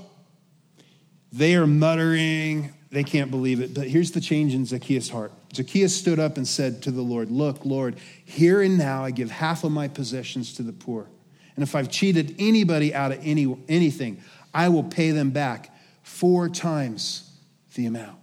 they 1.32 1.54
are 1.54 1.66
muttering, 1.66 2.72
they 2.90 3.04
can't 3.04 3.30
believe 3.30 3.60
it. 3.60 3.74
But 3.74 3.88
here's 3.88 4.12
the 4.12 4.20
change 4.20 4.54
in 4.54 4.66
Zacchaeus' 4.66 5.08
heart. 5.08 5.32
Zacchaeus 5.54 5.94
stood 5.94 6.18
up 6.18 6.36
and 6.36 6.46
said 6.46 6.82
to 6.82 6.90
the 6.90 7.02
Lord, 7.02 7.30
Look, 7.30 7.64
Lord, 7.64 7.96
here 8.24 8.60
and 8.62 8.76
now 8.78 9.04
I 9.04 9.10
give 9.10 9.30
half 9.30 9.64
of 9.64 9.72
my 9.72 9.88
possessions 9.88 10.54
to 10.54 10.62
the 10.62 10.72
poor. 10.72 11.08
And 11.56 11.62
if 11.62 11.74
I've 11.74 11.90
cheated 11.90 12.36
anybody 12.38 12.94
out 12.94 13.12
of 13.12 13.20
any, 13.22 13.56
anything, 13.68 14.22
I 14.54 14.68
will 14.68 14.84
pay 14.84 15.10
them 15.10 15.30
back 15.30 15.74
four 16.02 16.48
times 16.48 17.30
the 17.74 17.86
amount. 17.86 18.21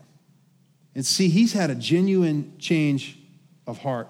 And 0.95 1.05
see, 1.05 1.29
he's 1.29 1.53
had 1.53 1.69
a 1.69 1.75
genuine 1.75 2.53
change 2.59 3.17
of 3.67 3.79
heart 3.79 4.07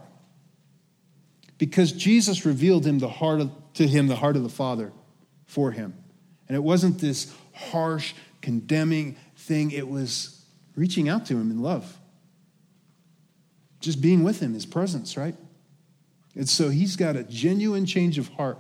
because 1.58 1.92
Jesus 1.92 2.46
revealed 2.46 2.86
him 2.86 3.00
the 3.00 3.10
heart 3.10 3.42
of, 3.42 3.52
to 3.76 3.86
him 3.86 4.08
the 4.08 4.16
heart 4.16 4.36
of 4.36 4.44
the 4.44 4.50
Father 4.50 4.92
for 5.46 5.72
him. 5.72 5.94
And 6.48 6.56
it 6.56 6.64
wasn't 6.64 7.00
this 7.00 7.34
harsh, 7.54 8.14
condemning 8.42 9.18
thing, 9.36 9.72
it 9.72 9.88
was 9.88 10.44
reaching 10.76 11.10
out 11.10 11.26
to 11.28 11.34
him 11.34 11.52
in 11.52 11.62
love. 11.62 11.98
Just 13.82 14.02
being 14.02 14.24
with 14.24 14.40
him, 14.40 14.54
his 14.54 14.66
presence, 14.66 15.18
right? 15.18 15.36
And 16.36 16.48
so 16.48 16.70
he's 16.70 16.96
got 16.96 17.16
a 17.16 17.24
genuine 17.24 17.86
change 17.86 18.18
of 18.18 18.30
heart. 18.30 18.58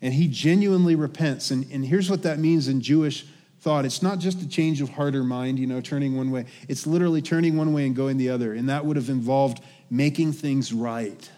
And 0.00 0.14
he 0.14 0.28
genuinely 0.28 0.94
repents. 0.94 1.50
And, 1.50 1.66
and 1.72 1.84
here's 1.84 2.10
what 2.10 2.22
that 2.22 2.38
means 2.38 2.68
in 2.68 2.80
Jewish 2.80 3.26
thought 3.60 3.84
it's 3.84 4.02
not 4.02 4.18
just 4.18 4.40
a 4.40 4.48
change 4.48 4.80
of 4.80 4.90
heart 4.90 5.14
or 5.14 5.24
mind, 5.24 5.58
you 5.58 5.66
know, 5.66 5.80
turning 5.80 6.16
one 6.16 6.30
way. 6.30 6.46
It's 6.68 6.86
literally 6.86 7.22
turning 7.22 7.56
one 7.56 7.72
way 7.72 7.86
and 7.86 7.94
going 7.94 8.16
the 8.16 8.30
other. 8.30 8.54
And 8.54 8.68
that 8.68 8.84
would 8.84 8.96
have 8.96 9.08
involved 9.08 9.60
making 9.90 10.32
things 10.32 10.72
right. 10.72 11.30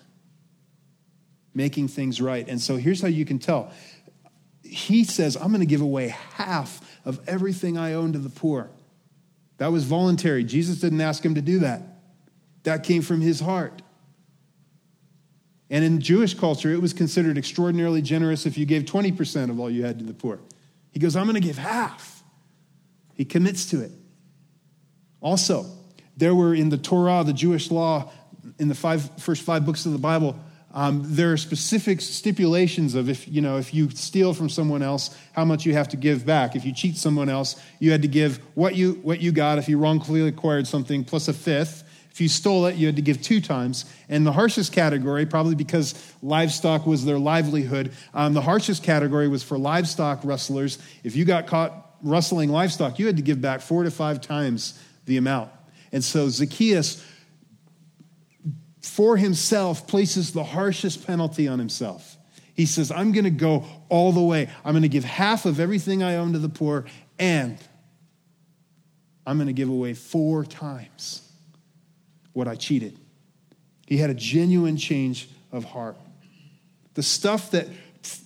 Making 1.54 1.88
things 1.88 2.20
right. 2.20 2.46
And 2.46 2.60
so 2.60 2.76
here's 2.76 3.00
how 3.00 3.08
you 3.08 3.24
can 3.24 3.38
tell. 3.38 3.72
He 4.62 5.04
says, 5.04 5.36
I'm 5.36 5.48
going 5.48 5.60
to 5.60 5.66
give 5.66 5.80
away 5.80 6.08
half 6.34 6.80
of 7.04 7.20
everything 7.26 7.78
I 7.78 7.94
own 7.94 8.12
to 8.12 8.18
the 8.18 8.28
poor. 8.28 8.70
That 9.56 9.72
was 9.72 9.84
voluntary. 9.84 10.44
Jesus 10.44 10.80
didn't 10.80 11.00
ask 11.00 11.24
him 11.24 11.34
to 11.34 11.42
do 11.42 11.60
that. 11.60 11.82
That 12.64 12.84
came 12.84 13.02
from 13.02 13.20
his 13.20 13.40
heart. 13.40 13.82
And 15.70 15.84
in 15.84 16.00
Jewish 16.00 16.34
culture, 16.34 16.72
it 16.72 16.82
was 16.82 16.92
considered 16.92 17.38
extraordinarily 17.38 18.02
generous 18.02 18.44
if 18.44 18.58
you 18.58 18.66
gave 18.66 18.82
20% 18.82 19.50
of 19.50 19.58
all 19.58 19.70
you 19.70 19.84
had 19.84 19.98
to 20.00 20.04
the 20.04 20.12
poor. 20.12 20.40
He 20.92 20.98
goes, 20.98 21.16
I'm 21.16 21.24
going 21.24 21.40
to 21.40 21.46
give 21.46 21.58
half. 21.58 22.22
He 23.14 23.24
commits 23.24 23.70
to 23.70 23.82
it. 23.82 23.92
Also, 25.20 25.66
there 26.16 26.34
were 26.34 26.54
in 26.54 26.68
the 26.68 26.78
Torah, 26.78 27.22
the 27.24 27.32
Jewish 27.32 27.70
law, 27.70 28.10
in 28.58 28.68
the 28.68 28.74
five, 28.74 29.08
first 29.20 29.42
five 29.42 29.64
books 29.64 29.86
of 29.86 29.92
the 29.92 29.98
Bible, 29.98 30.38
um, 30.72 31.02
there 31.04 31.32
are 31.32 31.36
specific 31.36 32.00
stipulations 32.00 32.94
of 32.94 33.08
if 33.08 33.26
you 33.26 33.40
know 33.40 33.58
if 33.58 33.74
you 33.74 33.90
steal 33.90 34.32
from 34.32 34.48
someone 34.48 34.82
else, 34.82 35.16
how 35.32 35.44
much 35.44 35.66
you 35.66 35.72
have 35.72 35.88
to 35.88 35.96
give 35.96 36.24
back. 36.24 36.54
If 36.54 36.64
you 36.64 36.72
cheat 36.72 36.96
someone 36.96 37.28
else, 37.28 37.60
you 37.80 37.90
had 37.90 38.02
to 38.02 38.08
give 38.08 38.36
what 38.54 38.76
you 38.76 38.92
what 39.02 39.20
you 39.20 39.32
got. 39.32 39.58
If 39.58 39.68
you 39.68 39.78
wrongfully 39.78 40.26
acquired 40.28 40.68
something, 40.68 41.04
plus 41.04 41.26
a 41.26 41.32
fifth. 41.32 41.84
If 42.20 42.24
you 42.24 42.28
stole 42.28 42.66
it, 42.66 42.76
you 42.76 42.84
had 42.84 42.96
to 42.96 43.02
give 43.02 43.22
two 43.22 43.40
times. 43.40 43.86
And 44.10 44.26
the 44.26 44.32
harshest 44.32 44.74
category, 44.74 45.24
probably 45.24 45.54
because 45.54 45.94
livestock 46.22 46.84
was 46.84 47.02
their 47.02 47.18
livelihood, 47.18 47.92
um, 48.12 48.34
the 48.34 48.42
harshest 48.42 48.82
category 48.82 49.26
was 49.26 49.42
for 49.42 49.56
livestock 49.56 50.20
rustlers. 50.22 50.76
If 51.02 51.16
you 51.16 51.24
got 51.24 51.46
caught 51.46 51.96
rustling 52.02 52.50
livestock, 52.50 52.98
you 52.98 53.06
had 53.06 53.16
to 53.16 53.22
give 53.22 53.40
back 53.40 53.62
four 53.62 53.84
to 53.84 53.90
five 53.90 54.20
times 54.20 54.78
the 55.06 55.16
amount. 55.16 55.50
And 55.92 56.04
so 56.04 56.28
Zacchaeus 56.28 57.02
for 58.82 59.16
himself 59.16 59.86
places 59.86 60.34
the 60.34 60.44
harshest 60.44 61.06
penalty 61.06 61.48
on 61.48 61.58
himself. 61.58 62.18
He 62.52 62.66
says, 62.66 62.90
I'm 62.90 63.12
going 63.12 63.24
to 63.24 63.30
go 63.30 63.64
all 63.88 64.12
the 64.12 64.20
way. 64.20 64.50
I'm 64.62 64.74
going 64.74 64.82
to 64.82 64.90
give 64.90 65.04
half 65.04 65.46
of 65.46 65.58
everything 65.58 66.02
I 66.02 66.16
own 66.16 66.34
to 66.34 66.38
the 66.38 66.50
poor, 66.50 66.84
and 67.18 67.56
I'm 69.26 69.38
going 69.38 69.46
to 69.46 69.54
give 69.54 69.70
away 69.70 69.94
four 69.94 70.44
times 70.44 71.26
what 72.32 72.48
I 72.48 72.54
cheated. 72.54 72.98
He 73.86 73.96
had 73.96 74.10
a 74.10 74.14
genuine 74.14 74.76
change 74.76 75.28
of 75.52 75.64
heart. 75.64 75.96
The 76.94 77.02
stuff 77.02 77.50
that 77.50 77.68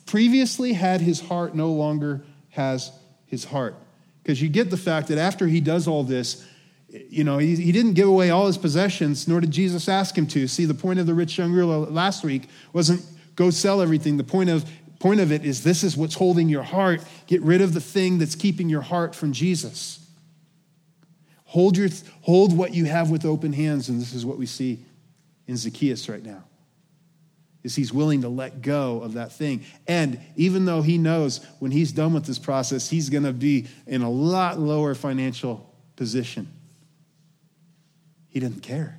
previously 0.06 0.72
had 0.72 1.00
his 1.00 1.20
heart 1.20 1.54
no 1.54 1.72
longer 1.72 2.24
has 2.50 2.92
his 3.26 3.44
heart. 3.44 3.74
Because 4.22 4.40
you 4.40 4.48
get 4.48 4.70
the 4.70 4.76
fact 4.76 5.08
that 5.08 5.18
after 5.18 5.46
he 5.46 5.60
does 5.60 5.88
all 5.88 6.02
this, 6.04 6.46
you 6.88 7.24
know, 7.24 7.38
he, 7.38 7.56
he 7.56 7.72
didn't 7.72 7.94
give 7.94 8.08
away 8.08 8.30
all 8.30 8.46
his 8.46 8.56
possessions, 8.56 9.26
nor 9.26 9.40
did 9.40 9.50
Jesus 9.50 9.88
ask 9.88 10.16
him 10.16 10.26
to. 10.28 10.46
See, 10.46 10.64
the 10.64 10.74
point 10.74 10.98
of 11.00 11.06
the 11.06 11.14
rich 11.14 11.36
young 11.38 11.52
ruler 11.52 11.78
last 11.78 12.24
week 12.24 12.48
wasn't 12.72 13.04
go 13.34 13.50
sell 13.50 13.82
everything. 13.82 14.16
The 14.16 14.24
point 14.24 14.50
of, 14.50 14.64
point 15.00 15.20
of 15.20 15.32
it 15.32 15.44
is 15.44 15.64
this 15.64 15.82
is 15.82 15.96
what's 15.96 16.14
holding 16.14 16.48
your 16.48 16.62
heart. 16.62 17.02
Get 17.26 17.42
rid 17.42 17.60
of 17.60 17.74
the 17.74 17.80
thing 17.80 18.18
that's 18.18 18.34
keeping 18.34 18.68
your 18.68 18.80
heart 18.80 19.14
from 19.14 19.32
Jesus. 19.32 20.03
Hold, 21.54 21.76
your, 21.76 21.88
hold 22.22 22.58
what 22.58 22.74
you 22.74 22.84
have 22.86 23.10
with 23.10 23.24
open 23.24 23.52
hands. 23.52 23.88
And 23.88 24.00
this 24.00 24.12
is 24.12 24.26
what 24.26 24.38
we 24.38 24.44
see 24.44 24.84
in 25.46 25.56
Zacchaeus 25.56 26.08
right 26.08 26.20
now. 26.20 26.42
Is 27.62 27.76
he's 27.76 27.92
willing 27.92 28.22
to 28.22 28.28
let 28.28 28.60
go 28.60 29.00
of 29.02 29.12
that 29.12 29.30
thing. 29.30 29.64
And 29.86 30.18
even 30.34 30.64
though 30.64 30.82
he 30.82 30.98
knows 30.98 31.46
when 31.60 31.70
he's 31.70 31.92
done 31.92 32.12
with 32.12 32.24
this 32.24 32.40
process, 32.40 32.90
he's 32.90 33.08
going 33.08 33.22
to 33.22 33.32
be 33.32 33.68
in 33.86 34.02
a 34.02 34.10
lot 34.10 34.58
lower 34.58 34.96
financial 34.96 35.72
position, 35.94 36.48
he 38.26 38.40
doesn't 38.40 38.64
care 38.64 38.98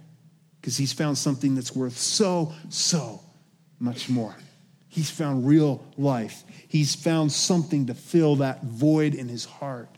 because 0.61 0.77
he's 0.77 0.93
found 0.93 1.17
something 1.17 1.55
that's 1.55 1.75
worth 1.75 1.97
so, 1.97 2.53
so 2.69 3.19
much 3.81 4.07
more. 4.07 4.33
He's 4.87 5.11
found 5.11 5.45
real 5.45 5.83
life. 5.97 6.45
He's 6.69 6.95
found 6.95 7.33
something 7.33 7.87
to 7.87 7.93
fill 7.93 8.37
that 8.37 8.63
void 8.63 9.13
in 9.13 9.27
his 9.27 9.43
heart. 9.43 9.89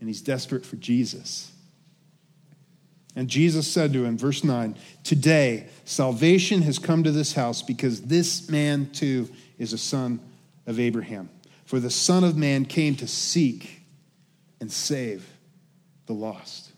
And 0.00 0.08
he's 0.08 0.20
desperate 0.20 0.66
for 0.66 0.76
Jesus. 0.76 1.50
And 3.16 3.28
Jesus 3.28 3.70
said 3.70 3.92
to 3.92 4.04
him, 4.04 4.18
verse 4.18 4.42
9, 4.42 4.76
Today 5.04 5.68
salvation 5.84 6.62
has 6.62 6.78
come 6.78 7.04
to 7.04 7.12
this 7.12 7.32
house 7.34 7.62
because 7.62 8.02
this 8.02 8.50
man 8.50 8.90
too 8.90 9.28
is 9.58 9.72
a 9.72 9.78
son 9.78 10.20
of 10.66 10.80
Abraham. 10.80 11.28
For 11.64 11.80
the 11.80 11.90
Son 11.90 12.24
of 12.24 12.36
Man 12.36 12.64
came 12.64 12.94
to 12.96 13.06
seek 13.06 13.82
and 14.60 14.70
save 14.70 15.26
the 16.06 16.12
lost. 16.12 16.72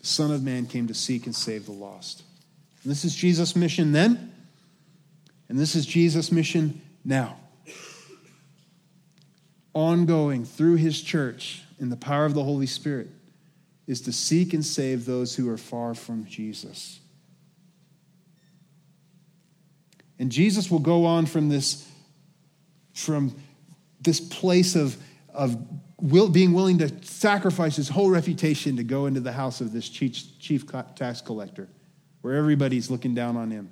The 0.00 0.06
Son 0.06 0.30
of 0.30 0.42
Man 0.42 0.66
came 0.66 0.86
to 0.88 0.94
seek 0.94 1.26
and 1.26 1.34
save 1.34 1.66
the 1.66 1.72
lost. 1.72 2.22
And 2.82 2.90
this 2.90 3.04
is 3.04 3.14
Jesus' 3.14 3.56
mission 3.56 3.92
then, 3.92 4.32
and 5.48 5.58
this 5.58 5.74
is 5.74 5.86
Jesus' 5.86 6.30
mission 6.30 6.82
now. 7.04 7.36
Ongoing 9.74 10.44
through 10.44 10.76
his 10.76 11.00
church 11.02 11.62
in 11.78 11.90
the 11.90 11.96
power 11.96 12.24
of 12.24 12.34
the 12.34 12.44
Holy 12.44 12.66
Spirit 12.66 13.08
is 13.86 14.00
to 14.02 14.12
seek 14.12 14.54
and 14.54 14.64
save 14.64 15.04
those 15.04 15.34
who 15.34 15.50
are 15.50 15.58
far 15.58 15.94
from 15.94 16.24
Jesus. 16.24 17.00
And 20.18 20.30
Jesus 20.30 20.70
will 20.70 20.78
go 20.78 21.04
on 21.04 21.26
from 21.26 21.48
this, 21.48 21.88
from 22.92 23.36
this 24.00 24.20
place 24.20 24.76
of, 24.76 24.96
of 25.32 25.56
will, 26.00 26.28
being 26.28 26.52
willing 26.52 26.78
to 26.78 27.04
sacrifice 27.04 27.76
his 27.76 27.88
whole 27.88 28.10
reputation 28.10 28.76
to 28.76 28.84
go 28.84 29.06
into 29.06 29.20
the 29.20 29.32
house 29.32 29.60
of 29.60 29.72
this 29.72 29.88
chief, 29.88 30.38
chief 30.38 30.64
tax 30.94 31.20
collector, 31.20 31.68
where 32.22 32.34
everybody's 32.36 32.90
looking 32.90 33.14
down 33.14 33.36
on 33.36 33.50
him. 33.50 33.70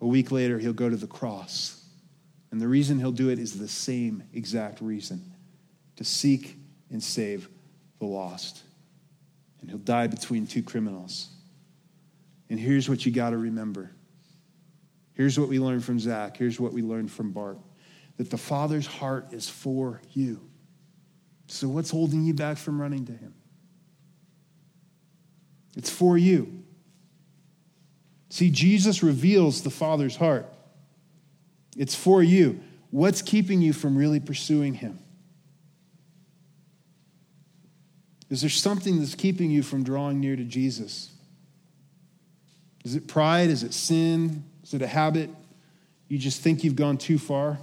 A 0.00 0.06
week 0.06 0.30
later, 0.30 0.58
he'll 0.58 0.72
go 0.72 0.88
to 0.88 0.96
the 0.96 1.06
cross. 1.06 1.77
And 2.50 2.60
the 2.60 2.68
reason 2.68 2.98
he'll 2.98 3.12
do 3.12 3.28
it 3.28 3.38
is 3.38 3.58
the 3.58 3.68
same 3.68 4.22
exact 4.32 4.80
reason 4.80 5.32
to 5.96 6.04
seek 6.04 6.56
and 6.90 7.02
save 7.02 7.48
the 7.98 8.06
lost 8.06 8.62
and 9.60 9.70
he'll 9.70 9.78
die 9.78 10.06
between 10.06 10.46
two 10.46 10.62
criminals. 10.62 11.28
And 12.50 12.58
here's 12.58 12.88
what 12.88 13.04
you 13.04 13.12
got 13.12 13.30
to 13.30 13.38
remember. 13.38 13.90
Here's 15.14 15.38
what 15.38 15.48
we 15.48 15.58
learned 15.58 15.84
from 15.84 15.98
Zach. 15.98 16.36
Here's 16.36 16.60
what 16.60 16.72
we 16.72 16.82
learned 16.82 17.10
from 17.10 17.32
Bart 17.32 17.58
that 18.16 18.30
the 18.30 18.38
Father's 18.38 18.86
heart 18.86 19.32
is 19.32 19.48
for 19.48 20.00
you. 20.12 20.40
So, 21.46 21.68
what's 21.68 21.90
holding 21.90 22.24
you 22.24 22.34
back 22.34 22.56
from 22.56 22.80
running 22.80 23.06
to 23.06 23.12
Him? 23.12 23.34
It's 25.76 25.90
for 25.90 26.18
you. 26.18 26.64
See, 28.30 28.50
Jesus 28.50 29.02
reveals 29.02 29.62
the 29.62 29.70
Father's 29.70 30.16
heart. 30.16 30.52
It's 31.78 31.94
for 31.94 32.22
you. 32.22 32.60
What's 32.90 33.22
keeping 33.22 33.62
you 33.62 33.72
from 33.72 33.96
really 33.96 34.20
pursuing 34.20 34.74
Him? 34.74 34.98
Is 38.28 38.42
there 38.42 38.50
something 38.50 38.98
that's 38.98 39.14
keeping 39.14 39.50
you 39.50 39.62
from 39.62 39.84
drawing 39.84 40.20
near 40.20 40.36
to 40.36 40.44
Jesus? 40.44 41.10
Is 42.84 42.94
it 42.94 43.06
pride? 43.06 43.48
Is 43.48 43.62
it 43.62 43.72
sin? 43.72 44.44
Is 44.62 44.74
it 44.74 44.82
a 44.82 44.86
habit? 44.86 45.30
You 46.08 46.18
just 46.18 46.42
think 46.42 46.64
you've 46.64 46.76
gone 46.76 46.98
too 46.98 47.18
far? 47.18 47.58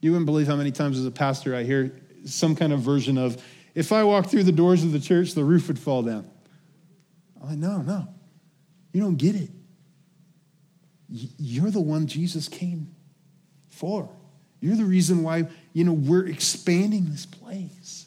You 0.00 0.12
wouldn't 0.12 0.26
believe 0.26 0.46
how 0.46 0.56
many 0.56 0.70
times 0.70 0.98
as 0.98 1.06
a 1.06 1.10
pastor 1.10 1.56
I 1.56 1.64
hear 1.64 1.98
some 2.24 2.54
kind 2.54 2.72
of 2.72 2.80
version 2.80 3.18
of, 3.18 3.42
if 3.74 3.90
I 3.90 4.04
walk 4.04 4.26
through 4.26 4.44
the 4.44 4.52
doors 4.52 4.84
of 4.84 4.92
the 4.92 5.00
church, 5.00 5.34
the 5.34 5.44
roof 5.44 5.66
would 5.68 5.78
fall 5.78 6.02
down. 6.02 6.30
I'm 7.42 7.48
like, 7.48 7.58
no, 7.58 7.78
no. 7.82 8.08
You 8.92 9.00
don't 9.00 9.16
get 9.16 9.34
it. 9.34 9.50
You're 11.08 11.70
the 11.70 11.80
one 11.80 12.06
Jesus 12.06 12.48
came 12.48 12.94
for. 13.68 14.08
You're 14.60 14.76
the 14.76 14.84
reason 14.84 15.22
why, 15.22 15.44
you 15.72 15.84
know, 15.84 15.92
we're 15.92 16.26
expanding 16.26 17.10
this 17.10 17.26
place 17.26 18.06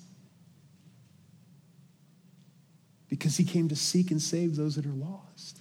because 3.10 3.38
he 3.38 3.44
came 3.44 3.70
to 3.70 3.76
seek 3.76 4.12
and 4.12 4.22
save 4.22 4.56
those 4.56 4.76
that 4.76 4.86
are 4.86 4.90
lost. 4.90 5.60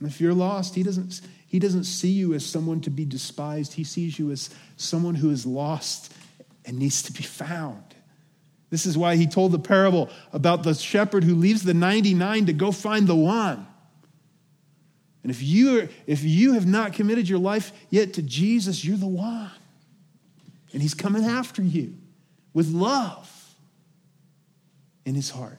And 0.00 0.08
if 0.08 0.20
you're 0.20 0.34
lost, 0.34 0.74
he 0.74 0.82
doesn't, 0.82 1.20
he 1.46 1.58
doesn't 1.58 1.84
see 1.84 2.10
you 2.10 2.32
as 2.34 2.44
someone 2.44 2.80
to 2.82 2.90
be 2.90 3.04
despised. 3.04 3.74
He 3.74 3.84
sees 3.84 4.18
you 4.18 4.30
as 4.30 4.50
someone 4.76 5.14
who 5.14 5.30
is 5.30 5.44
lost 5.44 6.12
and 6.64 6.78
needs 6.78 7.02
to 7.02 7.12
be 7.12 7.22
found. 7.22 7.84
This 8.70 8.86
is 8.86 8.96
why 8.96 9.16
he 9.16 9.26
told 9.26 9.52
the 9.52 9.58
parable 9.58 10.08
about 10.32 10.62
the 10.62 10.74
shepherd 10.74 11.24
who 11.24 11.34
leaves 11.34 11.62
the 11.62 11.74
99 11.74 12.46
to 12.46 12.52
go 12.52 12.72
find 12.72 13.06
the 13.06 13.16
one. 13.16 13.66
And 15.22 15.30
if 15.30 15.42
you, 15.42 15.88
if 16.06 16.22
you 16.22 16.54
have 16.54 16.66
not 16.66 16.94
committed 16.94 17.28
your 17.28 17.38
life 17.38 17.72
yet 17.90 18.14
to 18.14 18.22
Jesus, 18.22 18.84
you're 18.84 18.96
the 18.96 19.06
one. 19.06 19.50
And 20.72 20.80
he's 20.80 20.94
coming 20.94 21.24
after 21.24 21.62
you 21.62 21.94
with 22.54 22.68
love 22.68 23.54
in 25.04 25.14
his 25.14 25.30
heart. 25.30 25.58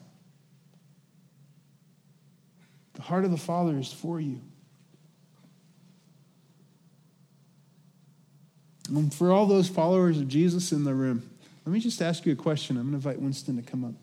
The 2.94 3.02
heart 3.02 3.24
of 3.24 3.30
the 3.30 3.36
Father 3.36 3.78
is 3.78 3.92
for 3.92 4.20
you. 4.20 4.40
And 8.88 9.12
for 9.14 9.32
all 9.32 9.46
those 9.46 9.68
followers 9.68 10.18
of 10.18 10.28
Jesus 10.28 10.72
in 10.72 10.84
the 10.84 10.94
room, 10.94 11.28
let 11.64 11.72
me 11.72 11.80
just 11.80 12.02
ask 12.02 12.26
you 12.26 12.32
a 12.32 12.36
question. 12.36 12.76
I'm 12.76 12.90
going 12.90 13.00
to 13.00 13.08
invite 13.08 13.22
Winston 13.22 13.56
to 13.56 13.62
come 13.62 13.84
up. 13.84 13.94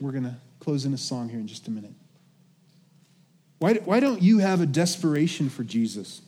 We're 0.00 0.12
going 0.12 0.24
to 0.24 0.36
close 0.60 0.84
in 0.84 0.94
a 0.94 0.98
song 0.98 1.28
here 1.28 1.40
in 1.40 1.46
just 1.46 1.66
a 1.66 1.70
minute. 1.70 1.92
Why, 3.58 3.74
why 3.74 4.00
don't 4.00 4.22
you 4.22 4.38
have 4.38 4.60
a 4.60 4.66
desperation 4.66 5.48
for 5.48 5.64
Jesus? 5.64 6.20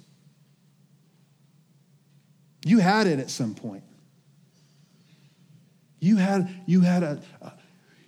You 2.64 2.79
had 2.79 3.07
it 3.07 3.18
at 3.18 3.31
some 3.31 3.55
point. 3.55 3.85
You 6.01 6.16
had, 6.16 6.49
you 6.66 6.81
had 6.81 7.03
a, 7.03 7.22
a, 7.41 7.53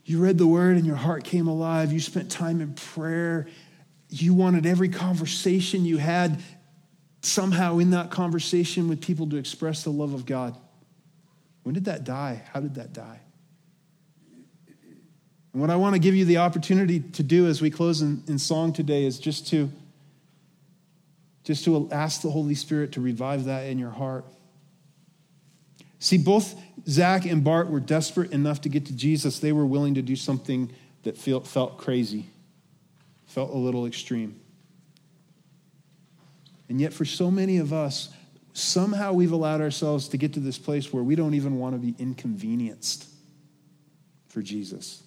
you 0.04 0.22
read 0.22 0.38
the 0.38 0.46
word 0.46 0.76
and 0.76 0.86
your 0.86 0.96
heart 0.96 1.24
came 1.24 1.48
alive. 1.48 1.92
You 1.92 2.00
spent 2.00 2.30
time 2.30 2.60
in 2.60 2.74
prayer. 2.74 3.46
You 4.08 4.34
wanted 4.34 4.66
every 4.66 4.88
conversation 4.88 5.84
you 5.84 5.98
had 5.98 6.42
somehow 7.22 7.78
in 7.78 7.90
that 7.90 8.10
conversation 8.10 8.88
with 8.88 9.00
people 9.00 9.28
to 9.28 9.36
express 9.36 9.84
the 9.84 9.90
love 9.90 10.14
of 10.14 10.24
God. 10.24 10.56
When 11.62 11.74
did 11.74 11.84
that 11.84 12.04
die? 12.04 12.42
How 12.52 12.60
did 12.60 12.76
that 12.76 12.92
die? 12.92 13.20
And 15.52 15.60
what 15.60 15.70
I 15.70 15.76
want 15.76 15.94
to 15.94 15.98
give 15.98 16.14
you 16.14 16.24
the 16.24 16.38
opportunity 16.38 17.00
to 17.00 17.22
do 17.22 17.46
as 17.46 17.60
we 17.60 17.70
close 17.70 18.02
in, 18.02 18.22
in 18.28 18.38
song 18.38 18.72
today 18.72 19.04
is 19.04 19.18
just 19.18 19.48
to 19.48 19.70
just 21.42 21.64
to 21.64 21.88
ask 21.90 22.20
the 22.20 22.30
Holy 22.30 22.54
Spirit 22.54 22.92
to 22.92 23.00
revive 23.00 23.46
that 23.46 23.66
in 23.66 23.78
your 23.78 23.90
heart. 23.90 24.24
See, 25.98 26.18
both 26.18 26.54
Zach 26.86 27.24
and 27.24 27.42
Bart 27.42 27.68
were 27.68 27.80
desperate 27.80 28.30
enough 28.32 28.60
to 28.60 28.68
get 28.68 28.86
to 28.86 28.92
Jesus. 28.92 29.38
They 29.38 29.52
were 29.52 29.66
willing 29.66 29.94
to 29.94 30.02
do 30.02 30.16
something 30.16 30.70
that 31.02 31.16
felt, 31.16 31.46
felt 31.46 31.78
crazy, 31.78 32.26
felt 33.26 33.50
a 33.50 33.56
little 33.56 33.86
extreme. 33.86 34.38
And 36.68 36.80
yet, 36.80 36.92
for 36.92 37.04
so 37.04 37.30
many 37.30 37.56
of 37.56 37.72
us, 37.72 38.10
somehow 38.52 39.12
we've 39.12 39.32
allowed 39.32 39.60
ourselves 39.60 40.08
to 40.08 40.16
get 40.16 40.34
to 40.34 40.40
this 40.40 40.58
place 40.58 40.92
where 40.92 41.02
we 41.02 41.16
don't 41.16 41.34
even 41.34 41.58
want 41.58 41.74
to 41.74 41.78
be 41.78 41.94
inconvenienced 41.98 43.08
for 44.28 44.40
Jesus. 44.40 45.02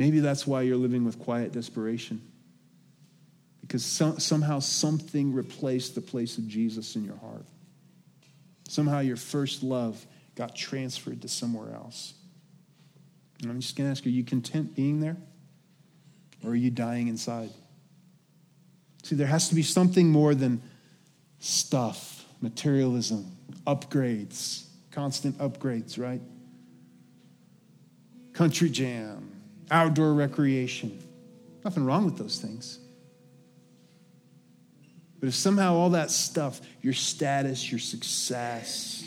Maybe 0.00 0.20
that's 0.20 0.46
why 0.46 0.62
you're 0.62 0.78
living 0.78 1.04
with 1.04 1.18
quiet 1.18 1.52
desperation 1.52 2.22
because 3.60 3.84
some, 3.84 4.18
somehow 4.18 4.58
something 4.58 5.34
replaced 5.34 5.94
the 5.94 6.00
place 6.00 6.38
of 6.38 6.48
Jesus 6.48 6.96
in 6.96 7.04
your 7.04 7.18
heart. 7.18 7.44
Somehow 8.66 9.00
your 9.00 9.18
first 9.18 9.62
love 9.62 10.02
got 10.36 10.56
transferred 10.56 11.20
to 11.20 11.28
somewhere 11.28 11.74
else. 11.74 12.14
And 13.42 13.50
I'm 13.50 13.60
just 13.60 13.76
going 13.76 13.88
to 13.88 13.90
ask 13.90 14.06
are 14.06 14.08
you 14.08 14.24
content 14.24 14.74
being 14.74 15.00
there? 15.00 15.18
Or 16.42 16.52
are 16.52 16.56
you 16.56 16.70
dying 16.70 17.08
inside? 17.08 17.50
See, 19.02 19.16
there 19.16 19.26
has 19.26 19.50
to 19.50 19.54
be 19.54 19.62
something 19.62 20.08
more 20.08 20.34
than 20.34 20.62
stuff, 21.40 22.24
materialism, 22.40 23.36
upgrades, 23.66 24.64
constant 24.92 25.36
upgrades, 25.36 25.98
right? 25.98 26.22
Country 28.32 28.70
jam, 28.70 29.39
outdoor 29.70 30.14
recreation. 30.14 30.98
Nothing 31.64 31.84
wrong 31.84 32.04
with 32.04 32.16
those 32.16 32.38
things. 32.38 32.78
But 35.20 35.28
if 35.28 35.34
somehow 35.34 35.74
all 35.74 35.90
that 35.90 36.10
stuff, 36.10 36.60
your 36.80 36.94
status, 36.94 37.70
your 37.70 37.78
success, 37.78 39.04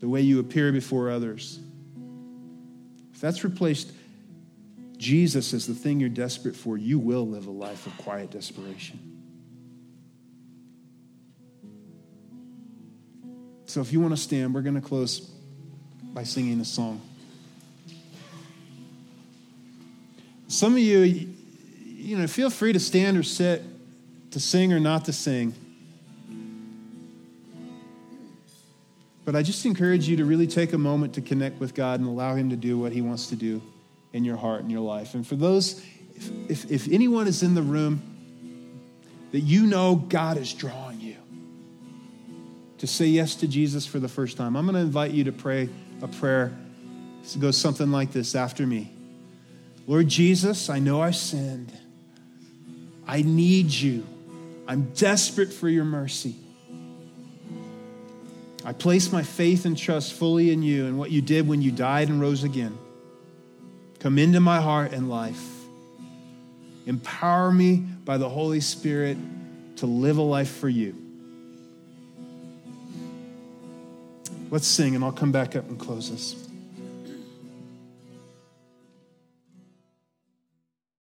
the 0.00 0.08
way 0.08 0.20
you 0.20 0.40
appear 0.40 0.72
before 0.72 1.10
others, 1.10 1.60
if 3.12 3.20
that's 3.20 3.44
replaced 3.44 3.92
Jesus 4.96 5.54
as 5.54 5.66
the 5.66 5.74
thing 5.74 6.00
you're 6.00 6.08
desperate 6.08 6.56
for, 6.56 6.76
you 6.76 6.98
will 6.98 7.26
live 7.26 7.46
a 7.46 7.52
life 7.52 7.86
of 7.86 7.96
quiet 7.98 8.32
desperation. 8.32 8.98
So 13.66 13.80
if 13.80 13.92
you 13.92 14.00
want 14.00 14.16
to 14.16 14.20
stand, 14.20 14.54
we're 14.54 14.62
going 14.62 14.74
to 14.74 14.80
close 14.80 15.20
by 16.02 16.24
singing 16.24 16.60
a 16.60 16.64
song. 16.64 17.00
Some 20.48 20.72
of 20.72 20.78
you, 20.78 21.00
you 21.00 22.16
know, 22.16 22.26
feel 22.26 22.48
free 22.48 22.72
to 22.72 22.80
stand 22.80 23.18
or 23.18 23.22
sit, 23.22 23.62
to 24.30 24.40
sing 24.40 24.72
or 24.72 24.80
not 24.80 25.04
to 25.04 25.12
sing. 25.12 25.54
But 29.26 29.36
I 29.36 29.42
just 29.42 29.66
encourage 29.66 30.08
you 30.08 30.16
to 30.16 30.24
really 30.24 30.46
take 30.46 30.72
a 30.72 30.78
moment 30.78 31.14
to 31.14 31.20
connect 31.20 31.60
with 31.60 31.74
God 31.74 32.00
and 32.00 32.08
allow 32.08 32.34
Him 32.34 32.48
to 32.48 32.56
do 32.56 32.78
what 32.78 32.92
He 32.92 33.02
wants 33.02 33.26
to 33.26 33.36
do 33.36 33.60
in 34.14 34.24
your 34.24 34.38
heart 34.38 34.62
and 34.62 34.72
your 34.72 34.80
life. 34.80 35.12
And 35.12 35.26
for 35.26 35.36
those, 35.36 35.84
if, 36.16 36.50
if, 36.50 36.70
if 36.70 36.88
anyone 36.88 37.28
is 37.28 37.42
in 37.42 37.54
the 37.54 37.62
room 37.62 38.00
that 39.32 39.40
you 39.40 39.66
know 39.66 39.96
God 39.96 40.38
is 40.38 40.54
drawing 40.54 40.98
you 41.00 41.16
to 42.78 42.86
say 42.86 43.04
yes 43.04 43.34
to 43.36 43.46
Jesus 43.46 43.84
for 43.84 43.98
the 43.98 44.08
first 44.08 44.38
time, 44.38 44.56
I'm 44.56 44.64
going 44.64 44.76
to 44.76 44.80
invite 44.80 45.10
you 45.10 45.24
to 45.24 45.32
pray 45.32 45.68
a 46.00 46.08
prayer. 46.08 46.56
It 47.22 47.38
goes 47.38 47.58
something 47.58 47.92
like 47.92 48.12
this 48.12 48.34
after 48.34 48.66
me 48.66 48.94
Lord 49.88 50.06
Jesus, 50.06 50.68
I 50.68 50.80
know 50.80 51.00
I've 51.00 51.16
sinned. 51.16 51.72
I 53.06 53.22
need 53.22 53.70
you. 53.70 54.06
I'm 54.66 54.90
desperate 54.90 55.50
for 55.50 55.66
your 55.66 55.86
mercy. 55.86 56.36
I 58.66 58.74
place 58.74 59.10
my 59.10 59.22
faith 59.22 59.64
and 59.64 59.78
trust 59.78 60.12
fully 60.12 60.52
in 60.52 60.62
you 60.62 60.86
and 60.86 60.98
what 60.98 61.10
you 61.10 61.22
did 61.22 61.48
when 61.48 61.62
you 61.62 61.72
died 61.72 62.10
and 62.10 62.20
rose 62.20 62.44
again. 62.44 62.76
Come 63.98 64.18
into 64.18 64.40
my 64.40 64.60
heart 64.60 64.92
and 64.92 65.08
life. 65.08 65.42
Empower 66.84 67.50
me 67.50 67.76
by 67.76 68.18
the 68.18 68.28
Holy 68.28 68.60
Spirit 68.60 69.16
to 69.76 69.86
live 69.86 70.18
a 70.18 70.22
life 70.22 70.50
for 70.50 70.68
you. 70.68 70.94
Let's 74.50 74.66
sing, 74.66 74.94
and 74.94 75.02
I'll 75.02 75.12
come 75.12 75.32
back 75.32 75.56
up 75.56 75.66
and 75.68 75.78
close 75.78 76.10
this. 76.10 76.47